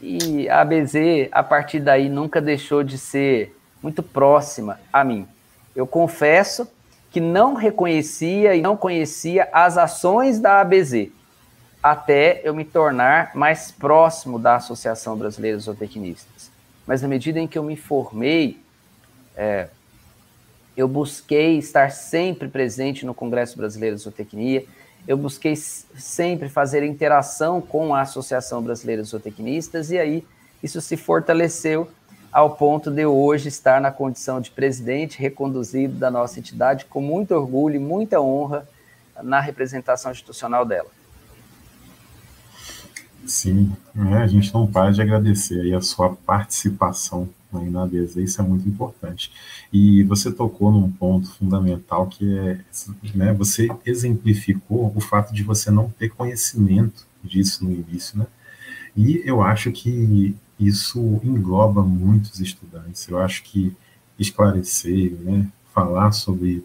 [0.00, 5.26] E a ABZ, a partir daí, nunca deixou de ser muito próxima a mim.
[5.74, 6.68] Eu confesso
[7.10, 11.08] que não reconhecia e não conhecia as ações da ABZ,
[11.84, 16.50] até eu me tornar mais próximo da Associação Brasileira de Zootecnistas.
[16.86, 18.58] Mas na medida em que eu me formei,
[19.36, 19.68] é,
[20.74, 24.64] eu busquei estar sempre presente no Congresso Brasileiro de Zootecnia,
[25.06, 30.26] eu busquei sempre fazer interação com a Associação Brasileira de Zootecnistas, e aí
[30.62, 31.90] isso se fortaleceu
[32.32, 37.02] ao ponto de eu hoje estar na condição de presidente reconduzido da nossa entidade, com
[37.02, 38.66] muito orgulho e muita honra
[39.22, 40.93] na representação institucional dela.
[43.26, 48.16] Sim, é, a gente não para de agradecer aí a sua participação aí na ABZ,
[48.16, 49.32] isso é muito importante.
[49.72, 52.60] E você tocou num ponto fundamental que é,
[53.14, 58.26] né, você exemplificou o fato de você não ter conhecimento disso no início, né?
[58.96, 63.08] E eu acho que isso engloba muitos estudantes.
[63.08, 63.74] Eu acho que
[64.18, 66.64] esclarecer, né, falar sobre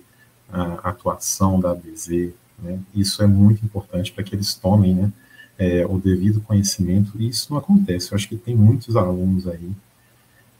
[0.51, 5.11] a atuação da ABZ, né, isso é muito importante para que eles tomem né,
[5.59, 8.11] é, o devido conhecimento, e isso não acontece.
[8.11, 9.69] Eu acho que tem muitos alunos aí,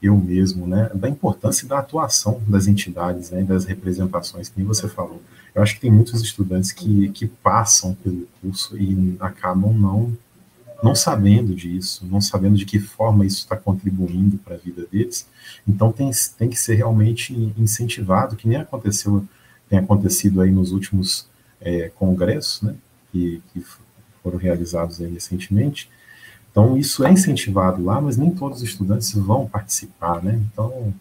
[0.03, 5.21] eu mesmo, né, da importância da atuação das entidades, né, das representações, que você falou.
[5.55, 10.15] Eu acho que tem muitos estudantes que, que passam pelo curso e acabam não
[10.81, 15.27] não sabendo disso, não sabendo de que forma isso está contribuindo para a vida deles.
[15.67, 19.25] Então tem, tem que ser realmente incentivado, que nem aconteceu,
[19.69, 21.27] tem acontecido aí nos últimos
[21.59, 22.75] é, congressos, né,
[23.11, 23.61] que, que
[24.23, 25.89] foram realizados aí recentemente.
[26.51, 30.41] Então isso é incentivado lá, mas nem todos os estudantes vão participar, né?
[30.51, 30.93] Então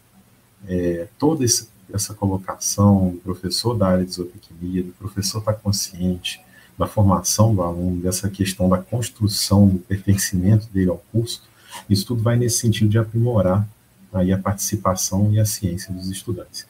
[0.67, 5.59] é, toda esse, essa colocação do professor da área de zootecnia, do professor estar tá
[5.59, 6.41] consciente,
[6.77, 11.43] da formação do aluno, dessa questão da construção do pertencimento dele ao curso,
[11.91, 13.69] isso tudo vai nesse sentido de aprimorar
[14.13, 16.67] aí a participação e a ciência dos estudantes.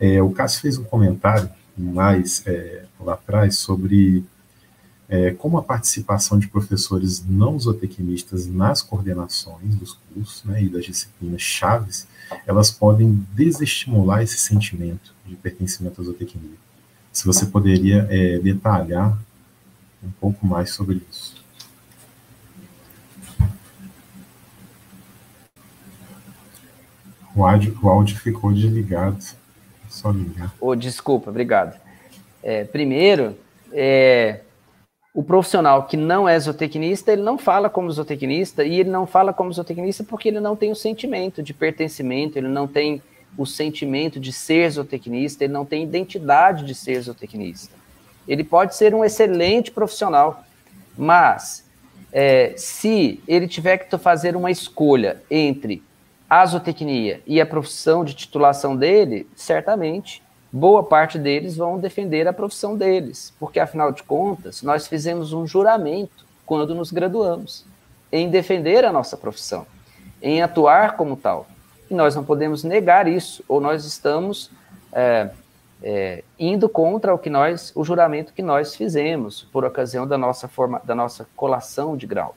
[0.00, 4.24] É, o Cássio fez um comentário mais é, lá atrás sobre
[5.12, 10.86] é, como a participação de professores não zootecnistas nas coordenações dos cursos né, e das
[10.86, 12.08] disciplinas chaves,
[12.46, 16.56] elas podem desestimular esse sentimento de pertencimento à zootecnia.
[17.12, 19.18] Se você poderia é, detalhar
[20.02, 21.34] um pouco mais sobre isso.
[27.36, 29.22] O áudio, o áudio ficou desligado.
[29.90, 30.54] Só ligar.
[30.58, 31.78] Oh, desculpa, obrigado.
[32.42, 33.36] É, primeiro,
[33.70, 34.40] é,
[35.14, 39.32] o profissional que não é zootecnista, ele não fala como zootecnista, e ele não fala
[39.32, 43.02] como zootecnista porque ele não tem o sentimento de pertencimento, ele não tem
[43.36, 47.74] o sentimento de ser zootecnista, ele não tem identidade de ser zootecnista.
[48.26, 50.44] Ele pode ser um excelente profissional,
[50.96, 51.66] mas
[52.12, 55.82] é, se ele tiver que fazer uma escolha entre
[56.28, 60.22] a zootecnia e a profissão de titulação dele, certamente
[60.52, 65.46] boa parte deles vão defender a profissão deles, porque afinal de contas, nós fizemos um
[65.46, 67.64] juramento quando nos graduamos
[68.12, 69.66] em defender a nossa profissão,
[70.20, 71.46] em atuar como tal.
[71.90, 74.50] E nós não podemos negar isso, ou nós estamos
[74.92, 75.30] é,
[75.82, 80.46] é, indo contra o que nós, o juramento que nós fizemos por ocasião da nossa
[80.46, 82.36] forma, da nossa colação de grau.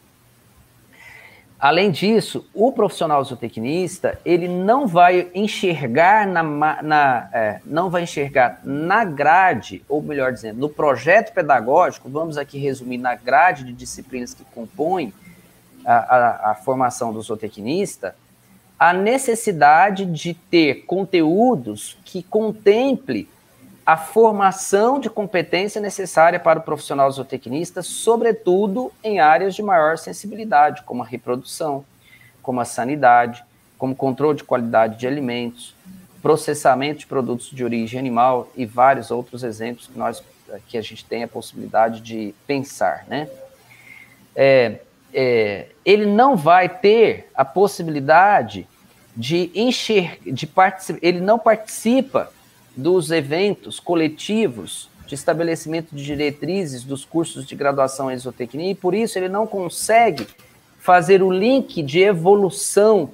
[1.60, 6.44] Além disso, o profissional zootecnista ele não vai enxergar na,
[6.84, 12.58] na é, não vai enxergar na grade, ou melhor dizendo, no projeto pedagógico, vamos aqui
[12.58, 15.14] resumir na grade de disciplinas que compõem
[15.86, 18.16] a, a, a formação do zootecnista,
[18.78, 23.30] a necessidade de ter conteúdos que contemple
[23.86, 30.82] a formação de competência necessária para o profissional zootecnista, sobretudo em áreas de maior sensibilidade,
[30.84, 31.86] como a reprodução,
[32.42, 33.44] como a sanidade,
[33.78, 35.76] como controle de qualidade de alimentos,
[36.22, 40.24] processamento de produtos de origem animal e vários outros exemplos que nós
[40.68, 43.28] que a gente tem a possibilidade de pensar, né?
[44.36, 44.80] É,
[45.14, 48.68] é, ele não vai ter a possibilidade
[49.16, 52.32] de enxergar, de participar, ele não participa
[52.76, 58.94] dos eventos coletivos de estabelecimento de diretrizes dos cursos de graduação em zootecnia e por
[58.94, 60.28] isso ele não consegue
[60.80, 63.12] fazer o link de evolução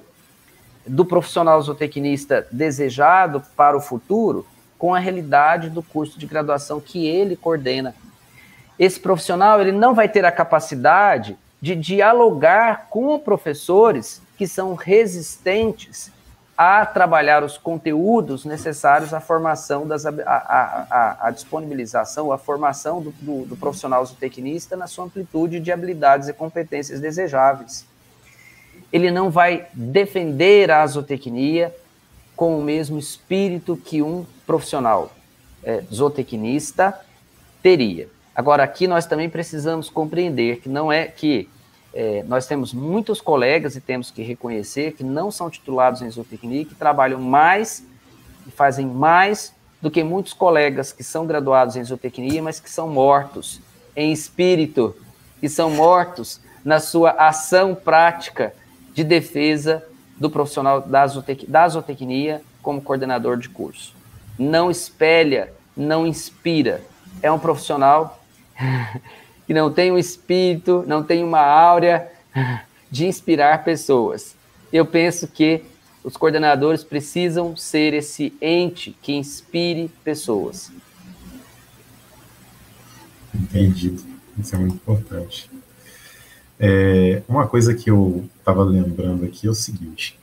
[0.86, 4.46] do profissional zootecnista desejado para o futuro
[4.78, 7.94] com a realidade do curso de graduação que ele coordena.
[8.78, 16.10] Esse profissional ele não vai ter a capacidade de dialogar com professores que são resistentes
[16.56, 23.00] a trabalhar os conteúdos necessários à formação, das, a, a, a, a disponibilização, a formação
[23.02, 27.86] do, do, do profissional zootecnista na sua amplitude de habilidades e competências desejáveis.
[28.92, 31.74] Ele não vai defender a zootecnia
[32.36, 35.12] com o mesmo espírito que um profissional
[35.64, 36.98] é, zootecnista
[37.62, 38.08] teria.
[38.34, 41.48] Agora, aqui nós também precisamos compreender que não é que
[41.94, 46.64] é, nós temos muitos colegas e temos que reconhecer que não são titulados em zootecnia,
[46.64, 47.84] que trabalham mais
[48.46, 52.88] e fazem mais do que muitos colegas que são graduados em zootecnia, mas que são
[52.88, 53.60] mortos
[53.94, 54.96] em espírito,
[55.42, 58.54] e são mortos na sua ação prática
[58.94, 59.84] de defesa
[60.16, 63.94] do profissional da, zootec da zootecnia como coordenador de curso.
[64.38, 66.80] Não espelha, não inspira.
[67.20, 68.20] É um profissional
[69.46, 72.10] que não tem um espírito, não tem uma áurea
[72.90, 74.34] de inspirar pessoas.
[74.72, 75.62] Eu penso que
[76.04, 80.72] os coordenadores precisam ser esse ente que inspire pessoas.
[83.34, 84.02] Entendido.
[84.38, 85.50] Isso é muito importante.
[86.58, 90.18] É, uma coisa que eu estava lembrando aqui é o seguinte: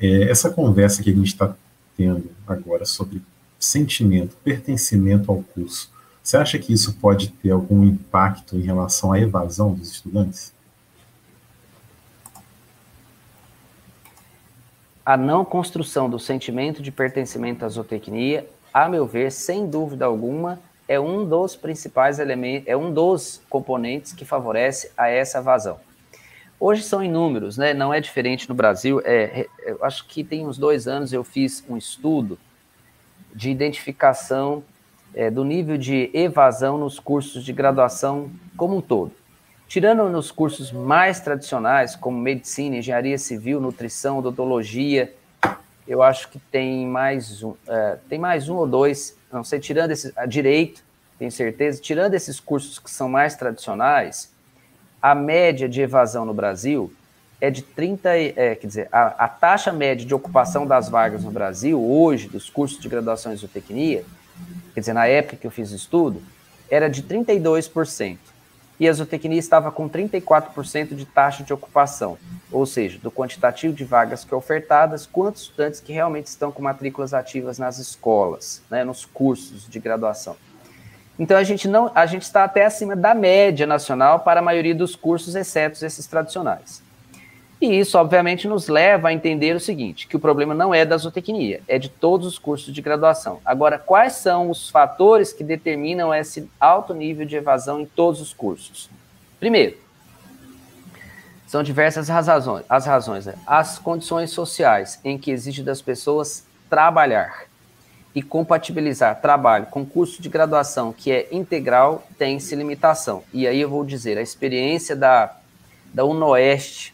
[0.00, 1.54] é, essa conversa que a gente está
[1.96, 3.22] tendo agora sobre
[3.58, 5.91] sentimento, pertencimento ao curso,
[6.22, 10.54] você acha que isso pode ter algum impacto em relação à evasão dos estudantes?
[15.04, 20.60] A não construção do sentimento de pertencimento à zootecnia, a meu ver, sem dúvida alguma,
[20.86, 25.80] é um dos principais elementos, é um dos componentes que favorece a essa evasão.
[26.58, 27.74] Hoje são inúmeros, né?
[27.74, 29.02] Não é diferente no Brasil.
[29.04, 32.38] É, eu acho que tem uns dois anos eu fiz um estudo
[33.34, 34.62] de identificação
[35.14, 39.12] é, do nível de evasão nos cursos de graduação como um todo.
[39.68, 45.14] Tirando nos cursos mais tradicionais, como medicina, engenharia civil, nutrição, odontologia,
[45.86, 49.90] eu acho que tem mais um, é, tem mais um ou dois, não sei, tirando
[49.90, 50.82] esse, a direito,
[51.18, 54.30] tenho certeza, tirando esses cursos que são mais tradicionais,
[55.00, 56.92] a média de evasão no Brasil
[57.40, 61.30] é de 30, é, quer dizer, a, a, taxa média de ocupação das vagas no
[61.32, 64.04] Brasil, hoje, dos cursos de graduação em zootecnia,
[64.74, 66.22] quer dizer, na época que eu fiz o estudo,
[66.70, 68.18] era de 32%.
[68.80, 72.18] E a zootecnia estava com 34% de taxa de ocupação,
[72.50, 76.62] ou seja, do quantitativo de vagas que é ofertadas, quantos estudantes que realmente estão com
[76.62, 80.36] matrículas ativas nas escolas, né, nos cursos de graduação.
[81.18, 84.74] Então a gente não, a gente está até acima da média nacional para a maioria
[84.74, 86.82] dos cursos, exceto esses tradicionais.
[87.62, 90.96] E isso, obviamente, nos leva a entender o seguinte: que o problema não é da
[90.96, 93.38] zootecnia, é de todos os cursos de graduação.
[93.44, 98.34] Agora, quais são os fatores que determinam esse alto nível de evasão em todos os
[98.34, 98.90] cursos?
[99.38, 99.76] Primeiro,
[101.46, 103.34] são diversas razões, as razões, né?
[103.46, 107.44] as condições sociais em que exige das pessoas trabalhar
[108.12, 113.22] e compatibilizar trabalho com curso de graduação que é integral tem-se limitação.
[113.32, 115.36] E aí eu vou dizer, a experiência da,
[115.94, 116.91] da UNOeste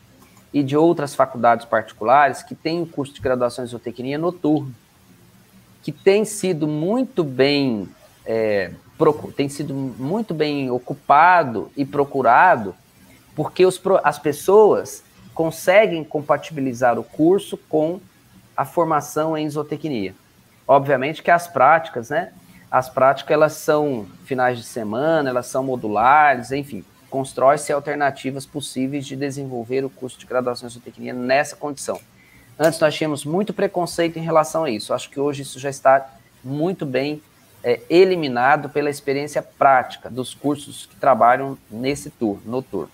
[0.53, 4.75] e de outras faculdades particulares que têm o curso de graduação em zootecnia noturno,
[5.83, 7.89] que tem sido muito bem
[8.25, 8.71] é,
[9.37, 12.75] tem sido muito bem ocupado e procurado,
[13.35, 18.01] porque os, as pessoas conseguem compatibilizar o curso com
[18.57, 20.15] a formação em zootecnia.
[20.67, 22.33] Obviamente que as práticas, né?
[22.71, 29.17] As práticas elas são finais de semana, elas são modulares, enfim, constrói-se alternativas possíveis de
[29.17, 32.01] desenvolver o curso de graduação em zootecnia nessa condição.
[32.59, 34.93] Antes nós tínhamos muito preconceito em relação a isso.
[34.93, 36.11] Acho que hoje isso já está
[36.43, 37.23] muito bem
[37.63, 42.91] é, eliminado pela experiência prática dos cursos que trabalham nesse turno, noturno.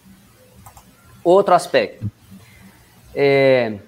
[1.22, 2.10] Outro aspecto.
[3.14, 3.78] É,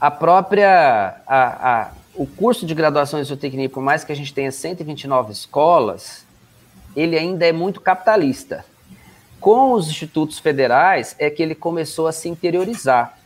[0.00, 4.34] a própria a, a, o curso de graduação em zootecnia, por mais que a gente
[4.34, 6.26] tenha 129 escolas,
[6.96, 8.64] ele ainda é muito capitalista.
[9.40, 13.18] Com os institutos federais é que ele começou a se interiorizar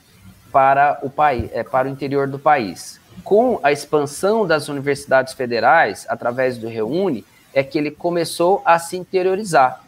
[0.53, 3.01] para o país, é, para o interior do país.
[3.23, 8.97] Com a expansão das universidades federais através do Reúne, é que ele começou a se
[8.97, 9.83] interiorizar.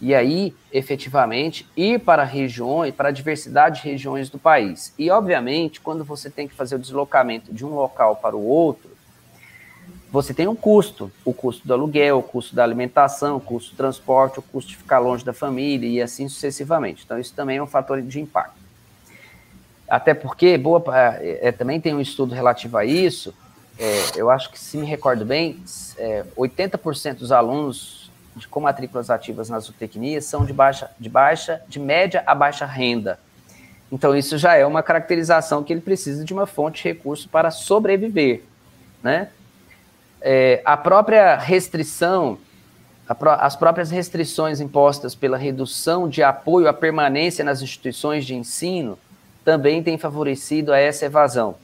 [0.00, 4.92] E aí, efetivamente, ir para regiões, para a diversidade de regiões do país.
[4.98, 8.90] E, obviamente, quando você tem que fazer o deslocamento de um local para o outro,
[10.14, 13.76] você tem um custo, o custo do aluguel, o custo da alimentação, o custo do
[13.76, 17.02] transporte, o custo de ficar longe da família e assim sucessivamente.
[17.04, 18.54] Então, isso também é um fator de impacto.
[19.88, 23.34] Até porque, boa, é, é também tem um estudo relativo a isso,
[23.76, 25.60] é, eu acho que, se me recordo bem,
[25.98, 31.60] é, 80% dos alunos de, com matrículas ativas na zootecnia são de baixa, de baixa,
[31.68, 33.18] de média a baixa renda.
[33.90, 37.50] Então, isso já é uma caracterização que ele precisa de uma fonte de recurso para
[37.50, 38.44] sobreviver.
[39.02, 39.28] Né?
[40.26, 42.38] É, a própria restrição,
[43.06, 48.98] a as próprias restrições impostas pela redução de apoio à permanência nas instituições de ensino
[49.44, 51.56] também tem favorecido a essa evasão.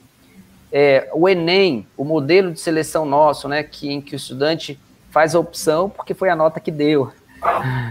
[0.71, 4.79] É, o Enem, o modelo de seleção nosso, né, que, em que o estudante
[5.11, 7.11] faz a opção porque foi a nota que deu.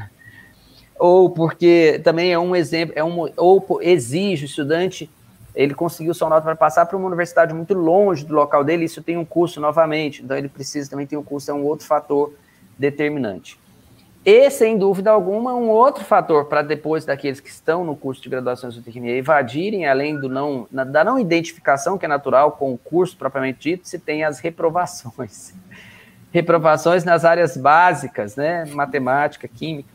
[1.00, 5.10] Ou porque também é um exemplo, é um, ou exige o estudante,
[5.60, 9.04] ele conseguiu sua nota para passar para uma universidade muito longe do local dele, isso
[9.04, 12.34] tem um custo novamente, então ele precisa também ter um custo, é um outro fator
[12.78, 13.60] determinante.
[14.24, 18.30] E, sem dúvida alguma, um outro fator para depois daqueles que estão no curso de
[18.30, 22.78] graduação em zootecnia evadirem, além do não, da não identificação, que é natural com o
[22.78, 25.54] curso propriamente dito, se tem as reprovações
[26.32, 28.64] reprovações nas áreas básicas, né?
[28.68, 29.90] Matemática, química,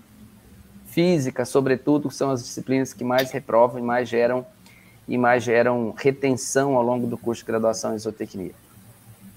[0.85, 4.45] física, sobretudo, são as disciplinas que mais reprovam e mais geram
[5.07, 8.53] e mais geram retenção ao longo do curso de graduação em zootecnia.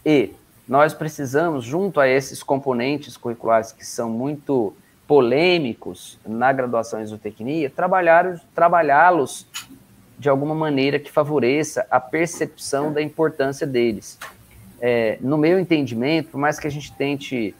[0.06, 0.34] E
[0.68, 4.74] nós precisamos, junto a esses componentes curriculares que são muito
[5.08, 9.48] polêmicos na graduação em zootecnia, trabalhá-los
[10.20, 14.18] de alguma maneira que favoreça a percepção da importância deles.
[14.82, 17.56] É, no meu entendimento, por mais que a gente tente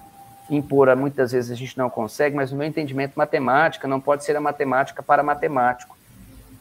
[0.50, 4.36] impor, muitas vezes a gente não consegue, mas no meu entendimento, matemática não pode ser
[4.36, 5.97] a matemática para matemático.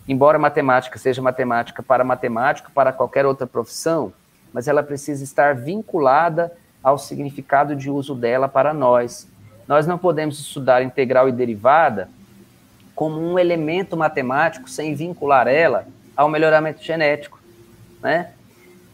[0.08, 4.12] Embora matemática seja matemática para matemático, para qualquer outra profissão,
[4.52, 6.52] mas ela precisa estar vinculada
[6.82, 9.28] ao significado de uso dela para nós.
[9.66, 12.08] Nós não podemos estudar integral e derivada
[12.94, 17.38] como um elemento matemático sem vincular ela ao melhoramento genético,
[18.00, 18.30] né?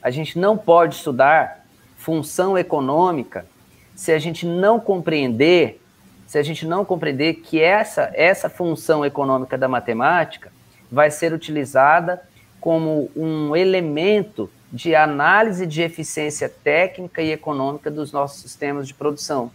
[0.03, 1.65] A gente não pode estudar
[1.97, 3.47] função econômica
[3.95, 5.81] se a gente não compreender,
[6.27, 10.52] se a gente não compreender que essa essa função econômica da matemática
[10.93, 12.23] vai ser utilizada
[12.61, 19.51] como um elemento de análise de eficiência técnica e econômica dos nossos sistemas de produção.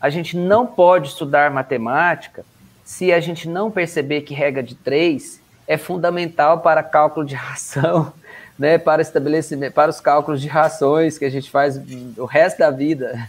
[0.00, 2.44] A gente não pode estudar matemática
[2.84, 8.12] se a gente não perceber que regra de três é fundamental para cálculo de ração,
[8.56, 11.80] né, para estabelecimento, para os cálculos de rações que a gente faz
[12.16, 13.28] o resto da vida.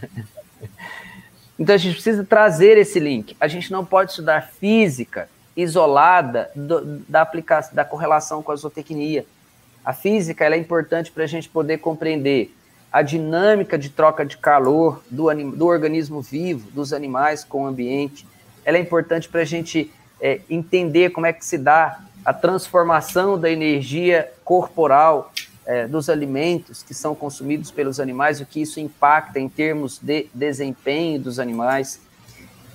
[1.58, 3.36] Então a gente precisa trazer esse link.
[3.38, 5.28] A gente não pode estudar física
[5.60, 9.24] isolada do, da aplicação, da correlação com a zootecnia.
[9.84, 12.54] A física é importante para a gente poder compreender
[12.92, 18.26] a dinâmica de troca de calor do, do organismo vivo, dos animais com o ambiente.
[18.64, 23.38] Ela é importante para a gente é, entender como é que se dá a transformação
[23.38, 25.32] da energia corporal
[25.64, 30.26] é, dos alimentos que são consumidos pelos animais, o que isso impacta em termos de
[30.34, 32.00] desempenho dos animais.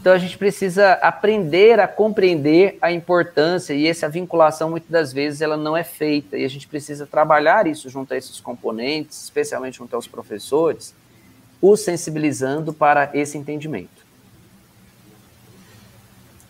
[0.06, 5.41] Então a gente precisa aprender a compreender a importância e essa vinculação muitas das vezes
[5.41, 9.77] ela não é feita e a gente precisa trabalhar isso junto a esses componentes, especialmente
[9.77, 10.94] junto aos professores,
[11.60, 14.06] os sensibilizando para esse entendimento.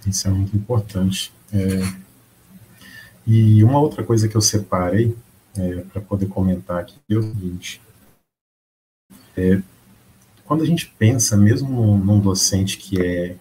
[0.05, 1.31] Isso é muito importante.
[1.53, 1.79] É...
[3.25, 5.15] E uma outra coisa que eu separei
[5.57, 7.81] é, para poder comentar aqui é o seguinte:
[9.37, 9.61] é,
[10.43, 13.37] quando a gente pensa, mesmo num, num docente que é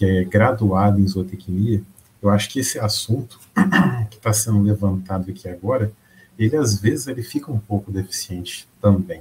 [0.00, 1.82] que é graduado em zootecnia,
[2.22, 3.38] eu acho que esse assunto
[4.08, 5.92] que está sendo levantado aqui agora,
[6.38, 9.20] ele às vezes ele fica um pouco deficiente também.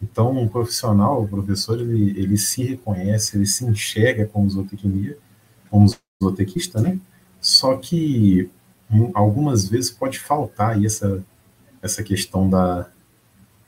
[0.00, 5.18] Então, um profissional, o professor, ele, ele se reconhece, ele se enxerga como zootecnia,
[5.68, 5.92] como
[6.22, 7.00] zootequista, né?
[7.40, 8.48] Só que
[8.88, 11.20] um, algumas vezes pode faltar aí essa,
[11.82, 12.88] essa questão da,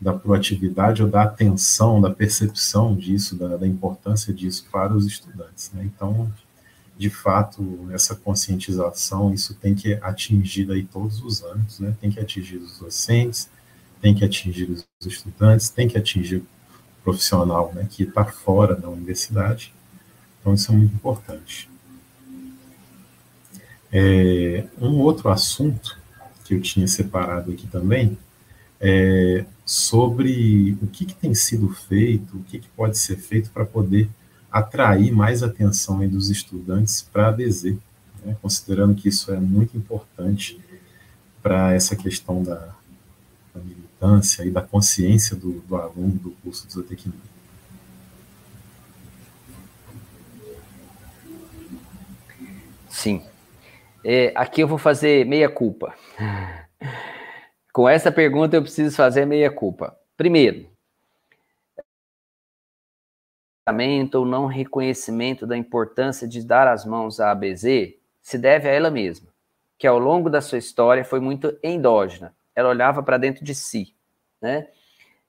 [0.01, 5.73] da proatividade ou da atenção, da percepção disso, da, da importância disso para os estudantes.
[5.73, 5.91] Né?
[5.93, 6.33] Então,
[6.97, 11.95] de fato, essa conscientização, isso tem que atingir aí todos os anos, né?
[12.01, 13.49] Tem que atingir os docentes,
[14.01, 16.47] tem que atingir os estudantes, tem que atingir o
[17.03, 19.73] profissional, né, que está fora da universidade.
[20.41, 21.71] Então, isso é muito importante.
[23.91, 25.99] É, um outro assunto
[26.45, 28.19] que eu tinha separado aqui também
[28.81, 33.65] é sobre o que, que tem sido feito, o que, que pode ser feito para
[33.65, 34.09] poder
[34.55, 37.75] atrair mais atenção dos estudantes para a ADZ,
[38.25, 40.61] né, considerando que isso é muito importante
[41.43, 42.73] para essa questão da,
[43.53, 47.19] da, militância e da consciência do, do aluno do curso de zootecnia.
[52.89, 53.25] Sim.
[54.05, 55.93] É, aqui eu vou fazer meia culpa.
[57.73, 59.97] Com essa pergunta eu preciso fazer meia culpa.
[60.17, 60.69] Primeiro,
[64.13, 68.91] ou não reconhecimento da importância de dar as mãos à ABZ se deve a ela
[68.91, 69.29] mesma,
[69.79, 72.35] que ao longo da sua história foi muito endógena.
[72.55, 73.95] Ela olhava para dentro de si,
[74.41, 74.69] né?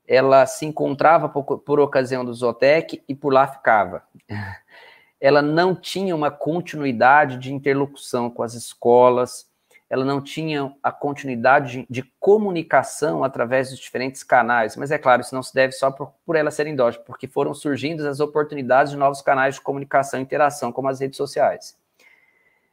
[0.08, 4.04] Ela se encontrava por, por ocasião do Zotec e por lá ficava.
[5.20, 9.50] Ela não tinha uma continuidade de interlocução com as escolas,
[9.96, 14.76] ela não tinha a continuidade de, comunicação através dos diferentes canais.
[14.76, 17.54] Mas é claro, isso não se deve só por, por ela ser endógena, porque foram
[17.54, 21.78] surgindo as oportunidades de novos canais de comunicação e interação, como as redes sociais.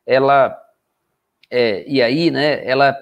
[0.04, 0.58] Ela,
[1.48, 2.96] é, e aí, né, ela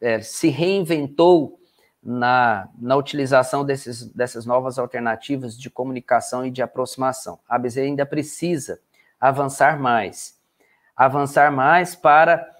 [0.00, 1.58] é, se reinventou
[2.02, 7.38] na, na utilização desses, dessas novas alternativas de comunicação e de aproximação.
[7.48, 8.80] A ABZ ainda precisa
[9.18, 10.38] avançar mais.
[10.94, 12.51] Avançar mais para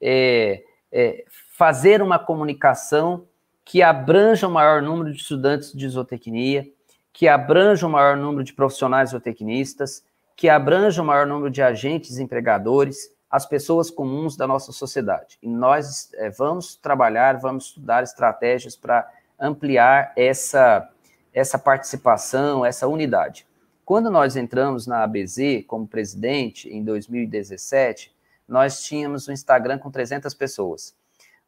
[0.00, 0.62] é,
[0.92, 1.24] é,
[1.56, 3.26] fazer uma comunicação
[3.64, 6.66] que abranja o maior número de estudantes de zootecnia,
[7.12, 10.02] que abranja o maior número de profissionais zootecnistas,
[10.36, 15.38] que abranja o maior número de agentes empregadores, as pessoas comuns da nossa sociedade.
[15.42, 19.06] E nós é, vamos trabalhar, vamos estudar estratégias para
[19.38, 20.88] ampliar essa,
[21.32, 23.46] essa participação, essa unidade.
[23.84, 28.14] Quando nós entramos na ABZ como presidente em 2017,
[28.48, 30.96] nós tínhamos um Instagram com 300 pessoas.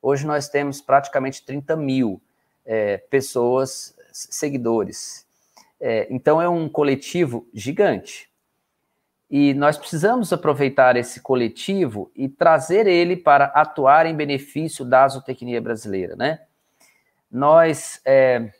[0.02, 2.20] Hoje nós temos praticamente 30 mil
[2.64, 5.26] é, pessoas, seguidores.
[5.80, 8.30] É, então é um coletivo gigante.
[9.30, 15.60] E nós precisamos aproveitar esse coletivo e trazer ele para atuar em benefício da zootecnia
[15.60, 16.40] brasileira, né?
[17.30, 18.52] Nós, é,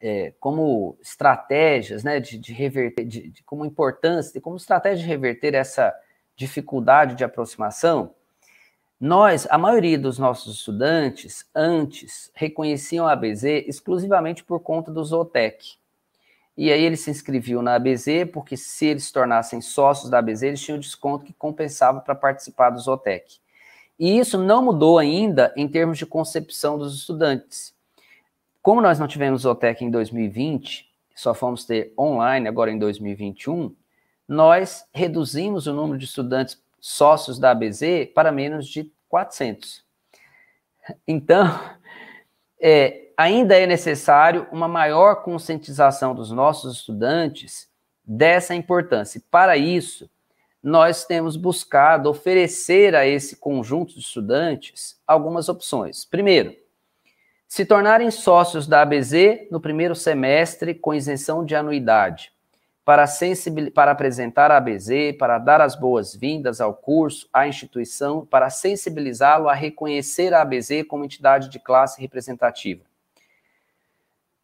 [0.00, 5.54] é, como estratégias, né, de, de reverter, de, de, como importância, como estratégia de reverter
[5.54, 5.94] essa
[6.38, 8.14] dificuldade de aproximação,
[9.00, 15.76] nós, a maioria dos nossos estudantes, antes, reconheciam a ABZ exclusivamente por conta do Zootec.
[16.56, 20.42] E aí eles se inscreviam na ABZ, porque se eles se tornassem sócios da ABZ,
[20.42, 23.36] eles tinham desconto que compensava para participar do Zotec.
[23.98, 27.74] E isso não mudou ainda em termos de concepção dos estudantes.
[28.62, 33.74] Como nós não tivemos Zotec em 2020, só fomos ter online agora em 2021,
[34.28, 39.82] nós reduzimos o número de estudantes sócios da ABZ para menos de 400.
[41.06, 41.58] Então,
[42.60, 47.68] é, ainda é necessário uma maior conscientização dos nossos estudantes
[48.04, 49.22] dessa importância.
[49.30, 50.08] Para isso,
[50.62, 56.04] nós temos buscado oferecer a esse conjunto de estudantes algumas opções.
[56.04, 56.54] Primeiro,
[57.46, 62.30] se tornarem sócios da ABZ no primeiro semestre com isenção de anuidade,
[62.88, 63.04] para,
[63.74, 64.88] para apresentar a ABZ,
[65.18, 71.04] para dar as boas-vindas ao curso, à instituição, para sensibilizá-lo a reconhecer a ABZ como
[71.04, 72.82] entidade de classe representativa.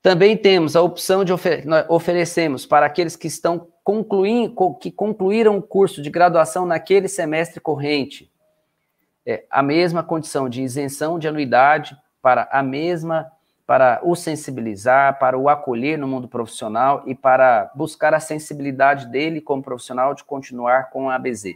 [0.03, 5.63] Também temos a opção de ofer oferecemos para aqueles que estão concluindo, que concluíram o
[5.63, 8.31] curso de graduação naquele semestre corrente,
[9.25, 13.27] é, a mesma condição de isenção de anuidade para a mesma
[13.67, 19.41] para o sensibilizar, para o acolher no mundo profissional e para buscar a sensibilidade dele
[19.41, 21.55] como profissional de continuar com a ABZ.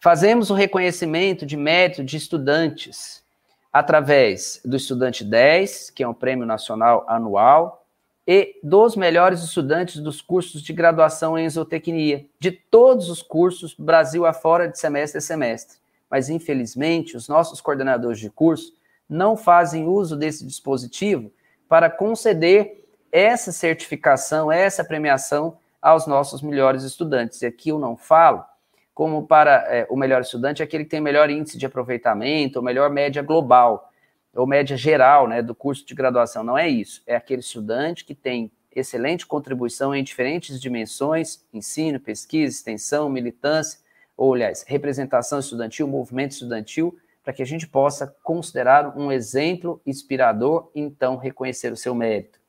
[0.00, 3.24] Fazemos o reconhecimento de mérito de estudantes
[3.72, 7.84] através do Estudante 10, que é um prêmio nacional anual,
[8.26, 14.26] e dos melhores estudantes dos cursos de graduação em zootecnia, de todos os cursos, Brasil
[14.26, 15.78] afora, de semestre a semestre.
[16.10, 18.72] Mas, infelizmente, os nossos coordenadores de curso
[19.08, 21.32] não fazem uso desse dispositivo
[21.68, 27.40] para conceder essa certificação, essa premiação aos nossos melhores estudantes.
[27.42, 28.44] E aqui eu não falo
[28.92, 32.64] como para é, o melhor estudante, é aquele que tem melhor índice de aproveitamento, ou
[32.64, 33.92] melhor média global,
[34.34, 36.42] ou média geral né, do curso de graduação.
[36.42, 37.00] Não é isso.
[37.06, 43.78] É aquele estudante que tem excelente contribuição em diferentes dimensões, ensino, pesquisa, extensão, militância,
[44.16, 46.98] ou, aliás, representação estudantil, movimento estudantil,
[47.28, 52.40] para que a gente possa considerar um exemplo inspirador e, então, reconhecer o seu mérito.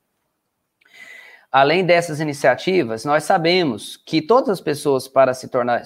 [1.51, 5.83] Além dessas iniciativas, nós sabemos que todas as pessoas, para se tornar,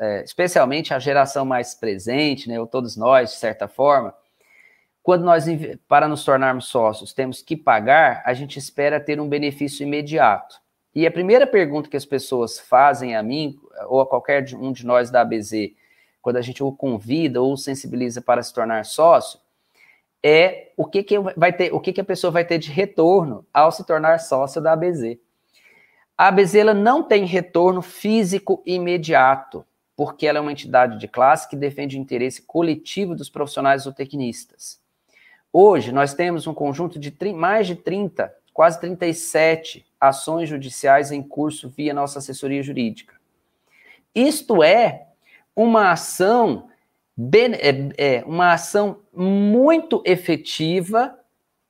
[0.00, 4.14] é, especialmente a geração mais presente, né, ou todos nós, de certa forma,
[5.02, 5.44] quando nós,
[5.86, 10.56] para nos tornarmos sócios, temos que pagar, a gente espera ter um benefício imediato.
[10.94, 14.86] E a primeira pergunta que as pessoas fazem a mim, ou a qualquer um de
[14.86, 15.74] nós da ABZ,
[16.22, 19.40] quando a gente o convida ou sensibiliza para se tornar sócio,
[20.22, 23.44] é o que, que vai ter, o que, que a pessoa vai ter de retorno
[23.52, 25.18] ao se tornar sócio da ABZ.
[26.16, 29.66] A ABZ ela não tem retorno físico imediato,
[29.96, 34.80] porque ela é uma entidade de classe que defende o interesse coletivo dos profissionais zootecnistas.
[35.52, 41.68] Hoje, nós temos um conjunto de mais de 30, quase 37 ações judiciais em curso
[41.68, 43.16] via nossa assessoria jurídica.
[44.14, 45.08] Isto é
[45.54, 46.68] uma ação
[47.60, 51.18] é, é uma ação muito efetiva,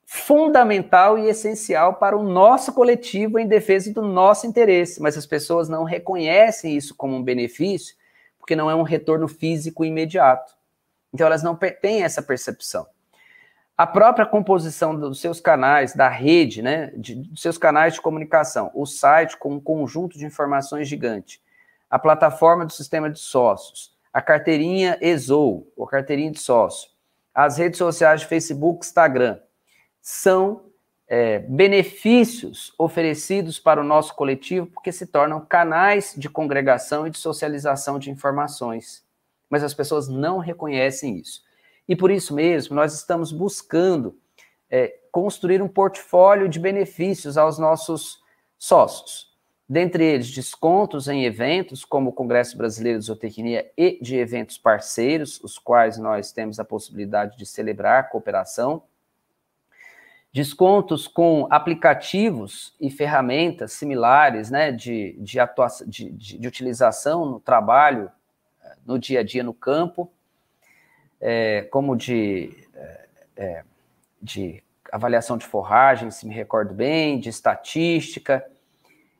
[0.05, 5.67] fundamental e essencial para o nosso coletivo em defesa do nosso interesse, mas as pessoas
[5.67, 7.95] não reconhecem isso como um benefício,
[8.39, 10.53] porque não é um retorno físico imediato.
[11.13, 12.87] Então elas não têm essa percepção.
[13.75, 18.71] A própria composição dos seus canais, da rede, né, de, dos seus canais de comunicação,
[18.73, 21.41] o site com um conjunto de informações gigante,
[21.93, 26.89] a plataforma do sistema de sócios, a carteirinha ESOU, ou carteirinha de sócio,
[27.35, 29.39] as redes sociais de Facebook, Instagram,
[30.01, 30.71] são
[31.07, 37.19] é, benefícios oferecidos para o nosso coletivo porque se tornam canais de congregação e de
[37.19, 39.05] socialização de informações.
[39.47, 41.43] Mas as pessoas não reconhecem isso.
[41.87, 44.17] E por isso mesmo, nós estamos buscando
[44.67, 48.17] é, construir um portfólio de benefícios aos nossos
[48.57, 49.32] sócios
[49.67, 55.39] dentre eles descontos em eventos como o Congresso Brasileiro de Zootecnia e de eventos parceiros,
[55.43, 58.83] os quais nós temos a possibilidade de celebrar cooperação.
[60.33, 67.39] descontos com aplicativos e ferramentas similares né, de, de, atuação, de, de, de utilização no
[67.39, 68.11] trabalho,
[68.83, 70.11] no dia a dia no campo,
[71.21, 72.51] é, como de,
[73.37, 73.63] é
[74.23, 78.45] de avaliação de forragem, se me recordo bem, de estatística,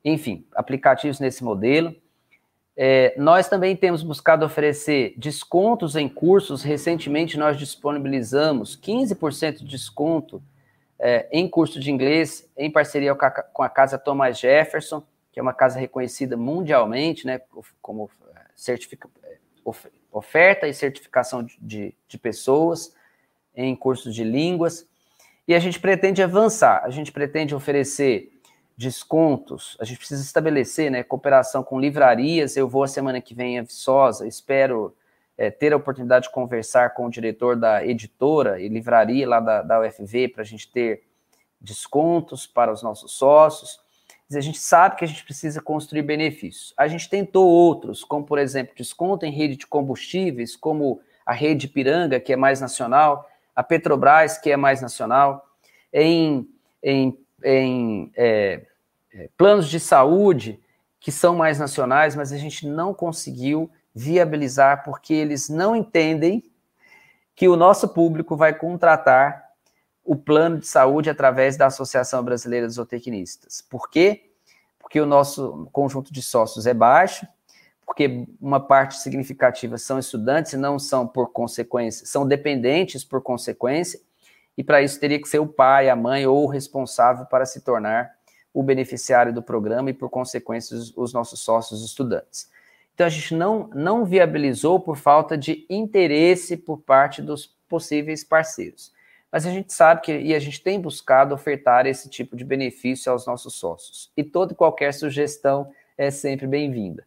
[0.04, 1.96] enfim, aplicativos nesse modelo.
[2.76, 6.64] É, nós também temos buscado oferecer descontos em cursos.
[6.64, 10.42] Recentemente, nós disponibilizamos 15% de desconto
[10.98, 15.54] é, em curso de inglês, em parceria com a, Casa Thomas Jefferson, que é uma
[15.54, 17.42] casa reconhecida mundialmente, né,
[17.82, 19.38] como é, certifica, é,
[20.12, 22.96] oferta e certificação de, de pessoas
[23.56, 24.88] em cursos de línguas.
[25.48, 28.33] E a gente pretende avançar, a gente pretende oferecer
[28.78, 32.58] descontos, a gente precisa estabelecer né, cooperação com livrarias.
[32.58, 34.96] Eu vou a semana que vem em Viçosa, espero
[35.38, 39.62] é, ter a oportunidade de conversar com o diretor da editora e livraria lá da,
[39.62, 41.04] da UFV para a gente ter
[41.60, 43.80] descontos para os nossos sócios.
[44.34, 46.74] A gente sabe que a gente precisa construir benefícios.
[46.76, 51.68] A gente tentou outros, como por exemplo, desconto em rede de combustíveis, como a rede
[51.68, 55.46] Piranga, que é mais nacional, a Petrobras, que é mais nacional,
[55.94, 56.50] em,
[56.82, 58.66] em em é,
[59.14, 60.60] é, planos de saúde
[61.00, 66.44] que são mais nacionais, mas a gente não conseguiu viabilizar porque eles não entendem
[67.36, 69.44] que o nosso público vai contratar
[70.04, 73.62] o plano de saúde através da Associação Brasileira de Zootecnistas.
[73.62, 74.32] Por quê?
[74.80, 77.26] Porque o nosso conjunto de sócios é baixo,
[77.86, 84.00] porque uma parte significativa são estudantes e não são por consequência, são dependentes por consequência,
[84.58, 87.62] e para isso teria que ser o pai, a mãe ou o responsável para se
[87.62, 88.12] tornar
[88.54, 92.52] o beneficiário do programa e, por consequência, os nossos sócios estudantes.
[92.94, 98.94] Então, a gente não, não viabilizou por falta de interesse por parte dos possíveis parceiros.
[99.32, 103.12] Mas a gente sabe que, e a gente tem buscado ofertar esse tipo de benefício
[103.12, 104.12] aos nossos sócios.
[104.16, 107.04] E toda e qualquer sugestão é sempre bem-vinda.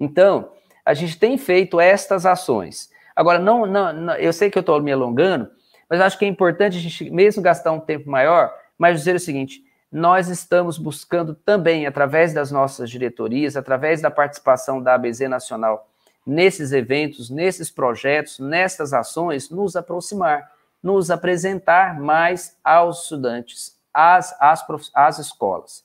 [0.00, 2.90] Então, a gente tem feito estas ações.
[3.14, 5.50] Agora, não, não, não eu sei que eu estou me alongando,
[5.94, 9.20] mas acho que é importante a gente, mesmo gastar um tempo maior, mas dizer o
[9.20, 9.62] seguinte:
[9.92, 15.88] nós estamos buscando também, através das nossas diretorias, através da participação da ABZ Nacional
[16.26, 20.50] nesses eventos, nesses projetos, nessas ações, nos aproximar,
[20.82, 25.84] nos apresentar mais aos estudantes, às, às, às escolas.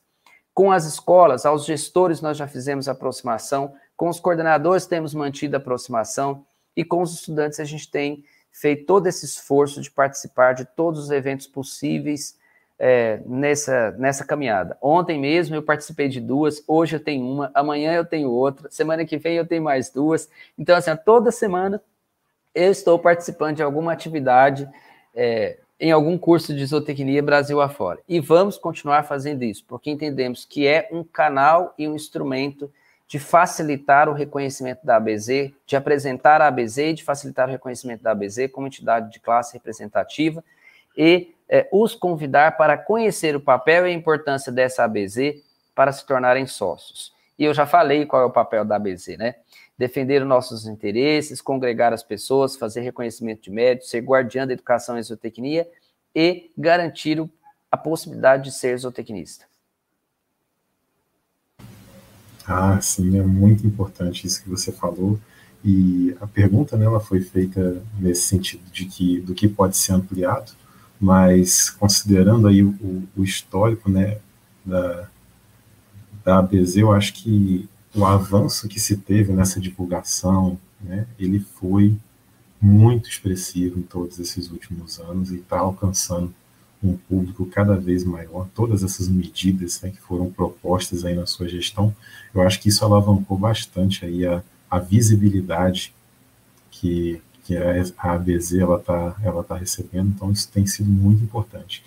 [0.52, 6.44] Com as escolas, aos gestores, nós já fizemos aproximação, com os coordenadores, temos mantido aproximação,
[6.76, 11.00] e com os estudantes, a gente tem feito todo esse esforço de participar de todos
[11.00, 12.38] os eventos possíveis
[12.78, 14.76] é, nessa, nessa caminhada.
[14.80, 19.04] Ontem mesmo eu participei de duas, hoje eu tenho uma, amanhã eu tenho outra, semana
[19.04, 20.30] que vem eu tenho mais duas.
[20.58, 21.82] Então, assim, toda semana
[22.54, 24.68] eu estou participando de alguma atividade
[25.14, 28.00] é, em algum curso de zootecnia Brasil afora.
[28.08, 32.70] E vamos continuar fazendo isso, porque entendemos que é um canal e um instrumento
[33.10, 38.04] de facilitar o reconhecimento da ABZ, de apresentar a ABZ e de facilitar o reconhecimento
[38.04, 40.44] da ABZ como entidade de classe representativa
[40.96, 45.42] e é, os convidar para conhecer o papel e a importância dessa ABZ
[45.74, 47.12] para se tornarem sócios.
[47.36, 49.34] E eu já falei qual é o papel da ABZ, né?
[49.76, 54.96] Defender os nossos interesses, congregar as pessoas, fazer reconhecimento de méritos, ser guardiã da educação
[54.96, 55.68] e zootecnia
[56.14, 57.20] e garantir
[57.72, 59.49] a possibilidade de ser zootecnista.
[62.52, 65.20] Ah, sim, é muito importante isso que você falou.
[65.64, 69.92] E a pergunta né, ela foi feita nesse sentido de que do que pode ser
[69.92, 70.52] ampliado,
[71.00, 74.18] mas considerando aí o, o histórico né,
[74.66, 75.08] da,
[76.24, 81.96] da ABZ, eu acho que o avanço que se teve nessa divulgação, né, ele foi
[82.60, 86.34] muito expressivo em todos esses últimos anos e está alcançando
[86.82, 91.46] um público cada vez maior, todas essas medidas né, que foram propostas aí na sua
[91.46, 91.94] gestão,
[92.34, 95.92] eu acho que isso alavancou bastante aí a, a visibilidade
[96.70, 101.82] que, que a ABZ ela está ela tá recebendo, então isso tem sido muito importante.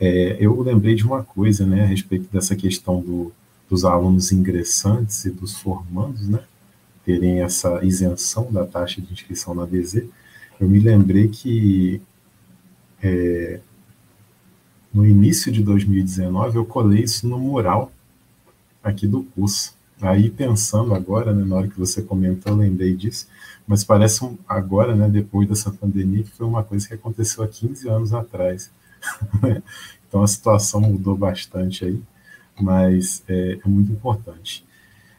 [0.00, 3.32] É, eu lembrei de uma coisa né, a respeito dessa questão do,
[3.68, 6.40] dos alunos ingressantes e dos formandos, né,
[7.04, 10.02] terem essa isenção da taxa de inscrição na ABZ,
[10.58, 12.00] eu me lembrei que
[13.02, 13.60] é,
[14.94, 17.90] no início de 2019, eu colei isso no mural
[18.82, 19.74] aqui do curso.
[20.00, 23.26] Aí, pensando agora, né, na hora que você comentou, eu lembrei disso,
[23.66, 27.48] mas parece um, agora, né, depois dessa pandemia, que foi uma coisa que aconteceu há
[27.48, 28.70] 15 anos atrás.
[30.06, 32.00] então, a situação mudou bastante aí,
[32.60, 34.64] mas é, é muito importante.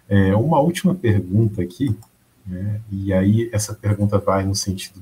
[0.08, 1.98] É, uma última pergunta aqui,
[2.46, 5.02] né, e aí essa pergunta vai no sentido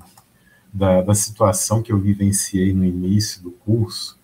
[0.73, 4.17] da, da situação que eu vivenciei no início do curso,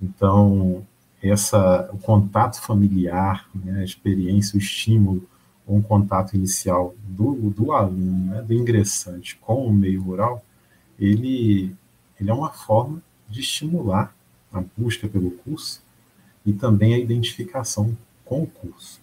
[0.00, 0.84] Então,
[1.22, 5.26] essa, o contato familiar, né, a experiência, o estímulo,
[5.66, 10.44] um contato inicial do, do aluno, né, do ingressante com o meio rural,
[10.98, 11.74] ele,
[12.20, 14.14] ele é uma forma de estimular
[14.52, 15.82] a busca pelo curso
[16.44, 19.00] e também a identificação com o curso.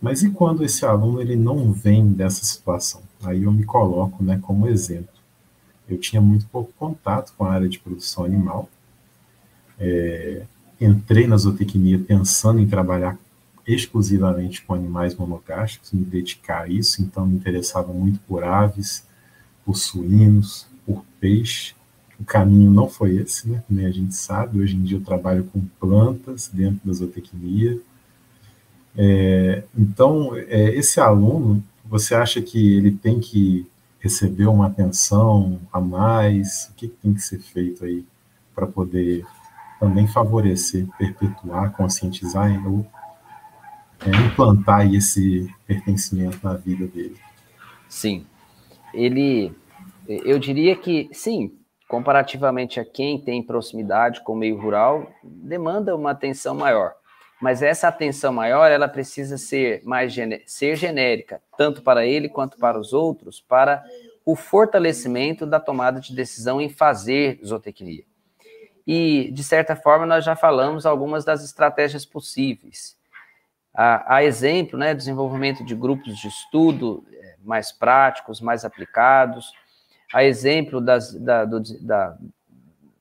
[0.00, 3.02] Mas e quando esse aluno ele não vem dessa situação?
[3.22, 5.14] Aí eu me coloco né, como exemplo.
[5.88, 8.68] Eu tinha muito pouco contato com a área de produção animal.
[9.78, 10.42] É,
[10.80, 13.18] entrei na zootecnia pensando em trabalhar
[13.66, 19.06] exclusivamente com animais monogásticos, me dedicar a isso, então me interessava muito por aves,
[19.64, 21.74] por suínos, por peixe.
[22.20, 23.62] O caminho não foi esse, né?
[23.66, 27.80] Como a gente sabe, hoje em dia eu trabalho com plantas dentro da zootecnia.
[28.96, 33.66] É, então, é, esse aluno, você acha que ele tem que
[33.98, 36.68] receber uma atenção a mais?
[36.70, 38.04] O que tem que ser feito aí
[38.54, 39.24] para poder
[39.84, 42.86] também favorecer, perpetuar, conscientizar ou
[44.06, 47.16] é, implantar esse pertencimento na vida dele.
[47.86, 48.26] Sim,
[48.94, 49.54] ele,
[50.08, 51.52] eu diria que sim,
[51.86, 56.94] comparativamente a quem tem proximidade com o meio rural, demanda uma atenção maior.
[57.42, 60.14] Mas essa atenção maior, ela precisa ser mais
[60.46, 63.84] ser genérica, tanto para ele quanto para os outros, para
[64.24, 68.04] o fortalecimento da tomada de decisão em fazer zootecnia.
[68.86, 72.96] E, de certa forma, nós já falamos algumas das estratégias possíveis.
[73.72, 79.52] A, exemplo, né, desenvolvimento de grupos de estudo é, mais práticos, mais aplicados,
[80.12, 82.16] a exemplo das, da, do, da,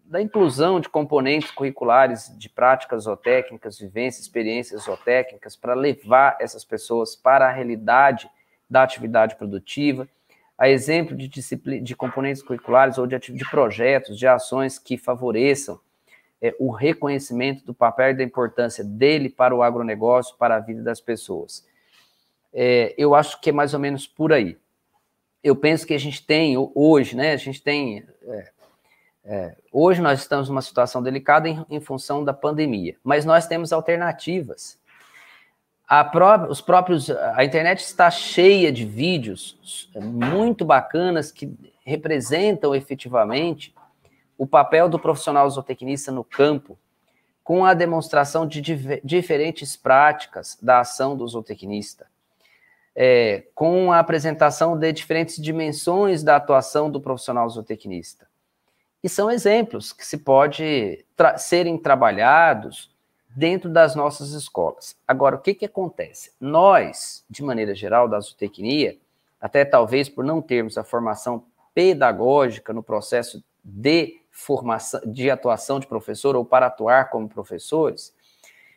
[0.04, 7.16] da inclusão de componentes curriculares de práticas zootécnicas, vivências, experiências zootécnicas, para levar essas pessoas
[7.16, 8.28] para a realidade
[8.68, 10.08] da atividade produtiva,
[10.64, 11.28] a exemplo de,
[11.82, 15.78] de componentes curriculares ou de, de, projetos, de ações que favoreçam
[16.42, 20.82] é, o reconhecimento do papel e da importância dele para o agronegócio, para a vida
[20.82, 21.68] das pessoas.
[22.54, 24.58] É, eu acho que é mais ou menos por aí.
[25.44, 27.34] Eu penso que a gente tem hoje, né?
[27.34, 28.06] A gente tem.
[28.22, 28.52] É,
[29.26, 33.74] é hoje nós estamos numa situação delicada em, em função da pandemia, mas nós temos
[33.74, 34.80] alternativas
[36.12, 41.54] Pró os próprios, a internet está cheia de vídeos muito bacanas que
[41.86, 43.74] representam efetivamente
[44.38, 46.78] o papel do profissional zootecnista no campo,
[47.44, 48.62] com a demonstração de
[49.04, 52.08] diferentes práticas da ação do zootecnista,
[52.96, 58.28] é, com a apresentação de diferentes dimensões da atuação do profissional zootecnista.
[59.04, 62.93] E são exemplos que se pode tra serem trabalhados
[63.36, 64.96] dentro das nossas escolas.
[65.08, 66.32] Agora, o que, que acontece?
[66.40, 68.98] Nós, de maneira geral, da zootecnia,
[69.40, 75.88] até talvez por não termos a formação pedagógica no processo de formação, de atuação de
[75.88, 78.14] professor ou para atuar como professores,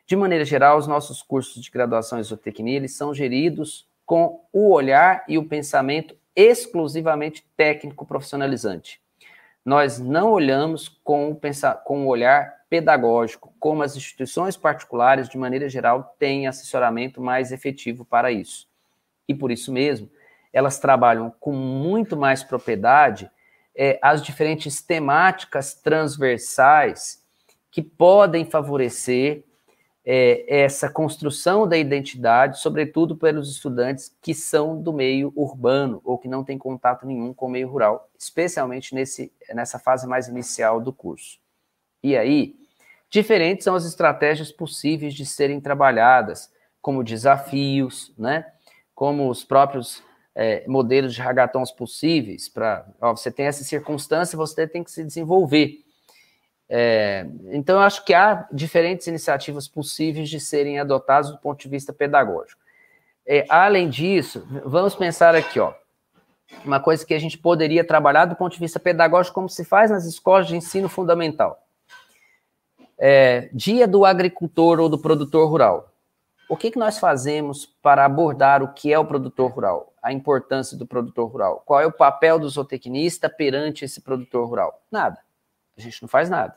[0.06, 4.70] de maneira geral, os nossos cursos de graduação em zootecnia, eles são geridos com o
[4.70, 9.00] olhar e o pensamento exclusivamente técnico profissionalizante.
[9.64, 15.38] Nós não olhamos com o, pensar, com o olhar pedagógico, como as instituições particulares, de
[15.38, 18.68] maneira geral, têm assessoramento mais efetivo para isso.
[19.28, 20.10] E por isso mesmo,
[20.52, 23.30] elas trabalham com muito mais propriedade
[23.76, 27.22] é, as diferentes temáticas transversais
[27.70, 29.44] que podem favorecer
[30.02, 36.28] é, essa construção da identidade, sobretudo pelos estudantes que são do meio urbano ou que
[36.28, 40.92] não têm contato nenhum com o meio rural, especialmente nesse, nessa fase mais inicial do
[40.92, 41.38] curso.
[42.06, 42.54] E aí,
[43.10, 46.48] diferentes são as estratégias possíveis de serem trabalhadas,
[46.80, 48.46] como desafios, né?
[48.94, 52.48] como os próprios é, modelos de hackathons possíveis.
[52.48, 55.80] Para Você tem essa circunstância, você tem que se desenvolver.
[56.68, 61.68] É, então, eu acho que há diferentes iniciativas possíveis de serem adotadas do ponto de
[61.68, 62.62] vista pedagógico.
[63.26, 65.74] É, além disso, vamos pensar aqui, ó,
[66.64, 69.90] uma coisa que a gente poderia trabalhar do ponto de vista pedagógico, como se faz
[69.90, 71.65] nas escolas de ensino fundamental
[72.98, 75.92] é, Dia do Agricultor ou do Produtor Rural.
[76.48, 80.76] O que, que nós fazemos para abordar o que é o produtor rural, a importância
[80.76, 81.62] do produtor rural?
[81.66, 84.80] Qual é o papel do zootecnista perante esse produtor rural?
[84.90, 85.18] Nada.
[85.76, 86.56] A gente não faz nada.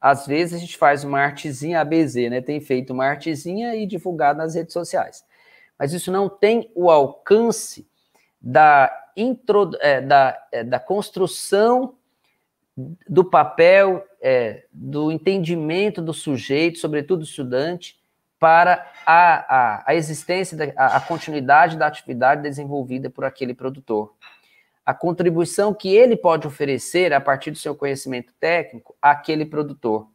[0.00, 2.40] Às vezes a gente faz uma artezinha ABZ, né?
[2.40, 5.24] Tem feito uma artezinha e divulgado nas redes sociais.
[5.78, 7.88] Mas isso não tem o alcance
[8.40, 11.94] da, intro, é, da, é, da construção
[13.08, 18.00] do papel, é, do entendimento do sujeito, sobretudo do estudante,
[18.38, 24.14] para a, a, a existência, da, a, a continuidade da atividade desenvolvida por aquele produtor.
[24.84, 30.08] A contribuição que ele pode oferecer a partir do seu conhecimento técnico àquele produtor.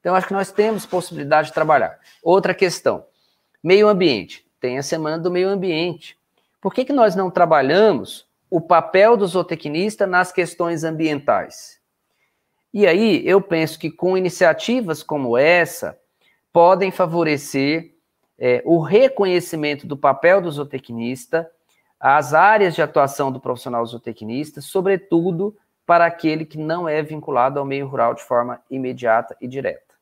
[0.00, 1.98] Então, acho que nós temos possibilidade de trabalhar.
[2.24, 3.06] Outra questão:
[3.62, 4.44] meio ambiente.
[4.60, 6.18] Tem a semana do meio ambiente.
[6.60, 11.83] Por que, que nós não trabalhamos o papel do zootecnista nas questões ambientais?
[12.74, 15.96] E aí, eu penso que com iniciativas como essa,
[16.52, 17.94] podem favorecer
[18.36, 21.48] é, o reconhecimento do papel do zootecnista,
[22.00, 25.56] as áreas de atuação do profissional zootecnista, sobretudo
[25.86, 29.94] para aquele que não é vinculado ao meio rural de forma imediata e direta.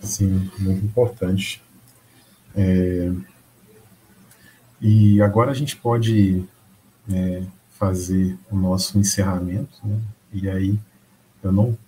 [0.00, 1.62] Sim, muito importante.
[2.56, 3.12] É...
[4.80, 6.44] E agora a gente pode
[7.12, 7.42] é,
[7.78, 9.98] fazer o nosso encerramento, né?
[10.32, 10.78] e aí
[11.42, 11.78] eu não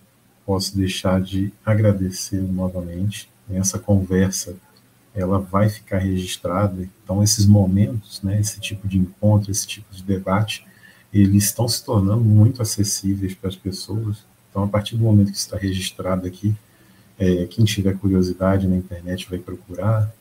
[0.45, 3.29] posso deixar de agradecer novamente.
[3.49, 4.55] Essa conversa
[5.13, 10.01] ela vai ficar registrada, então esses momentos, né, esse tipo de encontro, esse tipo de
[10.01, 10.65] debate,
[11.13, 14.23] eles estão se tornando muito acessíveis para as pessoas.
[14.49, 16.55] Então, a partir do momento que está registrado aqui,
[17.19, 20.11] é, quem tiver curiosidade na internet vai procurar.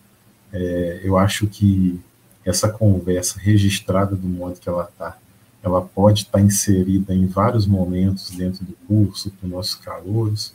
[0.53, 2.01] É, eu acho que
[2.45, 5.17] essa conversa registrada do modo que ela está,
[5.63, 10.55] ela pode estar inserida em vários momentos dentro do curso, os nossos calouros,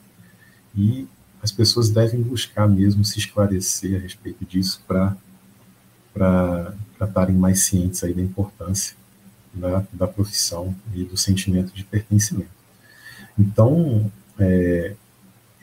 [0.76, 1.08] e
[1.42, 5.16] as pessoas devem buscar mesmo se esclarecer a respeito disso para
[7.00, 8.96] estarem mais cientes aí da importância
[9.54, 12.50] da, da profissão e do sentimento de pertencimento.
[13.38, 14.96] Então, é,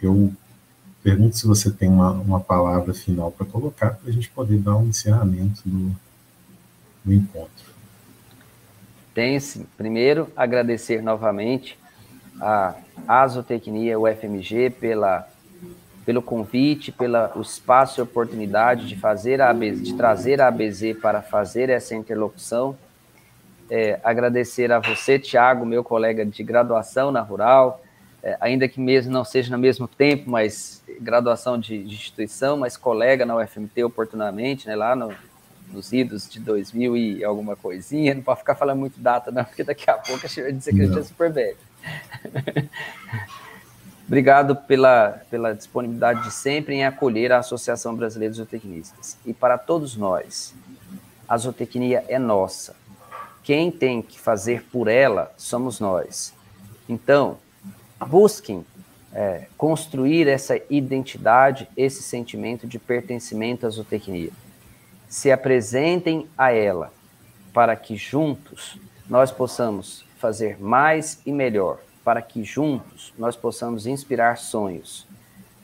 [0.01, 0.33] eu
[1.03, 4.77] Pergunto se você tem uma, uma palavra final para colocar, para a gente poder dar
[4.77, 5.97] um encerramento do,
[7.05, 7.72] do encontro.
[9.15, 9.67] Sim.
[9.77, 11.79] Primeiro, agradecer novamente
[12.41, 12.75] a
[13.07, 15.29] Azotecnia UFMG pela,
[16.05, 21.23] pelo convite, pelo espaço e oportunidade de fazer a ABZ, de trazer a ABZ para
[21.23, 22.77] fazer essa interlocução.
[23.71, 27.83] É, agradecer a você, Tiago, meu colega de graduação na Rural,
[28.23, 32.77] é, ainda que mesmo não seja no mesmo tempo, mas graduação de, de instituição, mas
[32.77, 35.13] colega na UFMT oportunamente, né, lá no,
[35.73, 39.65] nos idos de 2000 e alguma coisinha, não pode ficar falando muito data não, porque
[39.65, 41.57] daqui a pouco a gente vai dizer que a gente é super velho.
[44.07, 49.17] Obrigado pela, pela disponibilidade de sempre em acolher a Associação Brasileira de Zootecnistas.
[49.25, 50.55] E para todos nós,
[51.27, 52.77] a zootecnia é nossa.
[53.43, 56.35] Quem tem que fazer por ela somos nós.
[56.87, 57.39] Então,
[58.07, 58.67] busquem
[59.15, 64.31] é, construir essa identidade, esse sentimento de pertencimento à zootecnia.
[65.13, 66.91] Se apresentem a ela
[67.53, 74.39] para que juntos nós possamos fazer mais e melhor, para que juntos nós possamos inspirar
[74.39, 75.07] sonhos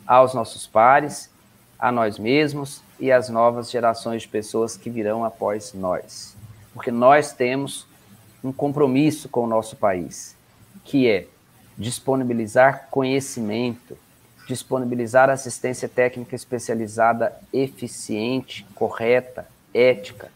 [0.07, 1.31] aos nossos pares,
[1.79, 6.37] a nós mesmos e às novas gerações de pessoas que virão após nós.
[6.75, 7.87] Porque nós temos
[8.45, 10.37] um compromisso com o nosso país,
[10.85, 11.27] que é
[11.79, 13.97] disponibilizar conhecimento,
[14.49, 20.31] disponibilizar assistência técnica especializada eficiente, correta, ética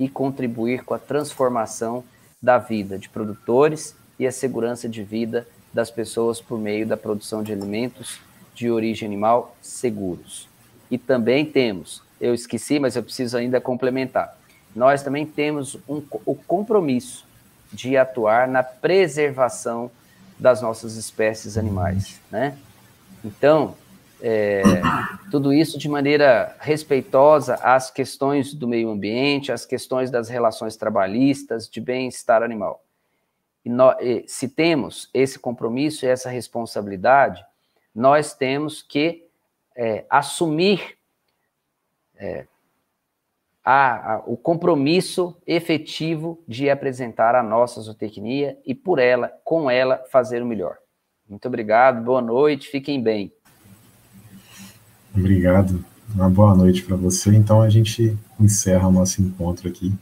[0.00, 2.02] e contribuir com a transformação
[2.42, 7.42] da vida de produtores e a segurança de vida das pessoas por meio da produção
[7.42, 8.18] de alimentos
[8.54, 10.48] de origem animal seguros.
[10.90, 14.34] E também temos, eu esqueci, mas eu preciso ainda complementar.
[14.74, 17.26] Nós também temos um, o compromisso
[17.70, 19.90] de atuar na preservação
[20.38, 22.56] das nossas espécies animais, né?
[23.24, 23.74] Então,
[24.20, 24.62] é,
[25.30, 31.68] tudo isso de maneira respeitosa às questões do meio ambiente, às questões das relações trabalhistas,
[31.68, 32.82] de bem-estar animal.
[33.64, 33.96] E nós,
[34.26, 37.44] se temos esse compromisso e essa responsabilidade,
[37.94, 39.26] nós temos que
[39.76, 40.96] é, assumir
[42.16, 42.46] é,
[43.64, 49.98] a, a, o compromisso efetivo de apresentar a nossa zootecnia e por ela, com ela,
[50.10, 50.78] fazer o melhor.
[51.28, 53.30] Muito obrigado, boa noite, fiquem bem.
[55.14, 55.84] Obrigado,
[56.14, 57.34] uma boa noite para você.
[57.34, 59.92] Então a gente encerra o nosso encontro aqui.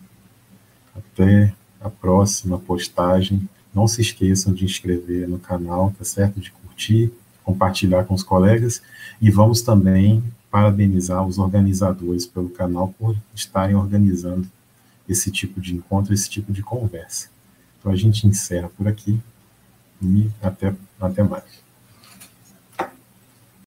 [0.95, 3.49] Até a próxima postagem.
[3.75, 6.39] Não se esqueçam de inscrever no canal, tá certo?
[6.39, 7.13] De curtir,
[7.43, 8.81] compartilhar com os colegas
[9.21, 14.49] e vamos também parabenizar os organizadores pelo canal por estarem organizando
[15.09, 17.29] esse tipo de encontro, esse tipo de conversa.
[17.81, 19.19] Então a gente encerra por aqui
[20.03, 21.66] e até, até mais.